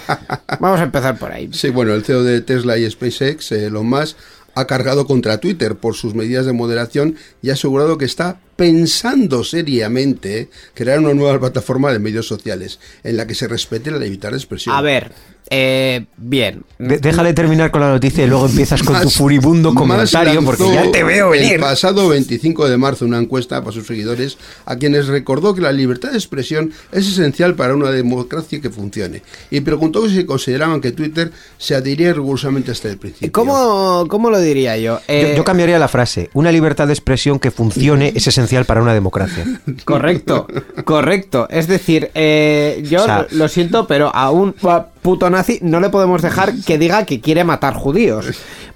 Vamos 0.58 0.80
a 0.80 0.82
empezar 0.82 1.16
por 1.16 1.30
ahí. 1.30 1.48
Sí, 1.52 1.70
bueno, 1.70 1.92
el 1.94 2.02
CEO 2.04 2.24
de 2.24 2.40
Tesla 2.40 2.76
y 2.76 2.90
SpaceX, 2.90 3.52
eh, 3.52 3.66
Elon 3.66 3.88
Musk, 3.88 4.16
ha 4.54 4.66
cargado 4.66 5.06
contra 5.06 5.38
Twitter 5.38 5.76
por 5.76 5.94
sus 5.94 6.14
medidas 6.14 6.46
de 6.46 6.52
moderación 6.52 7.16
y 7.42 7.50
ha 7.50 7.54
asegurado 7.54 7.98
que 7.98 8.04
está 8.04 8.38
pensando 8.56 9.44
seriamente 9.44 10.48
crear 10.74 10.98
una 10.98 11.14
nueva 11.14 11.40
plataforma 11.40 11.92
de 11.92 11.98
medios 11.98 12.26
sociales 12.26 12.78
en 13.02 13.16
la 13.16 13.26
que 13.26 13.34
se 13.34 13.48
respete 13.48 13.90
la 13.90 13.98
libertad 13.98 14.30
de 14.30 14.36
expresión. 14.36 14.74
A 14.74 14.80
ver, 14.82 15.12
eh, 15.54 16.06
bien. 16.16 16.62
De- 16.78 16.96
déjale 16.98 17.34
terminar 17.34 17.70
con 17.70 17.82
la 17.82 17.90
noticia 17.90 18.24
y 18.24 18.26
luego 18.26 18.46
empiezas 18.46 18.82
con 18.82 18.98
tu 19.02 19.10
furibundo 19.10 19.74
comentario 19.74 20.42
porque 20.42 20.64
ya 20.72 20.90
te 20.90 21.04
veo 21.04 21.34
El 21.34 21.40
venir. 21.40 21.60
pasado 21.60 22.08
25 22.08 22.68
de 22.70 22.76
marzo 22.78 23.04
una 23.04 23.18
encuesta 23.18 23.60
para 23.60 23.70
sus 23.72 23.86
seguidores 23.86 24.38
a 24.64 24.76
quienes 24.76 25.08
recordó 25.08 25.54
que 25.54 25.60
la 25.60 25.70
libertad 25.72 26.10
de 26.10 26.16
expresión 26.16 26.72
es 26.90 27.06
esencial 27.06 27.54
para 27.54 27.74
una 27.74 27.90
democracia 27.90 28.60
que 28.62 28.70
funcione 28.70 29.22
y 29.50 29.60
preguntó 29.60 30.08
si 30.08 30.24
consideraban 30.24 30.80
que 30.80 30.92
Twitter 30.92 31.30
se 31.58 31.74
adhiría 31.74 32.14
rigurosamente 32.14 32.70
hasta 32.72 32.88
el 32.88 32.96
principio. 32.96 33.30
¿Cómo, 33.32 34.06
cómo 34.08 34.30
lo 34.30 34.40
diría 34.40 34.76
yo? 34.78 34.82
Yo, 34.98 35.00
Eh, 35.08 35.34
yo 35.36 35.44
cambiaría 35.44 35.78
la 35.78 35.88
frase. 35.88 36.30
Una 36.32 36.50
libertad 36.50 36.86
de 36.86 36.94
expresión 36.94 37.38
que 37.38 37.50
funcione 37.50 38.12
es 38.16 38.26
esencial 38.26 38.64
para 38.64 38.80
una 38.82 38.94
democracia. 38.94 39.44
Correcto, 39.84 40.46
correcto. 40.84 41.46
Es 41.50 41.68
decir, 41.68 42.10
eh, 42.14 42.82
yo 42.88 43.02
O 43.02 43.04
sea- 43.04 43.26
lo, 43.30 43.48
siento, 43.48 43.86
pero 43.86 44.10
a 44.14 44.30
un 44.30 44.54
pu- 44.54 44.86
puto 45.02 45.28
nazi 45.30 45.58
no 45.62 45.80
le 45.80 45.90
podemos 45.90 46.22
dejar 46.22 46.52
que 46.64 46.78
diga 46.78 47.04
que 47.04 47.20
quiere 47.20 47.44
matar 47.44 47.74
judíos. 47.74 48.26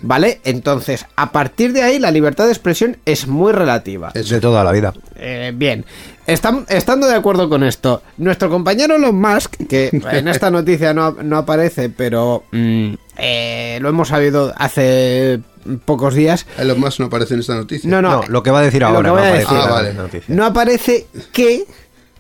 ¿Vale? 0.01 0.41
Entonces, 0.45 1.07
a 1.17 1.33
partir 1.33 1.73
de 1.73 1.83
ahí, 1.83 1.99
la 1.99 2.11
libertad 2.11 2.45
de 2.45 2.53
expresión 2.53 2.99
es 3.07 3.27
muy 3.27 3.53
relativa. 3.53 4.11
Es 4.15 4.29
de 4.29 4.41
toda 4.41 4.63
la 4.63 4.71
vida. 4.73 4.93
Eh, 5.17 5.53
bien, 5.55 5.87
Estam- 6.27 6.67
estando 6.69 7.07
de 7.07 7.15
acuerdo 7.15 7.49
con 7.49 7.63
esto, 7.63 8.03
nuestro 8.19 8.51
compañero 8.51 8.97
Elon 8.97 9.19
Musk, 9.19 9.55
que 9.69 9.89
en 10.13 10.29
esta 10.29 10.51
noticia 10.51 10.93
no, 10.93 11.13
no 11.23 11.39
aparece, 11.39 11.89
pero 11.89 12.43
mm, 12.53 12.93
eh, 13.17 13.79
lo 13.81 13.89
hemos 13.89 14.09
sabido 14.09 14.53
hace 14.57 15.41
pocos 15.85 16.15
días, 16.15 16.47
Elon 16.59 16.79
Musk 16.81 17.01
no 17.01 17.07
aparece 17.07 17.35
en 17.35 17.41
esta 17.41 17.55
noticia. 17.55 17.89
no, 17.89 18.03
no, 18.03 18.11
No, 18.23 18.23
lo 18.29 18.43
que 18.43 18.51
va 18.51 18.59
a 18.59 18.63
decir 18.63 18.83
ahora. 18.85 19.09
no 19.09 19.17
a 19.17 19.21
aparece 19.21 19.39
decir. 19.39 19.57
la 19.57 19.65
Ah, 19.65 19.71
vale. 19.71 19.95
no 20.29 20.45
aparece 20.45 21.07
que 21.33 21.65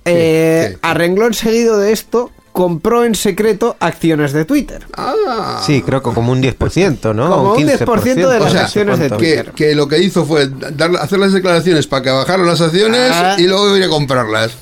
eh, 0.04 0.68
¿Qué? 0.72 0.78
a 0.82 0.94
renglón 0.94 1.34
seguido 1.34 1.78
de 1.78 1.92
esto 1.92 2.30
compró 2.56 3.04
en 3.04 3.14
secreto 3.14 3.76
acciones 3.80 4.32
de 4.32 4.46
Twitter. 4.46 4.86
Ah. 4.96 5.62
Sí, 5.62 5.82
creo 5.82 6.02
que 6.02 6.10
como 6.14 6.32
un 6.32 6.42
10%, 6.42 7.14
¿no? 7.14 7.28
Como 7.30 7.52
un 7.52 7.62
10% 7.68 8.14
de 8.14 8.24
O 8.24 8.38
las 8.38 8.50
sea, 8.52 8.62
acciones 8.62 8.98
de 8.98 9.10
que, 9.10 9.16
Twitter. 9.16 9.52
que 9.54 9.74
lo 9.74 9.86
que 9.86 9.98
hizo 9.98 10.24
fue 10.24 10.48
dar, 10.48 10.96
hacer 10.96 11.18
las 11.18 11.34
declaraciones 11.34 11.86
para 11.86 12.02
que 12.02 12.10
bajaran 12.10 12.46
las 12.46 12.62
acciones 12.62 13.10
Ah. 13.12 13.36
y 13.36 13.42
luego 13.46 13.76
ir 13.76 13.84
a 13.84 13.88
comprarlas. 13.90 14.52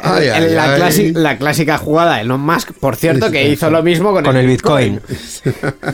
Ay, 0.00 0.28
ay, 0.28 0.50
la, 0.54 0.74
ay. 0.74 0.80
clasi- 0.80 1.12
la 1.14 1.36
clásica 1.38 1.78
jugada 1.78 2.16
de 2.16 2.22
Elon 2.22 2.40
Musk, 2.40 2.72
por 2.78 2.96
cierto, 2.96 3.30
que 3.30 3.48
hizo 3.48 3.70
lo 3.70 3.82
mismo 3.82 4.12
con, 4.12 4.24
Con 4.24 4.36
el 4.36 4.46
Bitcoin. 4.46 5.00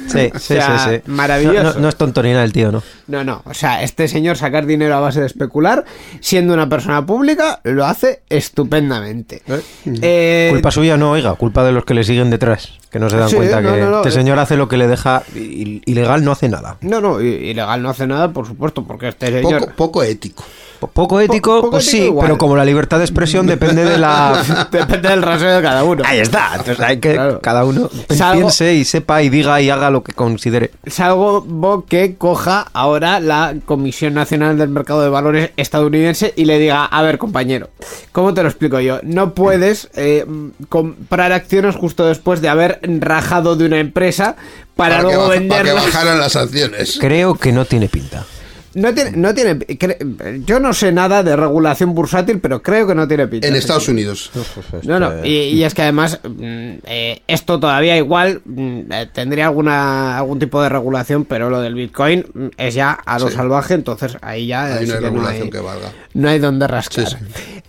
Sí, 0.09 0.31
sí, 0.35 0.39
sea, 0.39 0.79
sí, 0.79 0.91
sí. 0.97 1.03
maravilloso. 1.07 1.63
No, 1.63 1.73
no- 1.75 1.81
no 1.81 1.89
es 1.89 1.97
tontonina 1.97 2.43
el 2.45 2.53
tío, 2.53 2.71
¿no? 2.73 2.83
No, 3.09 3.25
no, 3.25 3.43
o 3.45 3.55
sea, 3.55 3.83
este 3.83 4.09
señor 4.09 4.37
sacar 4.37 4.67
dinero 4.67 4.95
a 4.97 5.01
base 5.01 5.21
de 5.21 5.27
especular, 5.27 5.85
siendo 6.21 6.55
una 6.55 6.69
persona 6.69 7.05
pública, 7.05 7.61
lo 7.65 7.85
hace 7.87 8.23
estupendamente. 8.29 9.43
Eh, 9.85 10.49
Culpa 10.53 10.71
suya 10.71 10.97
no, 10.97 11.13
oiga, 11.13 11.35
culpa 11.35 11.65
de 11.65 11.73
los 11.73 11.85
que 11.85 11.95
le 11.95 12.05
siguen 12.05 12.31
detrás, 12.31 12.79
que 12.91 12.99
no 12.99 13.09
se 13.11 13.17
dan 13.17 13.29
Sí, 13.29 13.37
cuenta 13.37 13.61
no, 13.61 13.73
que 13.73 13.81
no, 13.81 13.91
no, 13.91 13.97
este 13.99 14.09
eh. 14.11 14.13
señor 14.13 14.39
hace 14.39 14.57
lo 14.57 14.69
que 14.69 14.77
le 14.77 14.87
deja 14.87 15.23
ilegal, 15.35 16.25
no 16.25 16.33
hace 16.33 16.49
nada. 16.49 16.77
No, 16.81 17.01
no, 17.01 17.21
ilegal 17.21 17.83
no 17.83 17.91
hace 17.91 18.07
nada, 18.07 18.33
por 18.33 18.47
supuesto, 18.47 18.85
porque 18.85 19.09
este 19.09 19.27
señor... 19.43 19.61
Poco, 19.61 19.73
poco 19.77 20.03
ético. 20.03 20.45
Po- 20.81 20.89
Poco 20.89 21.21
ético, 21.21 21.57
poco 21.61 21.71
pues 21.73 21.87
ético 21.89 22.03
sí, 22.03 22.07
igual. 22.09 22.27
pero 22.27 22.39
como 22.39 22.57
la 22.57 22.65
libertad 22.65 22.99
de 22.99 23.05
expresión 23.05 23.47
depende 23.63 23.85
de 23.91 23.99
la... 23.99 24.67
Depende 24.71 25.09
del 25.09 25.23
rasero 25.23 25.57
de 25.57 25.63
cada 25.63 25.85
uno. 25.85 26.03
Ahí 26.07 26.19
está, 26.21 26.51
entonces 26.57 26.81
hay 26.81 26.99
que 26.99 27.15
Claro. 27.15 27.41
cada 27.41 27.65
uno 27.65 27.89
Salvo- 28.09 28.39
piense 28.41 28.75
y 28.75 28.85
sepa 28.85 29.23
y 29.23 29.29
diga 29.29 29.61
y 29.61 29.71
haga 29.71 29.91
lo 29.91 30.03
que 30.03 30.13
considere. 30.13 30.71
Salvo 30.87 31.85
que 31.89 32.17
coja 32.17 32.67
ahora 32.73 33.21
la 33.21 33.55
Comisión 33.65 34.15
Nacional 34.15 34.59
del 34.59 34.69
Mercado 34.69 35.03
de 35.03 35.09
Valores 35.09 35.51
estadounidense 35.57 36.33
y 36.37 36.45
le 36.45 36.59
diga, 36.59 36.85
a 36.85 37.03
ver 37.03 37.19
compañero, 37.19 37.71
¿cómo 38.13 38.35
te 38.35 38.43
lo 38.43 38.49
explico 38.49 38.81
yo? 38.81 39.01
No 39.03 39.35
puedes 39.35 39.89
eh, 39.95 40.25
comprar 40.69 41.33
acciones 41.33 41.77
justo 41.77 42.07
después 42.07 42.41
de 42.41 42.49
haber 42.49 42.81
rajado 43.01 43.57
de 43.57 43.67
una 43.67 43.79
empresa 43.79 44.37
para, 44.77 45.03
luego 45.03 45.29
baja- 45.29 45.29
para 45.29 45.41
que 45.41 45.49
venderlas. 45.49 45.85
bajaran 45.85 46.19
las 46.19 46.37
acciones. 46.37 46.99
Creo 47.01 47.35
que 47.35 47.53
no 47.53 47.65
tiene 47.65 47.89
pinta. 47.89 48.25
No 48.75 48.95
tiene, 48.95 49.13
no 49.13 49.35
tiene, 49.35 49.59
cre- 49.59 50.45
yo 50.47 50.59
no 50.61 50.73
sé 50.73 50.93
nada 50.93 51.23
de 51.23 51.37
regulación 51.37 51.95
bursátil, 51.95 52.41
pero 52.41 52.63
creo 52.63 52.87
que 52.87 52.95
no 52.95 53.07
tiene 53.07 53.27
pinta. 53.29 53.47
En 53.47 53.55
Estados 53.55 53.89
Unidos. 53.89 54.31
No, 54.85 54.99
no, 54.99 55.25
y, 55.25 55.31
y 55.31 55.65
es 55.65 55.75
que 55.75 55.83
además 55.83 56.21
mm, 56.25 56.71
eh, 56.87 57.23
esto 57.27 57.61
todavía 57.61 57.97
igual 57.97 58.41
mm, 58.45 58.81
eh, 58.91 59.09
tendría 59.13 59.47
alguna 59.47 60.17
algún 60.19 60.39
tipo 60.39 60.63
de 60.63 60.69
regulación, 60.69 61.25
pero 61.25 61.51
lo 61.51 61.61
del 61.61 61.75
Bitcoin 61.75 62.25
mm, 62.33 62.47
es 62.57 62.75
ya 62.75 62.93
a 62.93 63.19
lo 63.19 63.29
Sí. 63.29 63.35
salvaje, 63.37 63.75
entonces 63.75 64.17
ahí 64.23 64.47
ya 64.47 64.65
Hay 64.77 64.85
una 64.85 64.95
que 64.95 65.01
no 65.01 65.07
regulación 65.09 65.43
hay, 65.45 65.51
que 65.51 65.59
valga. 65.61 65.93
no 66.15 66.29
hay 66.29 66.39
donde 66.39 66.67
rascar. 66.67 67.09
Sí, 67.09 67.17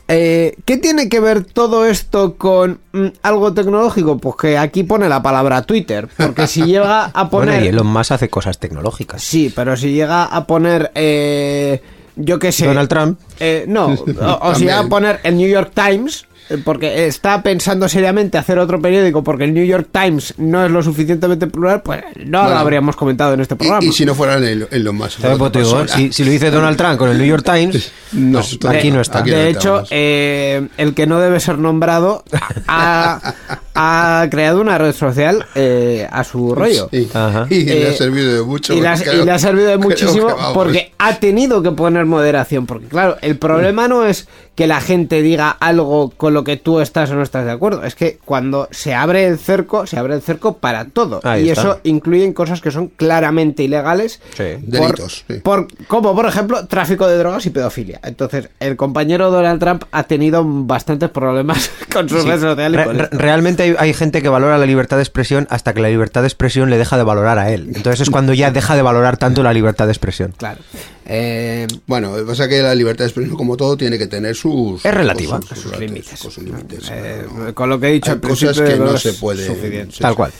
Eh, 0.07 0.57
¿Qué 0.65 0.77
tiene 0.77 1.07
que 1.07 1.19
ver 1.19 1.45
todo 1.45 1.85
esto 1.85 2.35
con 2.35 2.79
mm, 2.91 3.07
algo 3.23 3.53
tecnológico? 3.53 4.17
Pues 4.17 4.35
que 4.35 4.57
aquí 4.57 4.83
pone 4.83 5.07
la 5.07 5.23
palabra 5.23 5.61
Twitter, 5.61 6.09
porque 6.17 6.47
si 6.47 6.63
llega 6.63 7.05
a 7.05 7.29
poner... 7.29 7.55
Bueno, 7.55 7.65
y 7.65 7.67
Elon 7.69 7.87
Musk 7.87 8.11
hace 8.11 8.29
cosas 8.29 8.59
tecnológicas. 8.59 9.23
Sí, 9.23 9.51
pero 9.55 9.77
si 9.77 9.93
llega 9.93 10.25
a 10.25 10.45
poner, 10.45 10.91
eh, 10.95 11.81
yo 12.15 12.37
qué 12.37 12.51
sé. 12.51 12.65
Donald 12.65 12.89
Trump. 12.89 13.19
Eh, 13.39 13.65
no, 13.67 13.87
o, 14.21 14.49
o 14.49 14.55
si 14.55 14.61
llega 14.65 14.79
a 14.79 14.89
poner 14.89 15.21
el 15.23 15.37
New 15.37 15.49
York 15.49 15.71
Times, 15.73 16.25
porque 16.63 17.07
está 17.07 17.41
pensando 17.43 17.87
seriamente 17.89 18.37
hacer 18.37 18.59
otro 18.59 18.81
periódico 18.81 19.23
porque 19.23 19.45
el 19.45 19.53
New 19.53 19.65
York 19.65 19.87
Times 19.91 20.33
no 20.37 20.65
es 20.65 20.71
lo 20.71 20.83
suficientemente 20.83 21.47
plural, 21.47 21.81
pues 21.81 22.03
no 22.25 22.47
lo 22.49 22.55
habríamos 22.57 22.95
comentado 22.95 23.33
en 23.33 23.41
este 23.41 23.55
programa. 23.55 23.83
y 23.83 23.91
si 23.91 24.05
no 24.05 24.13
fueran 24.15 24.43
en, 24.43 24.67
en 24.69 24.83
lo 24.83 24.93
más. 24.93 25.13
¿Sabes 25.13 25.37
por 25.37 25.51
qué 25.51 25.59
te 25.59 25.65
digo? 25.65 25.87
Si, 25.87 26.11
si 26.13 26.23
lo 26.23 26.31
dice 26.31 26.51
Donald 26.51 26.77
Trump 26.77 26.97
con 26.97 27.09
el 27.09 27.17
New 27.17 27.27
York 27.27 27.43
Times, 27.43 27.91
No, 28.13 28.39
pues 28.41 28.65
aquí 28.75 28.91
no 28.91 29.01
está. 29.01 29.19
aquí 29.19 29.31
no 29.31 29.37
de 29.37 29.49
hecho, 29.49 29.83
eh, 29.89 30.67
el 30.77 30.93
que 30.93 31.07
no 31.07 31.19
debe 31.19 31.39
ser 31.39 31.57
nombrado 31.57 32.23
ha, 32.67 33.33
ha 33.75 34.27
creado 34.29 34.61
una 34.61 34.77
red 34.77 34.93
social 34.93 35.45
eh, 35.55 36.07
a 36.11 36.23
su 36.23 36.53
rollo. 36.53 36.89
Sí. 36.91 37.09
Ajá. 37.13 37.47
Y 37.49 37.63
le 37.65 37.83
Eh, 37.83 37.89
ha 37.89 37.93
servido 37.93 38.33
de 38.33 38.41
mucho. 38.43 38.73
Y 38.73 38.81
le, 38.81 38.87
ha, 38.87 38.95
creo- 38.95 39.21
y 39.21 39.25
le 39.25 39.31
ha 39.31 39.39
servido 39.39 39.67
de 39.69 39.77
muchísimo 39.77 40.27
porque 40.53 40.91
ha 40.99 41.15
tenido 41.15 41.63
que 41.63 41.71
poner 41.71 42.05
moderación. 42.05 42.65
Porque, 42.65 42.87
claro, 42.87 43.17
el 43.21 43.37
problema 43.37 43.87
no 43.87 44.05
es 44.05 44.27
que 44.55 44.67
la 44.67 44.81
gente 44.81 45.21
diga 45.23 45.49
algo 45.49 46.11
con 46.15 46.33
lo 46.35 46.43
que 46.43 46.57
tú 46.57 46.79
estás 46.79 47.09
o 47.09 47.15
no 47.15 47.23
estás 47.23 47.43
de 47.45 47.51
acuerdo. 47.51 47.83
Es 47.83 47.95
que 47.95 48.19
cuando 48.23 48.67
se 48.71 48.93
abre 48.93 49.25
el 49.25 49.39
cerco, 49.39 49.87
se 49.87 49.97
abre 49.97 50.13
el 50.13 50.21
cerco 50.21 50.57
para 50.57 50.85
todo. 50.85 51.21
Ahí 51.23 51.45
y 51.45 51.49
está. 51.49 51.61
eso 51.61 51.79
incluye 51.83 52.31
cosas 52.35 52.61
que 52.61 52.69
son 52.69 52.87
claramente 52.89 53.63
ilegales. 53.63 54.21
Sí. 54.37 54.43
por- 54.61 54.69
Delitos, 54.69 55.25
sí. 55.27 55.33
por- 55.43 55.67
como, 55.87 56.15
por 56.15 56.27
ejemplo, 56.27 56.67
tráfico 56.67 57.07
de 57.07 57.17
drogas 57.17 57.45
y 57.47 57.49
pedofilia. 57.49 57.99
Entonces, 58.03 58.49
el 58.59 58.75
compañero 58.75 59.31
Donald 59.31 59.59
Trump 59.59 59.83
ha 59.91 60.03
tenido 60.03 60.43
bastantes 60.45 61.09
problemas 61.09 61.71
con 61.91 62.07
sus 62.07 62.23
redes 62.23 62.41
sociales. 62.41 62.85
Re- 62.85 62.93
re- 62.93 63.09
realmente 63.11 63.63
hay, 63.63 63.75
hay 63.79 63.93
gente 63.95 64.21
que 64.21 64.29
valora 64.29 64.59
la 64.59 64.65
libertad 64.67 64.97
de 64.97 65.03
expresión 65.03 65.47
hasta 65.49 65.73
que 65.73 65.81
la 65.81 65.89
libertad 65.89 66.21
de 66.21 66.27
expresión 66.27 66.69
le 66.69 66.77
deja 66.77 66.97
de 66.97 67.03
valorar 67.03 67.39
a 67.39 67.49
él. 67.51 67.71
Entonces 67.75 68.01
es 68.01 68.09
cuando 68.11 68.33
ya 68.33 68.51
deja 68.51 68.75
de 68.75 68.83
valorar 68.83 69.17
tanto 69.17 69.41
la 69.41 69.51
libertad 69.51 69.85
de 69.87 69.91
expresión. 69.93 70.33
Claro. 70.37 70.59
Eh, 71.05 71.67
Bueno, 71.87 72.13
pasa 72.25 72.47
que 72.47 72.61
la 72.61 72.73
libertad 72.75 73.03
de 73.05 73.09
expresión, 73.09 73.35
como 73.35 73.57
todo, 73.57 73.75
tiene 73.77 73.97
que 73.97 74.07
tener 74.07 74.35
sus. 74.35 74.85
Es 74.85 74.93
relativa. 74.93 75.39
sus, 75.53 75.77
límites. 75.79 76.19
sus 76.19 76.37
límites. 76.37 76.89
eh, 76.91 77.25
con 77.53 77.69
lo 77.69 77.79
que 77.79 77.87
he 77.89 77.91
dicho 77.93 78.11
Hay 78.11 78.15
al 78.15 78.21
cosas 78.21 78.59
que 78.59 78.75
no 78.77 78.97
se 78.97 79.13
pueden. 79.13 79.91
sí, 79.91 79.99
Tal 80.01 80.15
cual. 80.15 80.31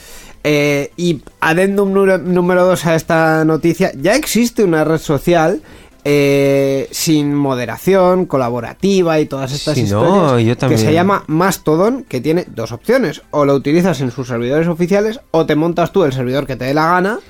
Eh, 0.46 0.90
y 0.96 1.22
adendum 1.40 1.92
número- 1.92 2.18
número 2.18 2.64
dos 2.66 2.84
a 2.86 2.94
esta 2.94 3.44
noticia, 3.46 3.92
ya 3.98 4.14
existe 4.14 4.62
una 4.62 4.84
red 4.84 4.98
social 4.98 5.62
eh, 6.06 6.86
sin 6.90 7.34
moderación, 7.34 8.26
colaborativa 8.26 9.18
y 9.20 9.24
todas 9.26 9.52
estas 9.52 9.78
no, 9.78 9.82
historias 9.82 10.46
yo 10.48 10.56
también. 10.58 10.78
que 10.80 10.86
se 10.86 10.92
llama 10.92 11.24
Mastodon, 11.28 12.04
que 12.06 12.20
tiene 12.20 12.44
dos 12.54 12.72
opciones, 12.72 13.22
o 13.30 13.46
lo 13.46 13.54
utilizas 13.54 14.02
en 14.02 14.10
sus 14.10 14.28
servidores 14.28 14.68
oficiales 14.68 15.20
o 15.30 15.46
te 15.46 15.54
montas 15.56 15.92
tú 15.92 16.04
el 16.04 16.12
servidor 16.12 16.46
que 16.46 16.56
te 16.56 16.66
dé 16.66 16.74
la 16.74 16.88
gana 16.88 17.20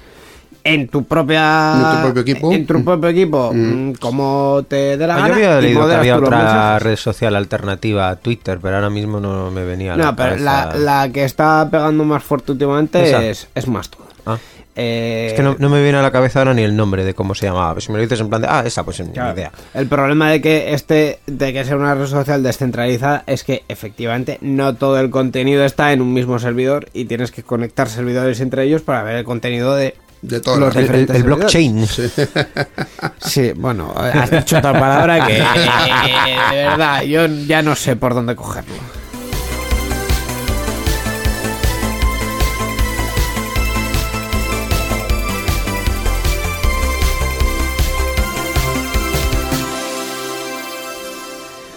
en 0.65 0.89
tu 0.89 1.05
propia 1.05 1.75
En 1.77 1.97
tu 1.97 2.03
propio 2.03 2.23
equipo. 2.23 2.53
en 2.53 2.67
tu 2.67 2.83
propio 2.85 3.09
equipo 3.11 3.53
mm, 3.55 3.93
como 4.01 4.65
te 4.67 4.97
dé 4.97 5.07
la 5.07 5.15
Ah, 5.17 5.19
gana 5.19 5.29
yo 5.29 5.35
había 5.35 5.61
leído 5.61 5.87
que 5.89 5.95
había 5.95 6.17
otra 6.17 6.39
mensajes. 6.39 6.83
red 6.83 6.97
social 6.97 7.37
alternativa 7.37 8.09
a 8.09 8.17
Twitter, 8.17 8.59
pero 8.63 8.77
ahora 8.77 8.91
mismo 8.91 9.21
no 9.21 9.51
me 9.51 9.65
venía 9.65 9.93
a 9.95 9.97
la 9.97 10.05
No, 10.07 10.17
pero 10.17 10.37
la, 10.37 11.11
que 11.13 11.25
está 11.25 11.69
pegando 11.71 12.05
más 12.05 12.23
fuerte 12.23 12.53
últimamente 12.53 13.31
es, 13.31 13.47
es 13.55 13.69
Mastodon. 13.69 14.07
Ah. 14.27 14.39
Eh, 14.77 15.27
Es 15.29 15.35
que 15.35 15.43
no, 15.45 15.55
no 15.59 15.69
me 15.69 15.81
viene 15.83 15.99
a 15.99 16.03
la 16.03 16.11
cabeza 16.11 16.41
ahora 16.41 16.53
ni 16.53 16.63
el 16.63 16.75
nombre 16.75 17.05
de 17.05 17.15
cómo 17.15 17.35
se 17.37 17.47
llamaba. 17.47 17.81
Si 17.81 17.93
me 17.93 17.99
lo 17.99 18.03
dices 18.03 18.19
en 18.21 18.29
plan 18.29 18.43
de, 18.43 18.49
ah, 18.51 18.63
esa, 18.67 18.83
pues 18.85 18.99
ni 19.01 19.13
Claro. 19.13 19.33
idea. 19.35 19.53
El 19.73 19.87
problema 19.87 20.31
de 20.31 20.41
que 20.41 20.75
este, 20.75 21.21
de 21.27 21.53
que 21.53 21.65
sea 21.65 21.77
una 21.77 21.95
red 21.95 22.07
social 22.07 22.43
descentralizada 22.43 23.23
es 23.29 23.45
que 23.45 23.63
efectivamente 23.69 24.39
no 24.41 24.75
todo 24.75 24.99
el 24.99 25.11
contenido 25.11 25.65
está 25.65 25.93
en 25.93 26.01
un 26.03 26.13
mismo 26.13 26.39
servidor 26.41 26.89
y 26.93 27.05
tienes 27.05 27.31
que 27.31 27.45
conectar 27.45 27.89
servidores 27.89 28.41
entre 28.41 28.65
ellos 28.65 28.83
para 28.83 29.05
ver 29.05 29.15
el 29.17 29.25
contenido 29.25 29.77
de 29.77 29.95
De 30.27 30.41
todas 30.41 30.59
los 30.59 30.75
las- 30.75 30.89
El, 30.91 31.11
el- 31.11 31.23
blockchain. 31.23 31.87
Sí, 33.19 33.53
bueno, 33.57 33.93
has 33.97 34.31
dicho 34.31 34.59
otra 34.59 34.73
palabra 34.73 35.27
que 35.27 35.39
eh, 35.39 35.45
de 36.51 36.57
verdad 36.57 37.03
yo 37.03 37.27
ya 37.27 37.63
no 37.63 37.75
sé 37.75 37.97
por 37.97 38.15
dónde 38.15 38.35
cogerlo. 38.37 38.75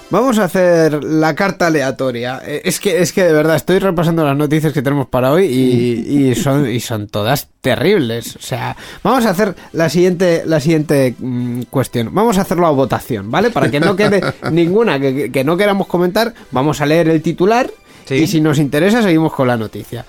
Vamos 0.10 0.39
a 0.39 0.45
hacer 0.45 1.03
la 1.03 1.36
carta 1.36 1.68
aleatoria. 1.68 2.41
Eh, 2.45 2.62
Es 2.64 2.80
que, 2.80 3.01
es 3.01 3.12
que 3.12 3.24
de 3.26 3.34
verdad 3.34 3.58
estoy 3.58 3.80
repasando 3.80 4.24
las 4.24 4.38
noticias 4.38 4.72
que 4.72 4.82
tenemos 4.82 5.08
para 5.08 5.32
hoy 5.34 5.45
y, 5.45 6.30
y 6.30 6.36
son, 6.36 6.70
y 6.70 6.80
son 6.80 7.08
todas 7.08 7.49
terribles. 7.60 8.38
O 8.38 8.41
sea, 8.41 8.78
vamos 9.03 9.26
a 9.26 9.32
hacer 9.32 9.53
la 9.74 9.89
siguiente, 9.89 10.43
la 10.45 10.62
siguiente 10.62 11.14
mm, 11.20 11.64
cuestión. 11.64 12.10
Vamos 12.14 12.38
a 12.38 12.41
hacerlo 12.41 12.68
a 12.68 12.72
votación, 12.72 13.30
¿vale? 13.30 13.49
Para 13.49 13.70
que 13.70 13.82
no 13.82 13.97
quede 13.97 14.22
ninguna 14.51 14.97
que, 14.97 15.14
que- 15.14 15.32
que 15.32 15.43
no 15.43 15.58
queramos 15.58 15.88
comentar, 15.88 16.34
vamos 16.51 16.80
a 16.80 16.86
leer 16.86 17.10
el 17.10 17.22
titular 17.22 17.70
Sí. 18.05 18.16
y 18.16 18.28
si 18.28 18.39
nos 18.39 18.58
interesa 18.58 19.01
seguimos 19.01 19.34
con 19.34 19.49
la 19.49 19.58
noticia. 19.58 20.05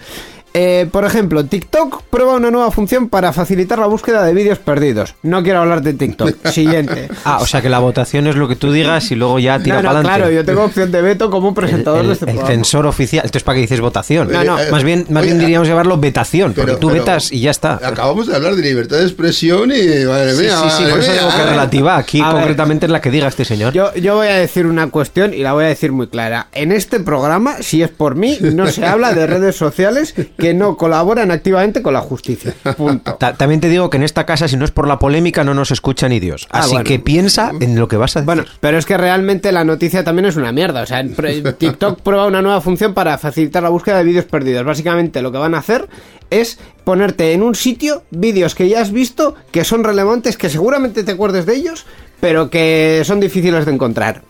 Eh, 0.61 0.89
por 0.91 1.05
ejemplo, 1.05 1.45
TikTok 1.45 2.03
prueba 2.11 2.35
una 2.35 2.51
nueva 2.51 2.73
función 2.73 3.09
para 3.09 3.33
facilitar 3.33 3.79
la 3.79 3.87
búsqueda 3.87 4.25
de 4.25 4.35
vídeos 4.35 4.59
perdidos. 4.59 5.15
No 5.23 5.45
quiero 5.45 5.61
hablar 5.61 5.83
de 5.83 5.95
TikTok. 5.95 6.35
Siguiente. 6.51 7.09
Ah, 7.25 7.39
o 7.41 7.47
sea 7.47 7.63
que 7.63 7.69
la 7.69 7.79
votación 7.79 8.27
es 8.27 8.35
lo 8.35 8.49
que 8.49 8.57
tú 8.57 8.73
digas 8.73 9.09
y 9.13 9.15
luego 9.15 9.39
ya 9.39 9.61
tira 9.61 9.77
No, 9.77 9.83
no, 9.83 9.89
para 9.89 9.99
adelante. 10.01 10.19
claro, 10.19 10.33
yo 10.35 10.45
tengo 10.45 10.65
opción 10.65 10.91
de 10.91 11.01
veto 11.01 11.31
como 11.31 11.55
presentador 11.55 12.01
el, 12.01 12.09
de 12.09 12.13
este 12.15 12.25
el 12.25 12.31
programa. 12.33 12.51
censor 12.57 12.87
oficial. 12.87 13.23
Entonces, 13.25 13.45
¿para 13.45 13.55
qué 13.55 13.61
dices 13.61 13.81
votación? 13.81 14.33
No, 14.33 14.43
no. 14.43 14.57
Más 14.73 14.83
bien, 14.83 15.07
más 15.11 15.23
Oye, 15.23 15.27
bien 15.33 15.39
diríamos 15.39 15.69
llamarlo 15.69 15.97
vetación, 15.97 16.55
porque 16.55 16.73
pero- 16.73 16.79
tú 16.81 16.89
pero 16.89 17.01
vetas 17.03 17.31
y 17.31 17.39
ya 17.39 17.53
está. 17.53 17.75
Acabamos 17.81 18.27
de 18.27 18.35
hablar 18.35 18.57
de 18.57 18.63
libertad 18.63 18.97
de 18.97 19.05
expresión 19.05 19.71
y. 19.71 20.05
Madre 20.07 20.35
Sí, 20.35 20.43
mía, 20.43 20.57
sí, 20.61 20.71
sí, 20.71 20.83
madre 20.83 20.91
por 20.91 21.01
eso 21.01 21.11
mía. 21.13 21.21
digo 21.21 21.31
que 21.37 21.41
es 21.43 21.49
relativa. 21.51 21.97
Aquí 21.99 22.21
A 22.21 22.27
ver. 22.33 22.35
concretamente 22.35 22.87
es 22.87 22.91
la 22.93 23.01
que 23.01 23.11
diga 23.13 23.29
este 23.29 23.45
señor. 23.45 23.73
Yo, 23.75 23.95
yo 23.95 24.17
voy 24.17 24.27
a 24.27 24.35
decir 24.35 24.67
una 24.67 24.89
cuestión 24.91 25.35
y 25.35 25.39
la 25.45 25.53
voy 25.53 25.67
a 25.67 25.69
decir 25.69 25.93
muy 25.93 26.09
clara. 26.09 26.49
En 26.53 26.73
este 26.73 26.99
programa, 26.99 27.59
si 27.61 27.81
es 27.81 27.91
por 27.91 28.17
mí, 28.17 28.39
no 28.41 28.67
se 28.67 28.85
habla 28.85 29.13
de 29.13 29.25
redes 29.29 29.55
sociales 29.55 30.15
que 30.37 30.48
que 30.49 30.55
no 30.55 30.77
colaboran 30.77 31.31
activamente 31.31 31.83
con 31.83 31.93
la 31.93 32.01
justicia. 32.01 32.55
Punto. 32.77 33.15
Ta- 33.17 33.35
también 33.35 33.61
te 33.61 33.69
digo 33.69 33.91
que 33.91 33.99
en 33.99 34.03
esta 34.03 34.25
casa, 34.25 34.49
si 34.49 34.57
no 34.57 34.65
es 34.65 34.71
por 34.71 34.89
la 34.89 34.99
polémica, 34.99 35.45
no 35.45 35.53
nos 35.53 35.71
escucha 35.71 36.09
ni 36.09 36.21
Dios. 36.21 36.49
Ah, 36.51 36.61
Así 36.61 36.71
bueno. 36.71 36.85
que 36.85 36.99
piensa 36.99 37.53
en 37.61 37.79
lo 37.79 37.87
que 37.89 37.97
vas 37.99 38.17
a 38.17 38.21
decir. 38.21 38.27
Bueno, 38.27 38.45
pero 38.61 38.79
es 38.79 38.87
que 38.87 38.97
realmente 38.97 39.53
la 39.53 39.65
noticia 39.65 40.05
también 40.05 40.25
es 40.27 40.37
una 40.37 40.53
mierda. 40.53 40.83
O 40.83 40.87
sea, 40.87 41.05
TikTok 41.59 42.01
prueba 42.01 42.27
una 42.27 42.41
nueva 42.41 42.61
función 42.63 42.95
para 42.95 43.19
facilitar 43.19 43.63
la 43.63 43.69
búsqueda 43.69 43.99
de 43.99 44.05
vídeos 44.05 44.25
perdidos. 44.25 44.65
Básicamente 44.65 45.21
lo 45.21 45.31
que 45.33 45.39
van 45.39 45.55
a 45.55 45.59
hacer 45.59 45.89
es 46.31 46.59
ponerte 46.85 47.33
en 47.33 47.43
un 47.43 47.55
sitio 47.55 48.03
vídeos 48.11 48.55
que 48.55 48.69
ya 48.69 48.81
has 48.81 48.91
visto, 48.93 49.35
que 49.51 49.65
son 49.65 49.85
relevantes, 49.85 50.37
que 50.39 50.49
seguramente 50.49 51.05
te 51.05 51.13
acuerdes 51.13 51.45
de 51.45 51.55
ellos, 51.57 51.85
pero 52.21 52.49
que 52.49 53.03
son 53.05 53.21
difíciles 53.21 53.67
de 53.67 53.73
encontrar. 53.73 54.23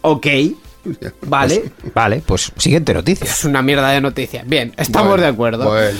Ok, 0.00 0.26
vale. 1.26 1.64
Vale, 1.94 2.22
pues 2.24 2.52
siguiente 2.56 2.94
noticia. 2.94 3.24
Es 3.26 3.44
una 3.44 3.62
mierda 3.62 3.90
de 3.90 4.00
noticia. 4.00 4.44
Bien, 4.46 4.72
estamos 4.76 5.08
Bueno, 5.08 5.22
de 5.22 5.28
acuerdo. 5.28 5.68
bueno. 5.68 5.98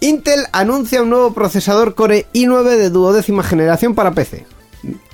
Intel 0.00 0.40
anuncia 0.52 1.02
un 1.02 1.10
nuevo 1.10 1.32
procesador 1.34 1.94
Core 1.94 2.26
i9 2.34 2.64
de 2.76 2.90
duodécima 2.90 3.42
generación 3.42 3.94
para 3.94 4.12
PC. 4.12 4.44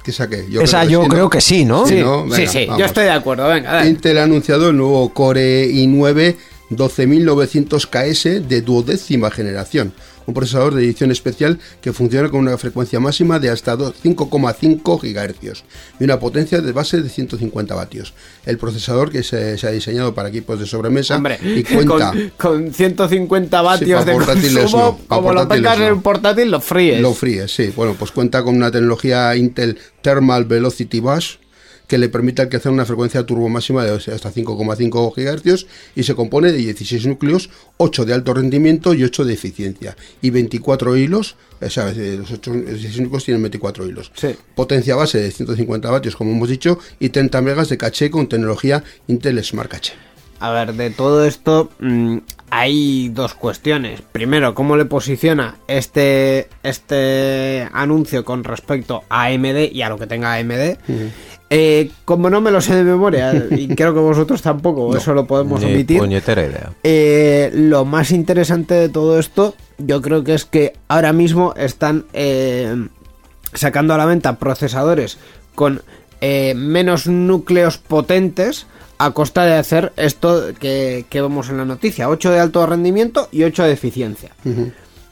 ¿Qué 0.04 0.10
saqué? 0.12 0.44
Esa 0.60 0.82
que 0.84 0.90
yo 0.92 1.02
sí, 1.04 1.08
creo 1.08 1.30
que 1.30 1.40
sí, 1.40 1.64
¿no? 1.64 1.86
Sí, 1.86 2.00
¿no? 2.00 2.24
sí, 2.24 2.30
Venga, 2.40 2.50
sí, 2.52 2.60
yo 2.66 2.72
vamos. 2.72 2.86
estoy 2.86 3.04
de 3.04 3.10
acuerdo. 3.10 3.48
Venga, 3.48 3.72
dale. 3.72 3.88
Intel 3.90 4.18
ha 4.18 4.24
anunciado 4.24 4.70
el 4.70 4.76
nuevo 4.76 5.08
Core 5.14 5.68
i9 5.70 6.36
12900KS 6.72 8.40
de 8.46 8.62
duodécima 8.62 9.30
generación, 9.30 9.92
un 10.26 10.34
procesador 10.34 10.74
de 10.74 10.84
edición 10.84 11.10
especial 11.10 11.58
que 11.80 11.92
funciona 11.92 12.28
con 12.28 12.40
una 12.40 12.56
frecuencia 12.58 13.00
máxima 13.00 13.38
de 13.38 13.50
hasta 13.50 13.76
do- 13.76 13.92
5,5 13.92 15.00
GHz 15.00 15.64
y 16.00 16.04
una 16.04 16.18
potencia 16.18 16.60
de 16.60 16.72
base 16.72 17.00
de 17.02 17.08
150 17.08 17.74
vatios. 17.74 18.14
El 18.46 18.58
procesador 18.58 19.10
que 19.10 19.22
se, 19.22 19.58
se 19.58 19.66
ha 19.66 19.70
diseñado 19.70 20.14
para 20.14 20.28
equipos 20.28 20.58
de 20.58 20.66
sobremesa 20.66 21.16
Hombre, 21.16 21.38
y 21.42 21.62
cuenta 21.62 22.12
con, 22.12 22.32
con 22.64 22.72
150 22.74 23.62
vatios 23.62 24.00
Sí, 24.04 24.06
de 24.06 24.12
consumo, 24.12 24.78
no, 24.78 24.98
como 25.08 25.32
lo 25.32 25.40
portátiles 25.40 25.48
tengas 25.62 25.78
en 25.80 25.88
no. 25.88 25.94
un 25.94 26.02
portátil, 26.02 26.50
lo 26.50 26.60
fríes. 26.60 27.00
Lo 27.00 27.12
fríe, 27.14 27.48
sí. 27.48 27.72
Bueno, 27.74 27.94
pues 27.98 28.10
cuenta 28.12 28.42
con 28.42 28.56
una 28.56 28.70
tecnología 28.70 29.34
Intel 29.36 29.78
Thermal 30.02 30.44
Velocity 30.44 31.00
Bus 31.00 31.38
que 31.92 31.98
le 31.98 32.08
permite 32.08 32.40
alcanzar 32.40 32.72
una 32.72 32.86
frecuencia 32.86 33.26
turbo 33.26 33.50
máxima 33.50 33.84
de 33.84 33.92
hasta 33.92 34.32
5,5 34.32 35.12
GHz 35.14 35.66
y 35.94 36.04
se 36.04 36.14
compone 36.14 36.50
de 36.50 36.56
16 36.56 37.06
núcleos, 37.06 37.50
8 37.76 38.06
de 38.06 38.14
alto 38.14 38.32
rendimiento 38.32 38.94
y 38.94 39.04
8 39.04 39.26
de 39.26 39.34
eficiencia 39.34 39.94
y 40.22 40.30
24 40.30 40.96
hilos, 40.96 41.36
o 41.60 41.68
sea, 41.68 41.90
eh, 41.90 42.16
los 42.18 42.30
8, 42.30 42.50
16 42.50 43.00
núcleos 43.02 43.26
tienen 43.26 43.42
24 43.42 43.86
hilos. 43.86 44.10
Sí. 44.14 44.34
Potencia 44.54 44.96
base 44.96 45.20
de 45.20 45.30
150 45.30 45.90
vatios, 45.90 46.16
como 46.16 46.32
hemos 46.32 46.48
dicho, 46.48 46.78
y 46.98 47.10
30 47.10 47.42
megas 47.42 47.68
de 47.68 47.76
caché 47.76 48.10
con 48.10 48.26
tecnología 48.26 48.82
Intel 49.06 49.44
Smart 49.44 49.70
Cache. 49.70 49.92
A 50.40 50.50
ver, 50.50 50.72
de 50.72 50.88
todo 50.88 51.26
esto 51.26 51.70
mm, 51.78 52.18
hay 52.50 53.10
dos 53.10 53.32
cuestiones. 53.34 54.02
Primero, 54.02 54.54
¿cómo 54.54 54.76
le 54.76 54.84
posiciona 54.84 55.56
este, 55.68 56.48
este 56.62 57.66
anuncio 57.72 58.24
con 58.24 58.44
respecto 58.44 59.04
a 59.08 59.26
AMD 59.26 59.72
y 59.72 59.82
a 59.82 59.88
lo 59.88 59.98
que 59.98 60.06
tenga 60.06 60.34
AMD? 60.34 60.78
Eh, 61.54 61.90
como 62.06 62.30
no 62.30 62.40
me 62.40 62.50
lo 62.50 62.62
sé 62.62 62.74
de 62.74 62.82
memoria, 62.82 63.34
y 63.50 63.68
creo 63.68 63.92
que 63.92 64.00
vosotros 64.00 64.40
tampoco, 64.40 64.96
eso 64.96 65.12
lo 65.12 65.26
podemos 65.26 65.62
omitir. 65.62 65.98
puñetera 65.98 66.46
idea. 66.46 66.70
Eh, 66.82 67.50
lo 67.52 67.84
más 67.84 68.10
interesante 68.10 68.72
de 68.72 68.88
todo 68.88 69.18
esto, 69.18 69.54
yo 69.76 70.00
creo 70.00 70.24
que 70.24 70.32
es 70.32 70.46
que 70.46 70.72
ahora 70.88 71.12
mismo 71.12 71.52
están 71.54 72.06
eh, 72.14 72.74
sacando 73.52 73.92
a 73.92 73.98
la 73.98 74.06
venta 74.06 74.38
procesadores 74.38 75.18
con 75.54 75.82
eh, 76.22 76.54
menos 76.56 77.06
núcleos 77.06 77.76
potentes 77.76 78.66
a 78.96 79.10
costa 79.10 79.44
de 79.44 79.56
hacer 79.56 79.92
esto 79.96 80.54
que, 80.58 81.04
que 81.10 81.20
vemos 81.20 81.50
en 81.50 81.58
la 81.58 81.66
noticia, 81.66 82.08
8 82.08 82.30
de 82.30 82.40
alto 82.40 82.64
rendimiento 82.64 83.28
y 83.30 83.42
8 83.42 83.64
de 83.64 83.72
eficiencia. 83.72 84.30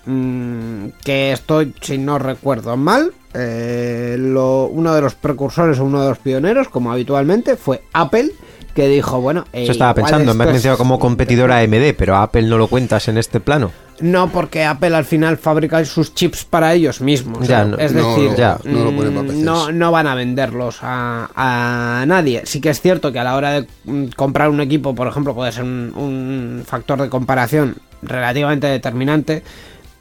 Mm, 0.06 0.86
que 1.04 1.32
esto, 1.32 1.62
si 1.82 1.98
no 1.98 2.18
recuerdo 2.18 2.78
mal, 2.78 3.12
eh, 3.34 4.16
lo- 4.18 4.66
uno 4.66 4.94
de 4.94 5.00
los 5.00 5.14
precursores 5.14 5.78
o 5.78 5.84
uno 5.84 6.02
de 6.02 6.08
los 6.10 6.18
pioneros, 6.18 6.68
como 6.68 6.92
habitualmente, 6.92 7.56
fue 7.56 7.82
Apple, 7.92 8.30
que 8.74 8.88
dijo, 8.88 9.20
bueno... 9.20 9.44
eh, 9.52 9.64
Eso 9.64 9.72
estaba 9.72 9.94
pensando, 9.94 10.32
me 10.34 10.44
has 10.44 10.50
mencionado 10.50 10.78
como 10.78 10.98
competidora 10.98 11.58
AMD, 11.60 11.94
pero 11.96 12.16
a 12.16 12.22
Apple 12.24 12.42
no 12.42 12.58
lo 12.58 12.68
cuentas 12.68 13.08
en 13.08 13.18
este 13.18 13.40
plano. 13.40 13.70
No, 14.00 14.28
porque 14.30 14.64
Apple 14.64 14.96
al 14.96 15.04
final 15.04 15.36
fabrica 15.36 15.84
sus 15.84 16.14
chips 16.14 16.44
para 16.46 16.72
ellos 16.72 17.02
mismos. 17.02 17.46
Ya, 17.46 17.62
¿eh? 17.62 17.66
no- 17.66 17.76
es 17.76 17.92
decir, 17.92 18.30
no, 18.30 18.36
ya. 18.36 18.58
no 18.64 19.70
lo 19.72 19.90
van 19.90 20.06
a 20.06 20.14
venderlos 20.14 20.78
a, 20.82 21.28
a 21.34 22.06
nadie. 22.06 22.42
Sí 22.46 22.62
que 22.62 22.70
es 22.70 22.80
cierto 22.80 23.12
que 23.12 23.18
a 23.18 23.24
la 23.24 23.36
hora 23.36 23.50
de 23.60 23.66
mm, 23.84 24.06
comprar 24.16 24.48
un 24.48 24.60
equipo, 24.62 24.94
por 24.94 25.06
ejemplo, 25.06 25.34
puede 25.34 25.52
ser 25.52 25.64
un, 25.64 25.92
un 25.94 26.62
factor 26.66 27.02
de 27.02 27.10
comparación 27.10 27.76
relativamente 28.00 28.66
determinante. 28.68 29.42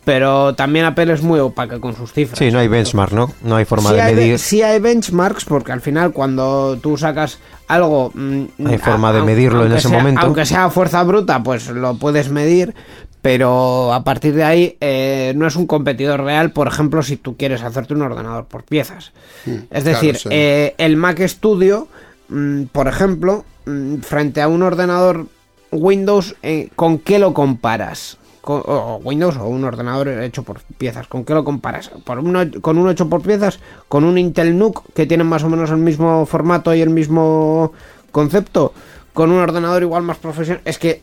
Pero 0.06 0.56
también 0.56 0.86
Apple 0.86 1.14
es 1.14 1.22
muy 1.22 1.40
opaca 1.40 1.80
con 1.80 1.96
sus 1.96 2.14
cifras. 2.14 2.40
Sí, 2.40 2.50
no 2.52 2.60
hay 2.60 2.68
benchmark, 2.68 3.12
¿no? 3.12 3.32
No 3.44 3.58
hay 3.58 3.66
forma 3.66 3.90
Sí 3.90 3.96
de 3.96 4.02
hay, 4.02 4.16
medir. 4.16 4.40
sí 4.40 4.62
hay 4.64 4.80
benchmarks 4.80 5.46
porque 5.46 5.72
al 5.72 5.82
final 5.82 6.12
cuando 6.14 6.78
tú 6.82 6.98
sacas 6.98 7.40
algo... 7.68 8.12
mm, 8.16 8.46
Hay 8.66 8.78
forma 8.80 9.14
de 9.14 9.22
medirlo 9.22 9.66
en 9.66 9.74
ese 9.74 9.90
sea- 9.90 9.98
momento. 9.98 10.22
Aunque 10.22 10.46
sea 10.46 10.70
fuerza 10.70 11.04
bruta, 11.04 11.44
pues 11.44 11.68
lo 11.70 11.96
puedes 11.96 12.30
medir, 12.30 12.74
pero 13.22 13.94
a 13.94 14.04
partir 14.04 14.34
de 14.34 14.44
ahí 14.46 14.78
eh, 14.80 15.34
no 15.36 15.46
es 15.46 15.56
un 15.58 15.68
competidor 15.68 16.22
real, 16.24 16.52
por 16.54 16.68
ejemplo, 16.68 17.04
si 17.04 17.18
tú 17.18 17.36
quieres 17.38 17.62
hacerte 17.62 17.94
un 17.94 18.02
ordenador 18.02 18.46
por 18.46 18.64
piezas. 18.64 19.12
es 19.46 19.52
Mm, 19.52 19.58
claro, 19.68 19.84
decir, 19.84 20.16
sí. 20.18 20.30
eh, 20.32 20.76
el 20.78 20.96
Mac 20.98 21.20
Studio, 21.28 21.88
mm, 22.30 22.64
por 22.72 22.88
ejemplo, 22.88 23.44
mm, 23.66 23.98
frente 23.98 24.42
a 24.42 24.48
un 24.48 24.64
ordenador 24.64 25.28
Windows, 25.72 26.36
eh, 26.42 26.70
¿con 26.76 26.98
qué 26.98 27.20
lo 27.20 27.34
comparas? 27.34 28.18
O 28.42 29.00
Windows 29.04 29.36
o 29.38 29.46
un 29.48 29.64
ordenador 29.64 30.08
hecho 30.08 30.44
por 30.44 30.62
piezas, 30.78 31.08
¿con 31.08 31.26
qué 31.26 31.34
lo 31.34 31.44
comparas? 31.44 31.90
¿Por 32.04 32.20
uno, 32.20 32.40
¿Con 32.62 32.78
uno 32.78 32.90
hecho 32.90 33.10
por 33.10 33.22
piezas? 33.22 33.60
¿Con 33.88 34.04
un 34.06 34.18
Intel 34.18 34.58
NUC 34.58 34.84
que 34.94 35.06
tiene 35.06 35.24
más 35.24 35.44
o 35.44 35.50
menos 35.50 35.70
el 35.72 35.78
mismo 35.78 36.26
formato 36.26 36.74
y 36.74 36.82
el 36.82 36.90
mismo 36.90 37.74
concepto? 38.12 38.74
¿Con 39.14 39.32
un 39.32 39.40
ordenador 39.40 39.84
igual 39.84 40.04
más 40.04 40.18
profesional? 40.18 40.62
Es 40.66 40.80
que 40.80 41.02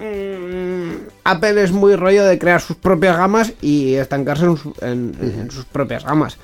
mm, 0.00 1.08
Apple 1.24 1.62
es 1.62 1.72
muy 1.72 1.94
rollo 1.94 2.24
de 2.24 2.38
crear 2.38 2.60
sus 2.60 2.76
propias 2.76 3.16
gamas 3.16 3.52
y 3.60 3.94
estancarse 3.94 4.46
en, 4.46 4.56
su- 4.56 4.74
en- 4.80 5.14
en 5.20 5.50
sus 5.50 5.64
propias 5.66 6.04
gamas. 6.04 6.38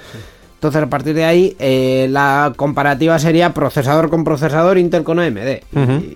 Entonces, 0.64 0.82
a 0.82 0.88
partir 0.88 1.14
de 1.14 1.26
ahí, 1.26 1.54
eh, 1.58 2.06
la 2.10 2.54
comparativa 2.56 3.18
sería 3.18 3.52
procesador 3.52 4.08
con 4.08 4.24
procesador, 4.24 4.78
Intel 4.78 5.04
con 5.04 5.18
AMD. 5.18 5.60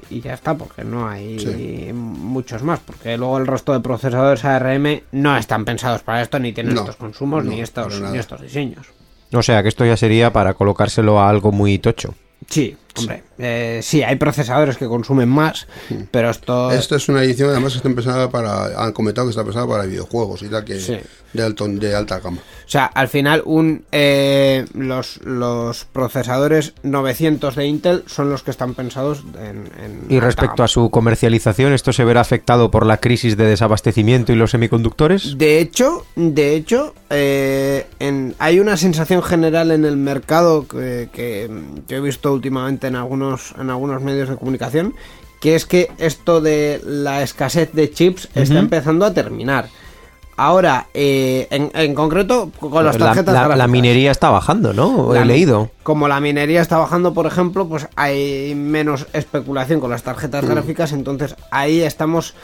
y, 0.08 0.16
y 0.16 0.20
ya 0.22 0.32
está, 0.32 0.54
porque 0.54 0.84
no 0.84 1.06
hay 1.06 1.38
Sí. 1.38 1.92
muchos 1.92 2.62
más. 2.62 2.80
Porque 2.80 3.18
luego 3.18 3.36
el 3.36 3.46
resto 3.46 3.74
de 3.74 3.80
procesadores 3.80 4.46
ARM 4.46 5.02
no 5.12 5.36
están 5.36 5.66
pensados 5.66 6.00
para 6.00 6.22
esto, 6.22 6.38
ni 6.38 6.52
tienen 6.54 6.72
No, 6.74 6.80
estos 6.80 6.96
consumos, 6.96 7.44
no, 7.44 7.50
ni, 7.50 7.60
estos, 7.60 8.00
ni 8.00 8.16
estos 8.16 8.40
diseños. 8.40 8.86
O 9.34 9.42
sea, 9.42 9.62
que 9.62 9.68
esto 9.68 9.84
ya 9.84 9.98
sería 9.98 10.32
para 10.32 10.54
colocárselo 10.54 11.20
a 11.20 11.28
algo 11.28 11.52
muy 11.52 11.78
tocho. 11.78 12.14
Sí, 12.48 12.74
hombre. 12.96 13.24
eh, 13.36 13.80
sí, 13.82 14.02
hay 14.02 14.16
procesadores 14.16 14.78
que 14.78 14.86
consumen 14.86 15.28
más, 15.28 15.66
pero 16.10 16.30
esto... 16.30 16.70
Esto 16.70 16.96
es 16.96 17.06
una 17.10 17.22
edición, 17.22 17.50
además 17.50 17.74
está 17.76 17.90
pensada 17.90 18.30
para, 18.30 18.82
han 18.82 18.92
comentado 18.92 19.26
que 19.26 19.30
está 19.32 19.44
pensada 19.44 19.66
para 19.66 19.84
videojuegos 19.84 20.42
y 20.42 20.48
tal, 20.48 20.64
que 20.64 20.80
Sí. 20.80 20.96
De, 21.32 21.42
alto, 21.42 21.68
de 21.68 21.94
alta 21.94 22.20
gama. 22.20 22.38
O 22.38 22.70
sea, 22.70 22.84
al 22.86 23.08
final 23.08 23.42
un 23.46 23.84
eh, 23.92 24.66
los, 24.74 25.20
los 25.24 25.84
procesadores 25.86 26.74
900 26.82 27.54
de 27.56 27.66
Intel 27.66 28.04
son 28.06 28.28
los 28.30 28.42
que 28.42 28.50
están 28.50 28.74
pensados 28.74 29.24
en... 29.38 29.64
en 29.82 30.02
Y 30.08 30.14
alta 30.16 30.26
respecto 30.26 30.56
gama. 30.56 30.64
a 30.64 30.68
su 30.68 30.90
comercialización, 30.90 31.72
¿esto 31.72 31.92
se 31.92 32.04
verá 32.04 32.20
afectado 32.20 32.70
por 32.70 32.84
la 32.86 32.98
crisis 32.98 33.36
de 33.36 33.44
desabastecimiento 33.46 34.32
y 34.32 34.36
los 34.36 34.50
semiconductores? 34.50 35.38
De 35.38 35.58
hecho, 35.60 36.04
de 36.16 36.54
hecho, 36.56 36.94
eh, 37.10 37.86
en- 37.98 38.34
hay 38.38 38.60
una 38.60 38.76
sensación 38.76 39.22
general 39.22 39.70
en 39.70 39.84
el 39.84 39.96
mercado 39.96 40.66
que, 40.68 41.08
que 41.12 41.50
yo 41.88 41.96
he 41.96 42.00
visto 42.00 42.32
últimamente 42.32 42.86
en 42.86 42.96
algunos, 42.96 43.54
en 43.58 43.70
algunos 43.70 44.02
medios 44.02 44.28
de 44.28 44.36
comunicación, 44.36 44.94
que 45.40 45.54
es 45.54 45.66
que 45.66 45.90
esto 45.98 46.40
de 46.40 46.80
la 46.84 47.22
escasez 47.22 47.72
de 47.72 47.90
chips 47.90 48.28
está 48.34 48.58
empezando 48.58 49.06
a 49.06 49.14
terminar. 49.14 49.68
Ahora, 50.38 50.86
eh, 50.94 51.48
en, 51.50 51.70
en 51.74 51.94
concreto, 51.96 52.50
con 52.60 52.84
las 52.84 52.96
la, 52.98 53.06
tarjetas 53.06 53.34
la- 53.48 53.56
la 53.56 53.66
minería 53.66 54.12
está 54.12 54.30
bajando, 54.30 54.72
¿no? 54.72 55.12
La- 55.12 55.22
He 55.22 55.24
leído. 55.24 55.70
Como 55.82 56.06
la 56.06 56.20
minería 56.20 56.60
está 56.62 56.78
bajando, 56.78 57.12
por 57.12 57.26
ejemplo, 57.26 57.66
pues 57.68 57.88
hay 57.96 58.54
menos 58.54 59.08
especulación 59.12 59.80
con 59.80 59.90
las 59.90 60.04
tarjetas 60.04 60.44
Mm. 60.44 60.48
gráficas, 60.48 60.92
entonces 60.92 61.34
ahí 61.50 61.80
estamos 61.80 62.34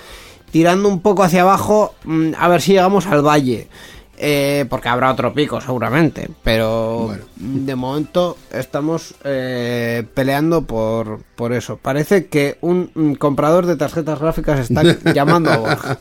tirando 0.51 0.89
un 0.89 1.01
poco 1.01 1.23
hacia 1.23 1.43
abajo 1.43 1.95
mm, 2.05 2.33
a 2.39 2.49
ver 2.49 2.61
si 2.63 2.73
llegamos 2.73 3.07
al 3.07 3.25
valle. 3.25 3.69
Eh, 4.17 4.65
porque 4.71 4.89
habrá 4.89 5.11
otro 5.11 5.33
pico 5.35 5.61
seguramente, 5.61 6.29
pero 6.43 7.07
Bueno. 7.07 7.25
de 7.37 7.75
momento 7.75 8.37
estamos 8.53 9.15
eh, 9.25 10.05
peleando 10.15 10.63
por, 10.63 11.21
por 11.35 11.53
eso. 11.53 11.79
Parece 11.79 12.27
que 12.27 12.57
un 12.61 12.91
mm, 12.95 13.15
comprador 13.15 13.67
de 13.67 13.77
tarjetas 13.77 14.21
gráficas 14.21 14.61
está 14.61 14.83
llamando 15.15 15.51
a 15.51 15.57
Borja. 15.57 15.99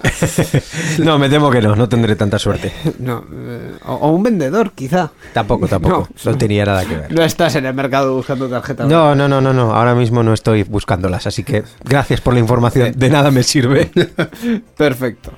No, 0.99 1.17
me 1.17 1.27
temo 1.29 1.49
que 1.49 1.61
no, 1.61 1.75
no 1.75 1.89
tendré 1.89 2.15
tanta 2.15 2.37
suerte. 2.39 2.71
No, 2.99 3.25
eh, 3.33 3.71
o, 3.85 3.93
o 3.95 4.11
un 4.11 4.23
vendedor, 4.23 4.71
quizá. 4.73 5.11
Tampoco, 5.33 5.67
tampoco. 5.67 6.07
No, 6.23 6.37
tenía 6.37 6.63
nada 6.65 6.85
que 6.85 6.95
ver. 6.95 7.11
No 7.11 7.23
estás 7.23 7.55
en 7.55 7.65
el 7.65 7.73
mercado 7.73 8.15
buscando 8.15 8.47
tarjetas 8.47 8.87
No, 8.87 9.15
no, 9.15 9.27
no, 9.27 9.41
no, 9.41 9.51
no. 9.53 9.73
Ahora 9.73 9.95
mismo 9.95 10.23
no 10.23 10.33
estoy 10.33 10.63
buscándolas, 10.63 11.27
así 11.27 11.43
que 11.43 11.63
gracias 11.83 12.21
por 12.21 12.33
la 12.33 12.39
información. 12.39 12.93
De 12.95 13.09
nada 13.09 13.31
me 13.31 13.43
sirve. 13.43 13.91
Perfecto. 14.77 15.31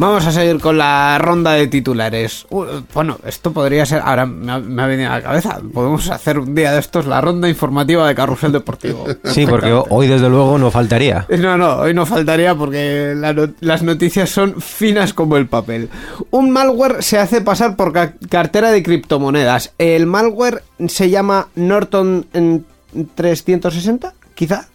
Vamos 0.00 0.26
a 0.26 0.32
seguir 0.32 0.58
con 0.60 0.78
la 0.78 1.18
ronda 1.18 1.52
de 1.52 1.66
titulares. 1.66 2.46
Bueno, 2.94 3.18
esto 3.26 3.52
podría 3.52 3.84
ser. 3.84 4.00
Ahora 4.02 4.24
me 4.24 4.50
ha, 4.50 4.58
me 4.58 4.82
ha 4.82 4.86
venido 4.86 5.10
a 5.10 5.16
la 5.18 5.22
cabeza. 5.22 5.60
Podemos 5.74 6.08
hacer 6.08 6.38
un 6.38 6.54
día 6.54 6.72
de 6.72 6.80
estos 6.80 7.04
la 7.04 7.20
ronda 7.20 7.50
informativa 7.50 8.08
de 8.08 8.14
Carrusel 8.14 8.50
Deportivo. 8.52 9.04
Sí, 9.24 9.44
porque 9.46 9.70
hoy 9.90 10.06
desde 10.08 10.30
luego 10.30 10.56
no 10.56 10.70
faltaría. 10.70 11.26
No, 11.38 11.58
no, 11.58 11.76
hoy 11.76 11.92
no 11.92 12.06
faltaría 12.06 12.54
porque 12.54 13.12
la 13.14 13.34
no- 13.34 13.52
las 13.60 13.82
noticias 13.82 14.30
son 14.30 14.62
finas 14.62 15.12
como 15.12 15.36
el 15.36 15.46
papel. 15.48 15.90
Un 16.30 16.50
malware 16.50 17.02
se 17.02 17.18
hace 17.18 17.42
pasar 17.42 17.76
por 17.76 17.92
ca- 17.92 18.14
cartera 18.30 18.70
de 18.70 18.82
criptomonedas. 18.82 19.72
El 19.76 20.06
malware 20.06 20.62
se 20.88 21.10
llama 21.10 21.48
Norton 21.56 22.24
en 22.32 22.64
360, 23.14 24.14
quizá. 24.34 24.66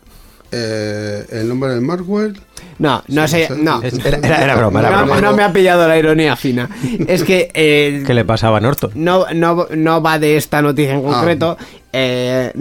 Eh, 0.52 1.26
el 1.32 1.48
nombre 1.50 1.72
del 1.72 1.82
malware. 1.82 2.34
No, 2.78 3.02
no 3.08 3.28
sé, 3.28 3.48
no. 3.58 3.82
Era, 3.82 4.18
era- 4.18 4.44
era 4.44 4.56
broma, 4.56 4.80
era 4.82 4.90
No, 4.92 5.06
broma. 5.06 5.22
no 5.22 5.34
me 5.34 5.44
ha 5.44 5.54
pillado 5.54 5.88
la 5.88 5.98
ironía 5.98 6.36
fina. 6.36 6.70
Es 7.08 7.24
que 7.24 7.50
eh, 7.54 8.04
¿Qué 8.06 8.14
le 8.14 8.26
pasaba 8.26 8.58
a 8.58 8.62
Norton? 8.62 8.92
no, 8.96 9.26
no, 9.34 9.68
no 9.76 10.02
va 10.02 10.20
de 10.20 10.36
esta 10.38 10.62
noticia 10.62 10.94
en 10.94 11.02
concreto. 11.04 11.58
Eh, 11.94 12.52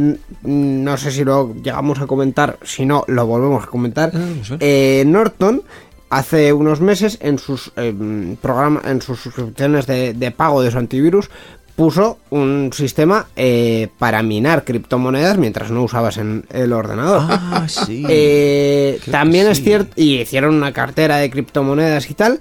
no 0.44 0.96
sé 0.96 1.10
si 1.10 1.24
lo 1.24 1.54
llegamos 1.54 1.98
a 2.00 2.06
comentar. 2.06 2.58
Si 2.62 2.86
no, 2.86 3.04
lo 3.08 3.26
volvemos 3.26 3.64
a 3.64 3.66
comentar. 3.66 4.12
Eh, 4.60 5.02
Norton 5.06 5.62
hace 6.10 6.52
unos 6.52 6.80
meses 6.80 7.18
en 7.20 7.40
sus 7.40 7.72
eh, 7.76 7.92
programa, 8.40 8.80
en 8.84 9.02
sus 9.02 9.18
suscripciones 9.18 9.86
de, 9.88 10.14
de 10.14 10.30
pago 10.30 10.62
de 10.62 10.70
su 10.70 10.78
antivirus 10.78 11.28
puso 11.76 12.18
un 12.30 12.70
sistema 12.72 13.26
eh, 13.36 13.88
para 13.98 14.22
minar 14.22 14.64
criptomonedas 14.64 15.36
mientras 15.38 15.70
no 15.70 15.82
usabas 15.82 16.18
en 16.18 16.44
el 16.52 16.72
ordenador. 16.72 17.22
Ah, 17.28 17.66
sí. 17.68 18.04
Eh, 18.08 19.00
también 19.10 19.46
es 19.48 19.62
cierto, 19.62 19.92
y 19.96 20.20
hicieron 20.20 20.54
una 20.54 20.72
cartera 20.72 21.16
de 21.16 21.30
criptomonedas 21.30 22.08
y 22.10 22.14
tal, 22.14 22.38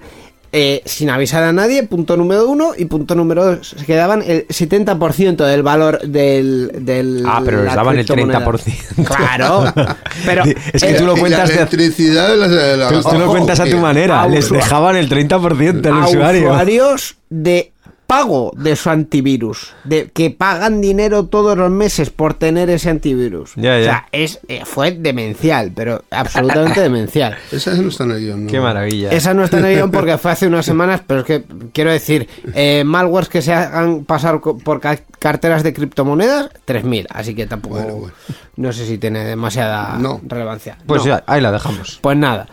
eh, 0.56 0.82
sin 0.84 1.10
avisar 1.10 1.42
a 1.42 1.52
nadie, 1.52 1.82
punto 1.82 2.16
número 2.16 2.46
uno, 2.48 2.72
y 2.78 2.84
punto 2.84 3.16
número 3.16 3.44
dos, 3.44 3.74
se 3.76 3.84
quedaban 3.84 4.22
el 4.24 4.46
70% 4.46 5.36
del 5.44 5.64
valor 5.64 6.00
del... 6.02 6.70
del 6.80 7.24
Ah, 7.26 7.42
pero 7.44 7.64
les 7.64 7.74
daban 7.74 7.98
el 7.98 8.06
criptomoneda. 8.06 8.44
30%. 8.44 9.04
Claro, 9.04 9.64
pero... 10.24 10.44
Es 10.72 10.82
que 10.84 10.90
eh, 10.92 10.94
tú 10.96 11.06
lo 11.06 11.16
Y 11.16 11.20
cuentas 11.20 11.40
la 11.40 11.46
de- 11.48 11.54
electricidad 11.54 12.36
la- 12.36 12.46
la- 12.76 12.88
Tú, 12.88 13.02
tú 13.02 13.18
lo 13.18 13.26
cuentas 13.26 13.58
a 13.58 13.64
tu 13.64 13.70
que- 13.70 13.76
manera. 13.76 14.22
a 14.22 14.28
Les 14.28 14.48
usua- 14.48 14.58
dejaban 14.58 14.96
el 14.96 15.08
30% 15.08 15.86
al 15.86 16.04
usuario. 16.04 16.42
usuarios 16.50 17.16
de 17.30 17.72
pago 18.06 18.52
de 18.56 18.76
su 18.76 18.90
antivirus, 18.90 19.72
de 19.84 20.10
que 20.12 20.30
pagan 20.30 20.80
dinero 20.80 21.26
todos 21.26 21.56
los 21.56 21.70
meses 21.70 22.10
por 22.10 22.34
tener 22.34 22.68
ese 22.70 22.90
antivirus. 22.90 23.52
Ya, 23.56 23.78
ya. 23.78 23.80
O 23.80 23.84
sea, 23.84 24.06
es, 24.12 24.40
eh, 24.48 24.62
fue 24.64 24.92
demencial, 24.92 25.72
pero 25.74 26.04
absolutamente 26.10 26.80
demencial. 26.82 27.36
Esa 27.50 27.72
no 27.74 27.88
está 27.88 28.04
en 28.04 28.10
el 28.12 28.20
guion, 28.20 28.44
¿no? 28.44 28.50
Qué 28.50 28.60
maravilla. 28.60 29.10
Esa 29.10 29.32
no 29.34 29.44
está 29.44 29.58
en 29.58 29.66
el 29.66 29.74
guion 29.76 29.90
porque 29.92 30.18
fue 30.18 30.32
hace 30.32 30.46
unas 30.46 30.66
semanas, 30.66 31.00
pero 31.06 31.20
es 31.20 31.26
que 31.26 31.44
quiero 31.72 31.90
decir, 31.90 32.28
eh, 32.54 32.82
malwares 32.84 33.28
que 33.28 33.42
se 33.42 33.52
hagan 33.52 34.04
pasar 34.04 34.40
por 34.40 34.80
ca- 34.80 35.00
carteras 35.18 35.62
de 35.62 35.72
criptomonedas, 35.72 36.50
3.000, 36.66 37.06
así 37.10 37.34
que 37.34 37.46
tampoco, 37.46 37.76
Bueno, 37.76 37.94
bueno. 37.94 38.14
no 38.56 38.72
sé 38.72 38.86
si 38.86 38.98
tiene 38.98 39.24
demasiada 39.24 39.96
No. 39.98 40.20
relevancia. 40.26 40.76
Pues 40.86 41.02
No. 41.02 41.08
ya, 41.08 41.24
ahí 41.26 41.40
la 41.40 41.50
dejamos. 41.52 41.98
Pues 42.02 42.16
nada. 42.16 42.46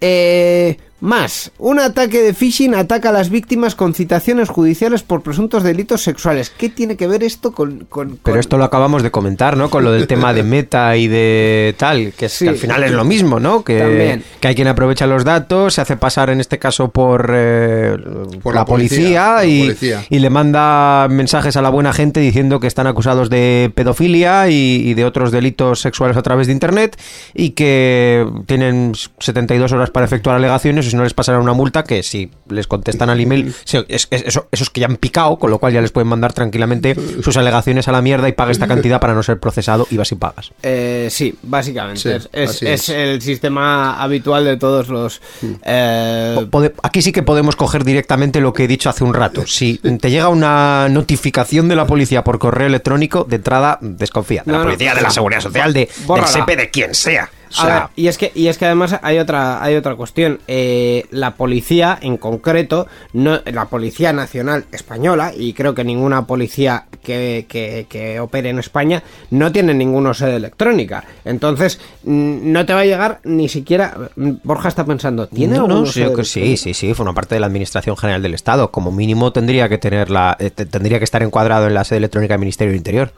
Eh, 0.00 0.78
más, 1.02 1.50
un 1.58 1.80
ataque 1.80 2.22
de 2.22 2.32
phishing 2.32 2.74
ataca 2.76 3.08
a 3.08 3.12
las 3.12 3.28
víctimas 3.28 3.74
con 3.74 3.92
citaciones 3.92 4.48
judiciales 4.48 5.02
por 5.02 5.22
presuntos 5.22 5.64
delitos 5.64 6.02
sexuales. 6.02 6.48
¿Qué 6.50 6.68
tiene 6.68 6.96
que 6.96 7.08
ver 7.08 7.24
esto 7.24 7.52
con...? 7.52 7.86
con- 7.88 8.18
Pero 8.22 8.38
esto 8.38 8.56
lo 8.56 8.62
acabamos 8.64 9.02
de 9.02 9.10
comentar, 9.10 9.56
¿no? 9.56 9.68
Con 9.68 9.82
lo 9.82 9.90
del 9.90 10.06
tema 10.06 10.32
de 10.32 10.44
meta 10.44 10.96
y 10.96 11.08
de 11.08 11.74
tal, 11.76 12.12
que, 12.16 12.26
es, 12.26 12.32
Sí. 12.32 12.44
que 12.44 12.50
al 12.50 12.56
final 12.56 12.84
es 12.84 12.92
lo 12.92 13.04
mismo, 13.04 13.40
¿no? 13.40 13.64
Que, 13.64 13.80
También. 13.80 14.22
que 14.38 14.46
hay 14.48 14.54
quien 14.54 14.68
aprovecha 14.68 15.08
los 15.08 15.24
datos, 15.24 15.74
se 15.74 15.80
hace 15.80 15.96
pasar 15.96 16.30
en 16.30 16.40
este 16.40 16.60
caso 16.60 16.88
por, 16.90 17.32
eh, 17.34 17.96
Por 18.40 18.54
la, 18.54 18.60
la 18.60 18.64
policía, 18.64 18.98
policía, 19.04 19.24
por 19.34 19.36
la 19.40 19.44
y, 19.46 19.60
policía. 19.64 20.04
y 20.08 20.18
le 20.20 20.30
manda 20.30 21.08
mensajes 21.10 21.56
a 21.56 21.62
la 21.62 21.70
buena 21.70 21.92
gente 21.92 22.20
diciendo 22.20 22.60
que 22.60 22.68
están 22.68 22.86
acusados 22.86 23.28
de 23.28 23.72
pedofilia 23.74 24.48
y, 24.48 24.82
y 24.88 24.94
de 24.94 25.04
otros 25.04 25.32
delitos 25.32 25.80
sexuales 25.80 26.16
a 26.16 26.22
través 26.22 26.46
de 26.46 26.52
Internet 26.52 26.96
y 27.34 27.50
que 27.50 28.24
tienen 28.46 28.92
72 29.18 29.72
horas 29.72 29.90
para 29.90 30.06
efectuar 30.06 30.36
alegaciones 30.36 30.91
si 30.92 30.96
no 30.96 31.02
les 31.02 31.12
pasará 31.14 31.38
una 31.40 31.52
multa 31.52 31.82
que 31.84 32.02
si 32.04 32.30
les 32.48 32.66
contestan 32.66 33.10
al 33.10 33.18
email, 33.20 33.54
es- 33.66 33.84
es- 33.88 34.08
eso, 34.10 34.46
esos 34.52 34.70
que 34.70 34.80
ya 34.80 34.86
han 34.86 34.96
picado, 34.96 35.38
con 35.38 35.50
lo 35.50 35.58
cual 35.58 35.72
ya 35.72 35.80
les 35.80 35.90
pueden 35.90 36.06
mandar 36.08 36.32
tranquilamente 36.32 36.94
sus 37.22 37.36
alegaciones 37.36 37.88
a 37.88 37.92
la 37.92 38.00
mierda 38.02 38.28
y 38.28 38.32
paga 38.32 38.52
esta 38.52 38.68
cantidad 38.68 39.00
para 39.00 39.14
no 39.14 39.22
ser 39.22 39.40
procesado 39.40 39.86
y 39.90 39.96
vas 39.96 40.12
y 40.12 40.14
pagas. 40.14 40.52
Eh, 40.62 41.08
sí, 41.10 41.34
básicamente. 41.42 42.00
Sí, 42.00 42.08
es, 42.10 42.28
es- 42.32 42.62
es 42.62 42.62
es. 42.62 42.88
el 42.90 43.20
sistema 43.22 44.00
habitual 44.02 44.44
de 44.44 44.56
todos 44.56 44.88
los... 44.88 45.20
eh, 45.64 46.46
Aquí 46.82 47.02
sí 47.02 47.12
que 47.12 47.22
podemos 47.22 47.56
coger 47.56 47.84
directamente 47.84 48.40
lo 48.40 48.52
que 48.52 48.64
he 48.64 48.68
dicho 48.68 48.88
hace 48.90 49.04
un 49.04 49.14
rato. 49.14 49.46
Si 49.46 49.78
te 49.78 50.10
llega 50.10 50.28
una 50.28 50.88
notificación 50.88 51.68
de 51.68 51.76
la 51.76 51.86
policía 51.86 52.22
por 52.24 52.38
correo 52.38 52.66
electrónico, 52.66 53.24
de 53.28 53.36
entrada 53.36 53.78
desconfía. 53.80 54.42
De 54.44 54.52
No, 54.52 54.58
la 54.58 54.64
no, 54.64 54.70
policía, 54.70 54.94
de 54.94 55.00
la 55.00 55.10
seguridad 55.10 55.40
social, 55.40 55.72
de, 55.72 55.80
del 55.86 56.06
bórrala. 56.06 56.28
SEPE, 56.28 56.56
de 56.56 56.70
quien 56.70 56.94
sea. 56.94 57.30
O 57.58 57.62
A 57.62 57.64
sea, 57.64 57.74
ver, 57.80 57.88
y 57.96 58.06
es 58.08 58.18
que 58.18 58.32
y 58.34 58.48
es 58.48 58.56
que 58.58 58.64
además 58.66 58.98
hay 59.02 59.18
otra 59.18 59.62
hay 59.62 59.74
otra 59.76 59.94
cuestión. 59.96 60.40
Eh, 60.48 61.04
la 61.10 61.34
policía 61.34 61.98
en 62.00 62.16
concreto, 62.16 62.86
no 63.12 63.40
la 63.44 63.66
policía 63.66 64.12
nacional 64.12 64.64
española 64.72 65.32
y 65.36 65.52
creo 65.52 65.74
que 65.74 65.84
ninguna 65.84 66.26
policía 66.26 66.86
que, 67.02 67.46
que, 67.48 67.86
que 67.88 68.20
opere 68.20 68.48
en 68.50 68.58
España 68.58 69.02
no 69.30 69.52
tiene 69.52 69.74
ninguna 69.74 70.14
sede 70.14 70.36
electrónica. 70.36 71.04
Entonces 71.24 71.80
no 72.04 72.64
te 72.64 72.72
va 72.74 72.80
a 72.80 72.84
llegar 72.84 73.20
ni 73.24 73.48
siquiera. 73.48 73.96
mm, 74.16 74.30
Borja 74.44 74.68
está 74.68 74.84
pensando. 74.84 75.26
¿Tiene 75.28 75.56
no, 75.58 75.66
no, 75.68 75.84
sede 75.86 76.14
que 76.14 76.24
sí, 76.24 76.56
sí, 76.56 76.74
sí, 76.74 76.94
forma 76.94 77.12
parte 77.14 77.34
de 77.34 77.40
la 77.40 77.46
Administración 77.48 77.96
General 77.96 78.22
del 78.22 78.34
Estado. 78.34 78.70
Como 78.70 78.92
mínimo 78.92 79.32
tendría 79.32 79.68
que 79.68 79.78
tener 79.78 80.10
la, 80.10 80.36
eh, 80.40 80.50
te- 80.50 80.66
tendría 80.66 80.98
que 80.98 81.04
estar 81.04 81.22
encuadrado 81.22 81.66
en 81.66 81.74
la 81.74 81.84
sede 81.84 81.98
electrónica 81.98 82.34
del 82.34 82.40
Ministerio 82.40 82.70
del 82.70 82.78
Interior. 82.78 83.12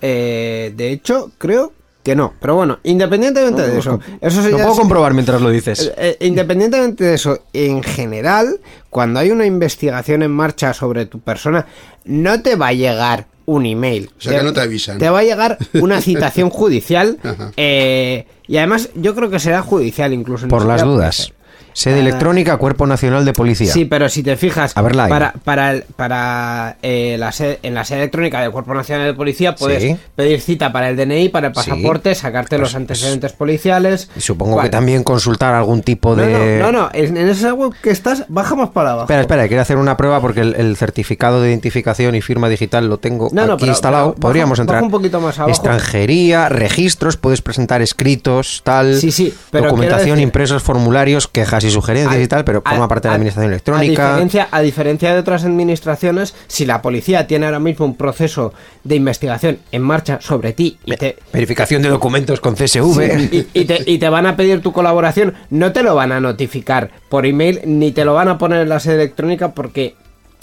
Eh, 0.00 0.72
de 0.76 0.90
hecho 0.90 1.30
creo 1.38 1.72
que 2.02 2.16
no. 2.16 2.34
Pero 2.40 2.56
bueno, 2.56 2.78
independientemente 2.82 3.62
de 3.62 3.78
eso, 3.78 4.00
eso 4.20 4.42
Lo 4.48 4.56
puedo 4.56 4.74
comprobar 4.74 5.14
mientras 5.14 5.40
lo 5.40 5.50
dices. 5.50 5.92
Eh, 5.96 6.16
eh, 6.20 6.26
independientemente 6.26 7.04
de 7.04 7.14
eso, 7.14 7.44
en 7.52 7.82
general, 7.82 8.60
cuando 8.90 9.20
hay 9.20 9.30
una 9.30 9.46
investigación 9.46 10.22
en 10.22 10.32
marcha 10.32 10.74
sobre 10.74 11.06
tu 11.06 11.20
persona, 11.20 11.66
no 12.04 12.42
te 12.42 12.56
va 12.56 12.68
a 12.68 12.72
llegar 12.72 13.26
un 13.46 13.66
email. 13.66 14.10
O 14.18 14.20
sea, 14.20 14.38
que 14.38 14.44
no 14.44 14.52
te 14.52 14.60
avisan. 14.60 14.98
Te 14.98 15.10
va 15.10 15.20
a 15.20 15.24
llegar 15.24 15.58
una 15.74 16.00
citación 16.00 16.50
judicial. 16.50 17.18
Eh, 17.56 18.26
y 18.46 18.56
además, 18.56 18.90
yo 18.94 19.14
creo 19.14 19.30
que 19.30 19.38
será 19.38 19.62
judicial 19.62 20.12
incluso. 20.12 20.48
Por 20.48 20.66
las 20.66 20.82
dudas. 20.82 21.32
Sede 21.74 21.96
Ah. 21.96 22.00
electrónica, 22.00 22.56
Cuerpo 22.56 22.86
Nacional 22.86 23.24
de 23.24 23.32
Policía. 23.32 23.72
Sí, 23.72 23.84
pero 23.84 24.08
si 24.08 24.22
te 24.22 24.36
fijas, 24.36 24.76
A 24.76 24.82
verla 24.82 25.08
para, 25.08 25.32
para, 25.44 25.70
el- 25.72 25.84
para 25.96 26.76
eh, 26.82 27.16
la 27.18 27.32
sede, 27.32 27.58
en 27.62 27.74
la 27.74 27.84
sede 27.84 27.98
electrónica 28.00 28.40
del 28.40 28.50
Cuerpo 28.50 28.74
Nacional 28.74 29.06
de 29.06 29.14
Policía 29.14 29.54
puedes 29.54 29.82
Sí. 29.82 29.96
pedir 30.14 30.40
cita 30.40 30.72
para 30.72 30.88
el 30.90 30.96
DNI, 30.96 31.28
para 31.30 31.48
el 31.48 31.54
Sí. 31.54 31.56
pasaporte, 31.70 32.14
sacarte 32.14 32.58
los 32.58 32.70
Pues- 32.70 32.76
antecedentes 32.76 33.32
policiales. 33.32 34.08
Y 34.16 34.20
supongo 34.20 34.60
que 34.60 34.68
también 34.68 35.02
consultar 35.02 35.54
algún 35.54 35.82
tipo 35.82 36.14
No, 36.16 36.22
de... 36.22 36.58
no, 36.60 36.72
no, 36.72 36.82
no, 36.82 36.90
en, 36.92 37.16
en 37.16 37.28
esa 37.28 37.54
web 37.54 37.72
que 37.82 37.90
estás, 37.90 38.24
bajamos 38.28 38.70
para 38.70 38.90
abajo. 38.90 39.04
Espera, 39.04 39.20
espera, 39.22 39.48
quiero 39.48 39.62
hacer 39.62 39.76
una 39.78 39.96
prueba 39.96 40.20
porque 40.20 40.40
el, 40.40 40.54
el 40.56 40.76
certificado 40.76 41.40
de 41.42 41.50
identificación 41.50 42.14
y 42.14 42.20
firma 42.20 42.48
digital 42.48 42.88
lo 42.88 42.98
tengo 42.98 43.28
No, 43.32 43.46
no, 43.46 43.52
aquí 43.54 43.60
pero- 43.62 43.72
instalado. 43.72 44.10
pero 44.14 44.20
Podríamos 44.20 44.58
baja 44.58 44.62
entrar. 44.62 44.82
un 44.82 44.90
poquito 44.90 45.20
más 45.20 45.38
abajo. 45.38 45.50
Extranjería, 45.50 46.48
registros, 46.48 47.16
puedes 47.16 47.42
presentar 47.42 47.82
escritos, 47.82 48.62
tal. 48.64 48.96
Sí, 48.98 49.10
sí, 49.10 49.34
pero 49.50 49.66
documentación, 49.66 50.16
decir- 50.16 50.22
impresos, 50.22 50.62
formularios, 50.62 51.28
quejas 51.28 51.61
y 51.64 51.70
sugerencias 51.70 52.20
y 52.22 52.28
tal, 52.28 52.44
pero 52.44 52.62
forma 52.62 52.84
A- 52.84 52.88
parte 52.88 53.08
de 53.08 53.10
la 53.12 53.14
administración 53.16 53.50
electrónica. 53.52 54.08
diferencia, 54.10 54.48
a 54.50 54.60
diferencia 54.60 55.12
de 55.14 55.20
otras 55.20 55.44
administraciones, 55.44 56.34
si 56.46 56.64
la 56.66 56.82
policía 56.82 57.26
tiene 57.26 57.46
ahora 57.46 57.58
mismo 57.58 57.86
un 57.86 57.96
proceso 57.96 58.52
de 58.84 58.96
investigación 58.96 59.58
en 59.72 59.82
marcha 59.82 60.18
sobre 60.20 60.52
ti 60.52 60.78
y 60.84 60.96
te, 60.96 61.16
Verificación 61.32 61.82
de 61.82 61.88
documentos 61.88 62.40
con 62.40 62.54
CSV. 62.54 63.28
y, 63.32 63.48
y 63.54 63.64
te, 63.64 63.82
y 63.86 63.98
te 63.98 64.08
van 64.08 64.26
a 64.26 64.36
pedir 64.36 64.60
tu 64.62 64.72
colaboración, 64.72 65.34
no 65.50 65.72
te 65.72 65.82
lo 65.82 65.94
van 65.94 66.12
a 66.12 66.20
notificar 66.20 66.90
por 67.08 67.26
email 67.26 67.60
ni 67.64 67.92
te 67.92 68.04
lo 68.04 68.14
van 68.14 68.28
a 68.28 68.38
poner 68.38 68.60
en 68.62 68.68
la 68.68 68.80
sede 68.80 68.94
electrónica 68.96 69.52
porque 69.52 69.94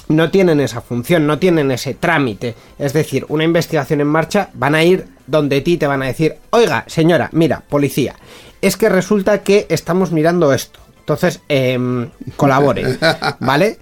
no 0.08 0.32
tienen 0.32 0.60
esa 0.60 0.82
función, 0.82 1.28
no 1.28 1.38
tienen 1.38 1.70
ese 1.70 1.94
trámite. 1.94 2.56
Es 2.80 2.94
decir, 2.94 3.26
una 3.30 3.44
investigación 3.44 4.02
en 4.02 4.08
marcha 4.08 4.50
van 4.56 4.74
a 4.74 4.84
ir 4.84 5.06
donde 5.28 5.62
ti 5.62 5.78
te 5.78 5.86
van 5.86 6.02
a 6.02 6.08
decir, 6.08 6.36
oiga, 6.50 6.84
señora, 6.88 7.30
mira, 7.32 7.62
policía, 7.70 8.16
es 8.62 8.76
que 8.76 8.90
resulta 8.90 9.44
que 9.44 9.68
estamos 9.70 10.12
mirando 10.12 10.52
esto. 10.52 10.80
Entonces, 11.14 11.42
em, 11.50 12.10
colabore, 12.36 12.84
¿vale? 13.40 13.80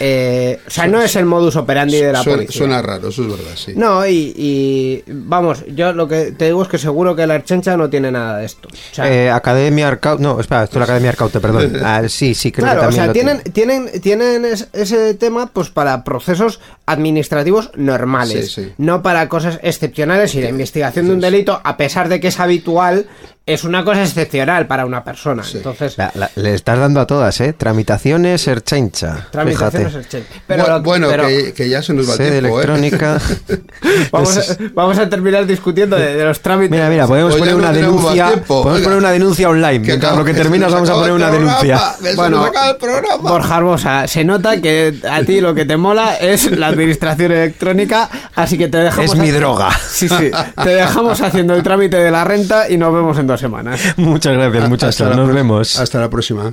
Eh, 0.00 0.60
o 0.64 0.70
sea, 0.70 0.86
no 0.86 1.02
es 1.02 1.16
el 1.16 1.24
modus 1.24 1.56
operandi 1.56 1.96
de 1.96 2.12
la 2.12 2.22
Suena, 2.22 2.36
policía. 2.36 2.56
suena 2.56 2.80
raro, 2.82 3.08
eso 3.08 3.22
es 3.22 3.28
verdad, 3.30 3.50
sí. 3.56 3.72
No, 3.74 4.06
y, 4.06 4.32
y, 4.36 5.02
vamos, 5.08 5.64
yo 5.74 5.92
lo 5.92 6.06
que 6.06 6.30
te 6.30 6.44
digo 6.44 6.62
es 6.62 6.68
que 6.68 6.78
seguro 6.78 7.16
que 7.16 7.26
la 7.26 7.34
Archencha 7.34 7.76
no 7.76 7.90
tiene 7.90 8.12
nada 8.12 8.38
de 8.38 8.46
esto. 8.46 8.68
O 8.68 8.94
sea, 8.94 9.12
Eh, 9.12 9.28
Academia 9.28 9.88
Arcaute. 9.88 10.22
No, 10.22 10.38
espera, 10.38 10.62
esto 10.62 10.76
es 10.76 10.78
la 10.78 10.84
Academia 10.84 11.10
Arcaute, 11.10 11.40
perdón. 11.40 11.72
Ah, 11.84 12.02
sí, 12.08 12.32
sí, 12.36 12.52
creo 12.52 12.66
claro, 12.66 12.80
que 12.82 12.86
o 12.86 12.90
también 12.90 13.02
sea, 13.02 13.06
lo 13.08 13.12
tienen, 13.12 13.42
tiene. 13.52 13.88
tienen, 13.90 14.00
tienen 14.00 14.44
es- 14.44 14.68
ese 14.72 15.14
tema 15.14 15.48
pues 15.52 15.70
para 15.70 16.04
procesos 16.04 16.60
administrativos 16.86 17.72
normales, 17.74 18.52
Sí, 18.52 18.62
sí. 18.66 18.72
no 18.78 19.02
para 19.02 19.28
cosas 19.28 19.58
excepcionales 19.64 20.32
y 20.36 20.42
la 20.42 20.48
investigación 20.50 21.08
de 21.08 21.14
un 21.14 21.20
delito, 21.20 21.60
a 21.64 21.76
pesar 21.76 22.08
de 22.08 22.20
que 22.20 22.28
es 22.28 22.38
habitual, 22.38 23.06
es 23.48 23.64
una 23.64 23.84
cosa 23.84 24.02
excepcional 24.02 24.66
para 24.66 24.84
una 24.86 25.02
persona. 25.02 25.42
Entonces, 25.52 25.96
La- 25.98 26.12
la- 26.14 26.30
le 26.36 26.54
estás 26.54 26.78
dando 26.78 27.00
a 27.00 27.06
todas, 27.06 27.40
¿eh? 27.40 27.52
Tramitaciones, 27.52 28.46
Erchencha. 28.46 29.26
tramitaciones 29.30 30.08
chévere. 30.08 30.28
Pero, 30.46 30.82
bueno, 30.82 31.08
pero 31.08 31.26
que, 31.26 31.52
que 31.54 31.68
ya 31.68 31.82
se 31.82 31.94
nos 31.94 32.08
va 32.08 32.12
el 32.14 32.40
tiempo, 32.40 32.60
¿eh? 32.60 32.66
vamos, 34.12 34.36
a, 34.38 34.42
vamos 34.74 34.98
a 34.98 35.08
terminar 35.08 35.46
discutiendo 35.46 35.96
de, 35.96 36.14
de 36.14 36.24
los 36.24 36.40
trámites. 36.40 36.70
Mira, 36.70 36.88
mira, 36.88 37.06
podemos 37.06 37.32
Pues 37.32 37.40
poner 37.40 37.54
no 37.54 37.60
una 37.60 37.72
denuncia. 37.72 38.42
Podemos 38.46 38.80
poner 38.82 38.98
una 38.98 39.10
denuncia 39.10 39.48
online. 39.48 39.80
Que 39.80 39.86
Mientras 39.88 40.12
acaba- 40.12 40.18
lo 40.20 40.24
que 40.24 40.32
se 40.34 40.38
terminas, 40.42 40.72
vamos 40.72 40.90
a 40.90 40.94
poner 40.94 41.12
una 41.12 41.28
programa, 41.30 41.56
denuncia. 41.62 42.14
Bueno, 42.16 42.46
el. 42.46 43.18
Borja 43.22 43.56
Arbosa, 43.56 44.06
se 44.06 44.24
nota 44.24 44.60
que 44.60 44.94
a 45.10 45.22
ti 45.22 45.40
lo 45.40 45.54
que 45.54 45.64
te 45.64 45.76
mola 45.76 46.16
es 46.16 46.50
la 46.50 46.68
administración 46.68 47.32
electrónica, 47.32 48.08
así 48.34 48.58
que 48.58 48.68
te 48.68 48.78
dejamos... 48.78 49.12
Es 49.14 49.18
mi 49.18 49.30
droga. 49.30 49.70
Sí, 49.88 50.08
sí, 50.08 50.30
te 50.62 50.68
dejamos 50.70 51.20
haciendo 51.20 51.54
el 51.54 51.62
trámite 51.62 51.96
de 51.96 52.10
la 52.10 52.24
renta 52.24 52.68
y 52.70 52.76
nos 52.76 52.92
vemos 52.92 53.18
en 53.18 53.26
dos 53.26 53.37
semanas. 53.40 53.80
Muchas 53.96 54.34
gracias, 54.34 54.68
muchachos. 54.68 55.16
Nos 55.16 55.32
vemos. 55.32 55.78
Hasta 55.78 56.00
la 56.00 56.10
próxima. 56.10 56.52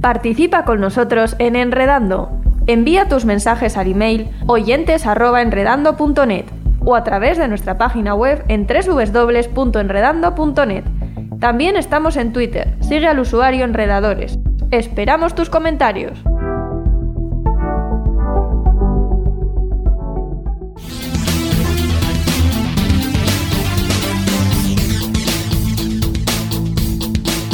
Participa 0.00 0.64
con 0.64 0.80
nosotros 0.80 1.36
en 1.38 1.54
Enredando. 1.56 2.30
Envía 2.66 3.08
tus 3.08 3.24
mensajes 3.24 3.76
al 3.76 3.88
email 3.88 4.30
oyentes@enredando.net 4.46 6.44
o 6.84 6.94
a 6.94 7.02
través 7.02 7.36
de 7.38 7.48
nuestra 7.48 7.78
página 7.78 8.14
web 8.14 8.44
en 8.48 8.66
www.enredando.net. 8.66 10.84
También 11.40 11.76
estamos 11.76 12.16
en 12.16 12.32
Twitter. 12.32 12.74
Sigue 12.80 13.06
al 13.06 13.18
usuario 13.18 13.64
Enredadores. 13.64 14.38
Esperamos 14.70 15.34
tus 15.34 15.50
comentarios. 15.50 16.22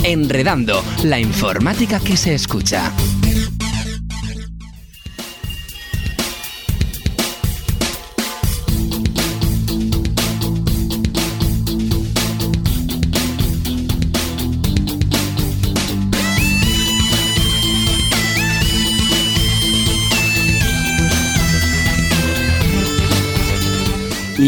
Enredando, 0.04 0.84
la 1.02 1.18
informática 1.18 1.98
que 1.98 2.14
se 2.18 2.34
escucha. 2.34 2.92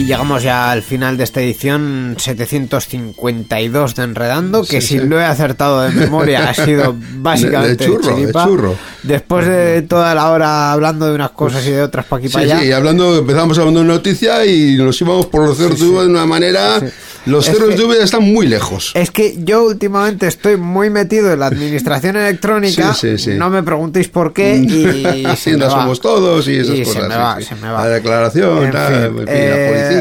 Llegamos 0.06 0.42
ya 0.42 0.70
al 0.70 0.82
final 0.82 1.16
de 1.16 1.24
esta 1.24 1.40
edición 1.40 2.16
752 2.18 3.94
de 3.94 4.02
Enredando, 4.02 4.62
que 4.64 4.80
Sí, 4.80 4.86
si 4.88 4.98
sí. 5.00 5.06
lo 5.06 5.20
he 5.20 5.24
acertado 5.24 5.82
de 5.82 5.90
memoria 5.90 6.48
ha 6.48 6.54
sido 6.54 6.94
básicamente 7.16 7.84
De- 7.84 7.90
de 7.90 7.96
churro, 7.96 8.08
de 8.16 8.20
chiripa. 8.22 8.44
churro. 8.44 8.74
Después 9.02 9.46
de 9.46 9.82
toda 9.82 10.14
la 10.14 10.30
hora 10.30 10.72
hablando 10.72 11.06
de 11.06 11.14
unas 11.14 11.30
cosas 11.30 11.66
y 11.66 11.70
de 11.70 11.82
otras 11.82 12.06
para 12.06 12.18
aquí 12.20 12.28
Sí, 12.28 12.34
para 12.34 12.44
allá. 12.44 12.60
sí, 12.60 12.72
hablando, 12.72 13.18
empezamos 13.18 13.58
hablando 13.58 13.80
de 13.80 13.86
noticia 13.86 14.44
y 14.46 14.76
nos 14.76 15.00
íbamos 15.00 15.26
por 15.26 15.46
los 15.46 15.56
ceros 15.56 15.78
de 15.80 15.86
de 15.86 15.92
una 15.92 16.26
manera. 16.26 16.80
Los 17.26 17.48
Es 17.48 17.54
ceros 17.56 17.74
que- 17.74 17.86
de 17.86 18.02
están 18.04 18.22
muy 18.22 18.46
lejos. 18.46 18.92
Es 18.94 19.10
que 19.10 19.34
yo 19.38 19.64
últimamente 19.64 20.26
estoy 20.28 20.56
muy 20.56 20.90
metido 20.90 21.32
en 21.32 21.40
la 21.40 21.46
administración 21.46 22.16
electrónica. 22.16 22.94
Sí, 22.94 23.16
sí, 23.18 23.32
sí. 23.32 23.36
No 23.36 23.50
me 23.50 23.62
preguntéis 23.64 24.08
por 24.08 24.32
qué. 24.32 24.56
Y 25.16 25.24
Hacienda 25.24 25.68
somos 25.70 26.00
todos 26.00 26.46
y 26.48 26.56
esas 26.58 26.76
Y 26.76 26.82
cosas. 26.84 27.02
se 27.02 27.08
me 27.08 27.16
va, 27.16 27.40
se 27.40 27.54
me 27.56 27.68
va. 27.70 27.84
La 27.84 27.88
declaración, 27.94 28.64
En 28.66 28.72
fin, 28.72 29.26
en 29.28 29.88
fin, 29.88 29.95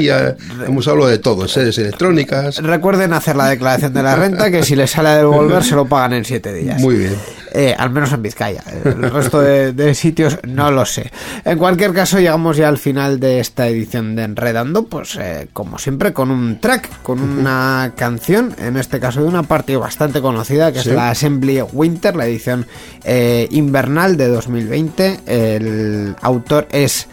Hemos 0.66 0.88
hablado 0.88 1.10
de 1.10 1.20
todo, 1.20 1.48
sedes 1.48 1.78
electrónicas. 1.78 2.58
Recuerden 2.58 3.14
hacer 3.14 3.36
la 3.36 3.48
declaración 3.48 3.94
de 3.94 4.04
la 4.04 4.16
renta, 4.16 4.52
que 4.52 4.64
si 4.64 4.76
les 4.76 4.92
sale 4.92 5.10
a 5.10 5.18
devolver 5.18 5.64
se 5.64 5.76
lo 5.76 5.86
pagan 5.86 6.14
en 6.14 6.26
siete 6.26 6.54
días. 6.54 6.80
Muy 6.82 6.96
bien. 6.96 7.16
Eh, 7.58 7.74
al 7.78 7.90
menos 7.90 8.12
en 8.12 8.22
Vizcaya. 8.22 8.62
El 8.84 9.10
resto 9.12 9.40
de, 9.40 9.72
de 9.72 9.96
sitios 9.96 10.38
no 10.46 10.72
lo 10.72 10.86
sé. 10.86 11.10
En 11.46 11.58
cualquier 11.58 11.94
caso, 11.94 12.20
llegamos 12.20 12.58
ya 12.58 12.68
al 12.68 12.78
final 12.78 13.18
de 13.22 13.40
esta 13.40 13.68
edición 13.70 14.14
de 14.18 14.24
Enredando, 14.24 14.88
pues 14.88 15.18
eh, 15.18 15.48
como 15.54 15.78
siempre 15.78 16.12
con 16.12 16.32
un 16.32 16.60
track, 16.60 17.02
con 17.02 17.22
una 17.22 17.94
canción, 17.98 18.54
en 18.60 18.76
este 18.76 19.00
caso 19.00 19.22
de 19.22 19.28
una 19.28 19.44
parte 19.44 19.78
bastante 19.78 20.20
conocida, 20.22 20.74
que 20.74 20.82
Sí. 20.82 20.90
es 20.90 20.96
la 20.96 21.12
Assembly 21.12 21.62
Winter, 21.72 22.16
la 22.18 22.26
edición 22.26 22.66
eh, 23.06 23.48
invernal 23.52 24.18
de 24.18 24.28
2020. 24.28 25.20
El 25.26 26.16
autor 26.22 26.68
es... 26.72 27.08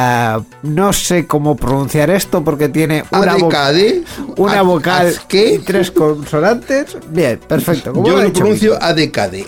ah, 0.00 0.40
no 0.62 0.92
sé 0.92 1.26
cómo 1.26 1.56
pronunciar 1.56 2.08
esto 2.10 2.44
porque 2.44 2.68
tiene 2.68 3.02
una, 3.10 3.36
vo- 3.36 3.52
ADKD. 3.52 4.04
una 4.38 4.60
¿A- 4.60 4.62
vocal 4.62 5.12
y 5.30 5.58
tres 5.58 5.90
consonantes. 5.90 6.96
Bien, 7.10 7.38
perfecto. 7.46 7.92
Yo 7.94 8.16
lo 8.16 8.22
lo 8.22 8.32
pronuncio 8.32 8.78
ADKD. 8.80 9.44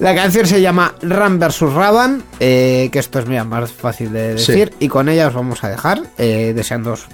la 0.00 0.14
canción 0.14 0.46
se 0.46 0.60
llama 0.60 0.94
Ram 1.00 1.38
vs 1.38 1.60
Raban, 1.72 2.22
eh, 2.40 2.88
que 2.92 2.98
esto 2.98 3.18
es 3.20 3.26
mira, 3.26 3.44
más 3.44 3.72
fácil 3.72 4.12
de 4.12 4.36
Sí. 4.38 4.52
decir, 4.52 4.74
y 4.80 4.88
con 4.88 5.08
ella 5.08 5.28
os 5.28 5.34
vamos 5.34 5.62
a 5.64 5.68
dejar, 5.68 6.02
eh, 6.18 6.52
deseándoos 6.54 7.06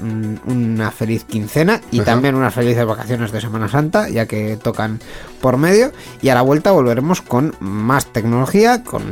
una 0.47 0.91
feliz 0.91 1.25
quincena 1.25 1.81
y 1.93 1.99
Ajá. 2.01 2.07
también 2.13 2.35
unas 2.35 2.55
felices 2.55 2.85
vacaciones 2.87 3.31
de 3.31 3.41
Semana 3.41 3.69
Santa, 3.69 4.09
ya 4.09 4.27
que 4.27 4.57
tocan 4.61 4.99
por 5.41 5.57
medio, 5.59 5.93
y 6.23 6.31
a 6.31 6.35
la 6.35 6.43
vuelta 6.43 6.71
volveremos 6.73 7.21
con 7.23 7.55
más 7.61 8.07
tecnología, 8.07 8.83
con 8.83 9.03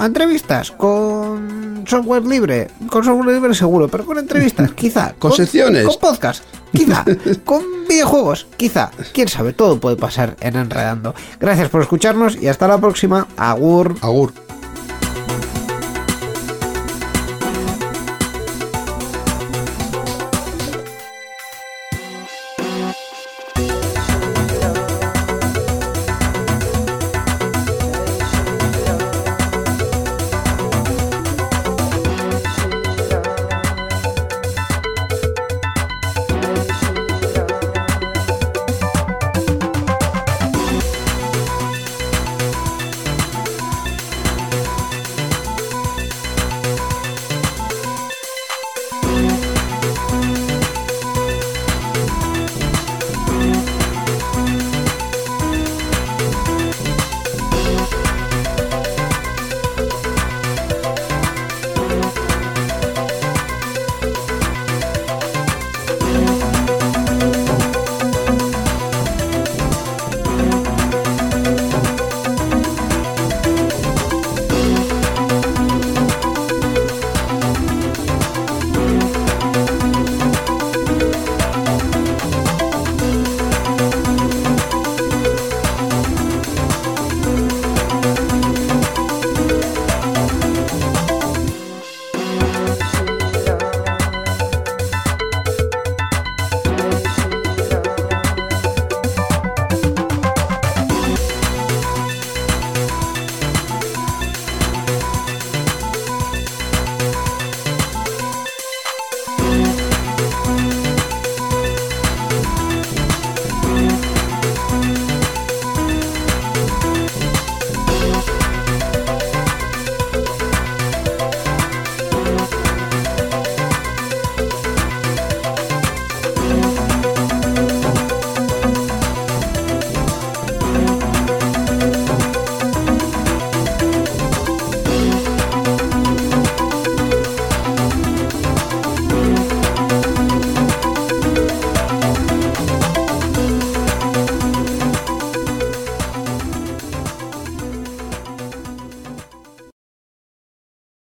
entrevistas, 0.00 0.70
con 0.70 1.59
software 1.86 2.24
libre, 2.24 2.68
con 2.88 3.04
software 3.04 3.34
libre 3.34 3.54
seguro, 3.54 3.88
pero 3.88 4.04
con 4.04 4.18
entrevistas, 4.18 4.72
quizá, 4.76 5.14
Con 5.18 5.32
secciones. 5.32 5.84
con 5.86 5.96
podcast, 6.00 6.44
quizá, 6.72 7.04
con 7.44 7.62
videojuegos, 7.88 8.46
quizá, 8.56 8.90
quién 9.12 9.28
sabe, 9.28 9.52
todo 9.52 9.78
puede 9.80 9.96
pasar 9.96 10.36
en 10.40 10.56
Enredando. 10.56 11.14
Gracias 11.40 11.68
por 11.68 11.82
escucharnos 11.82 12.36
y 12.40 12.48
hasta 12.48 12.68
la 12.68 12.78
próxima. 12.78 13.26
Agur. 13.36 13.96
Agur. 14.00 14.32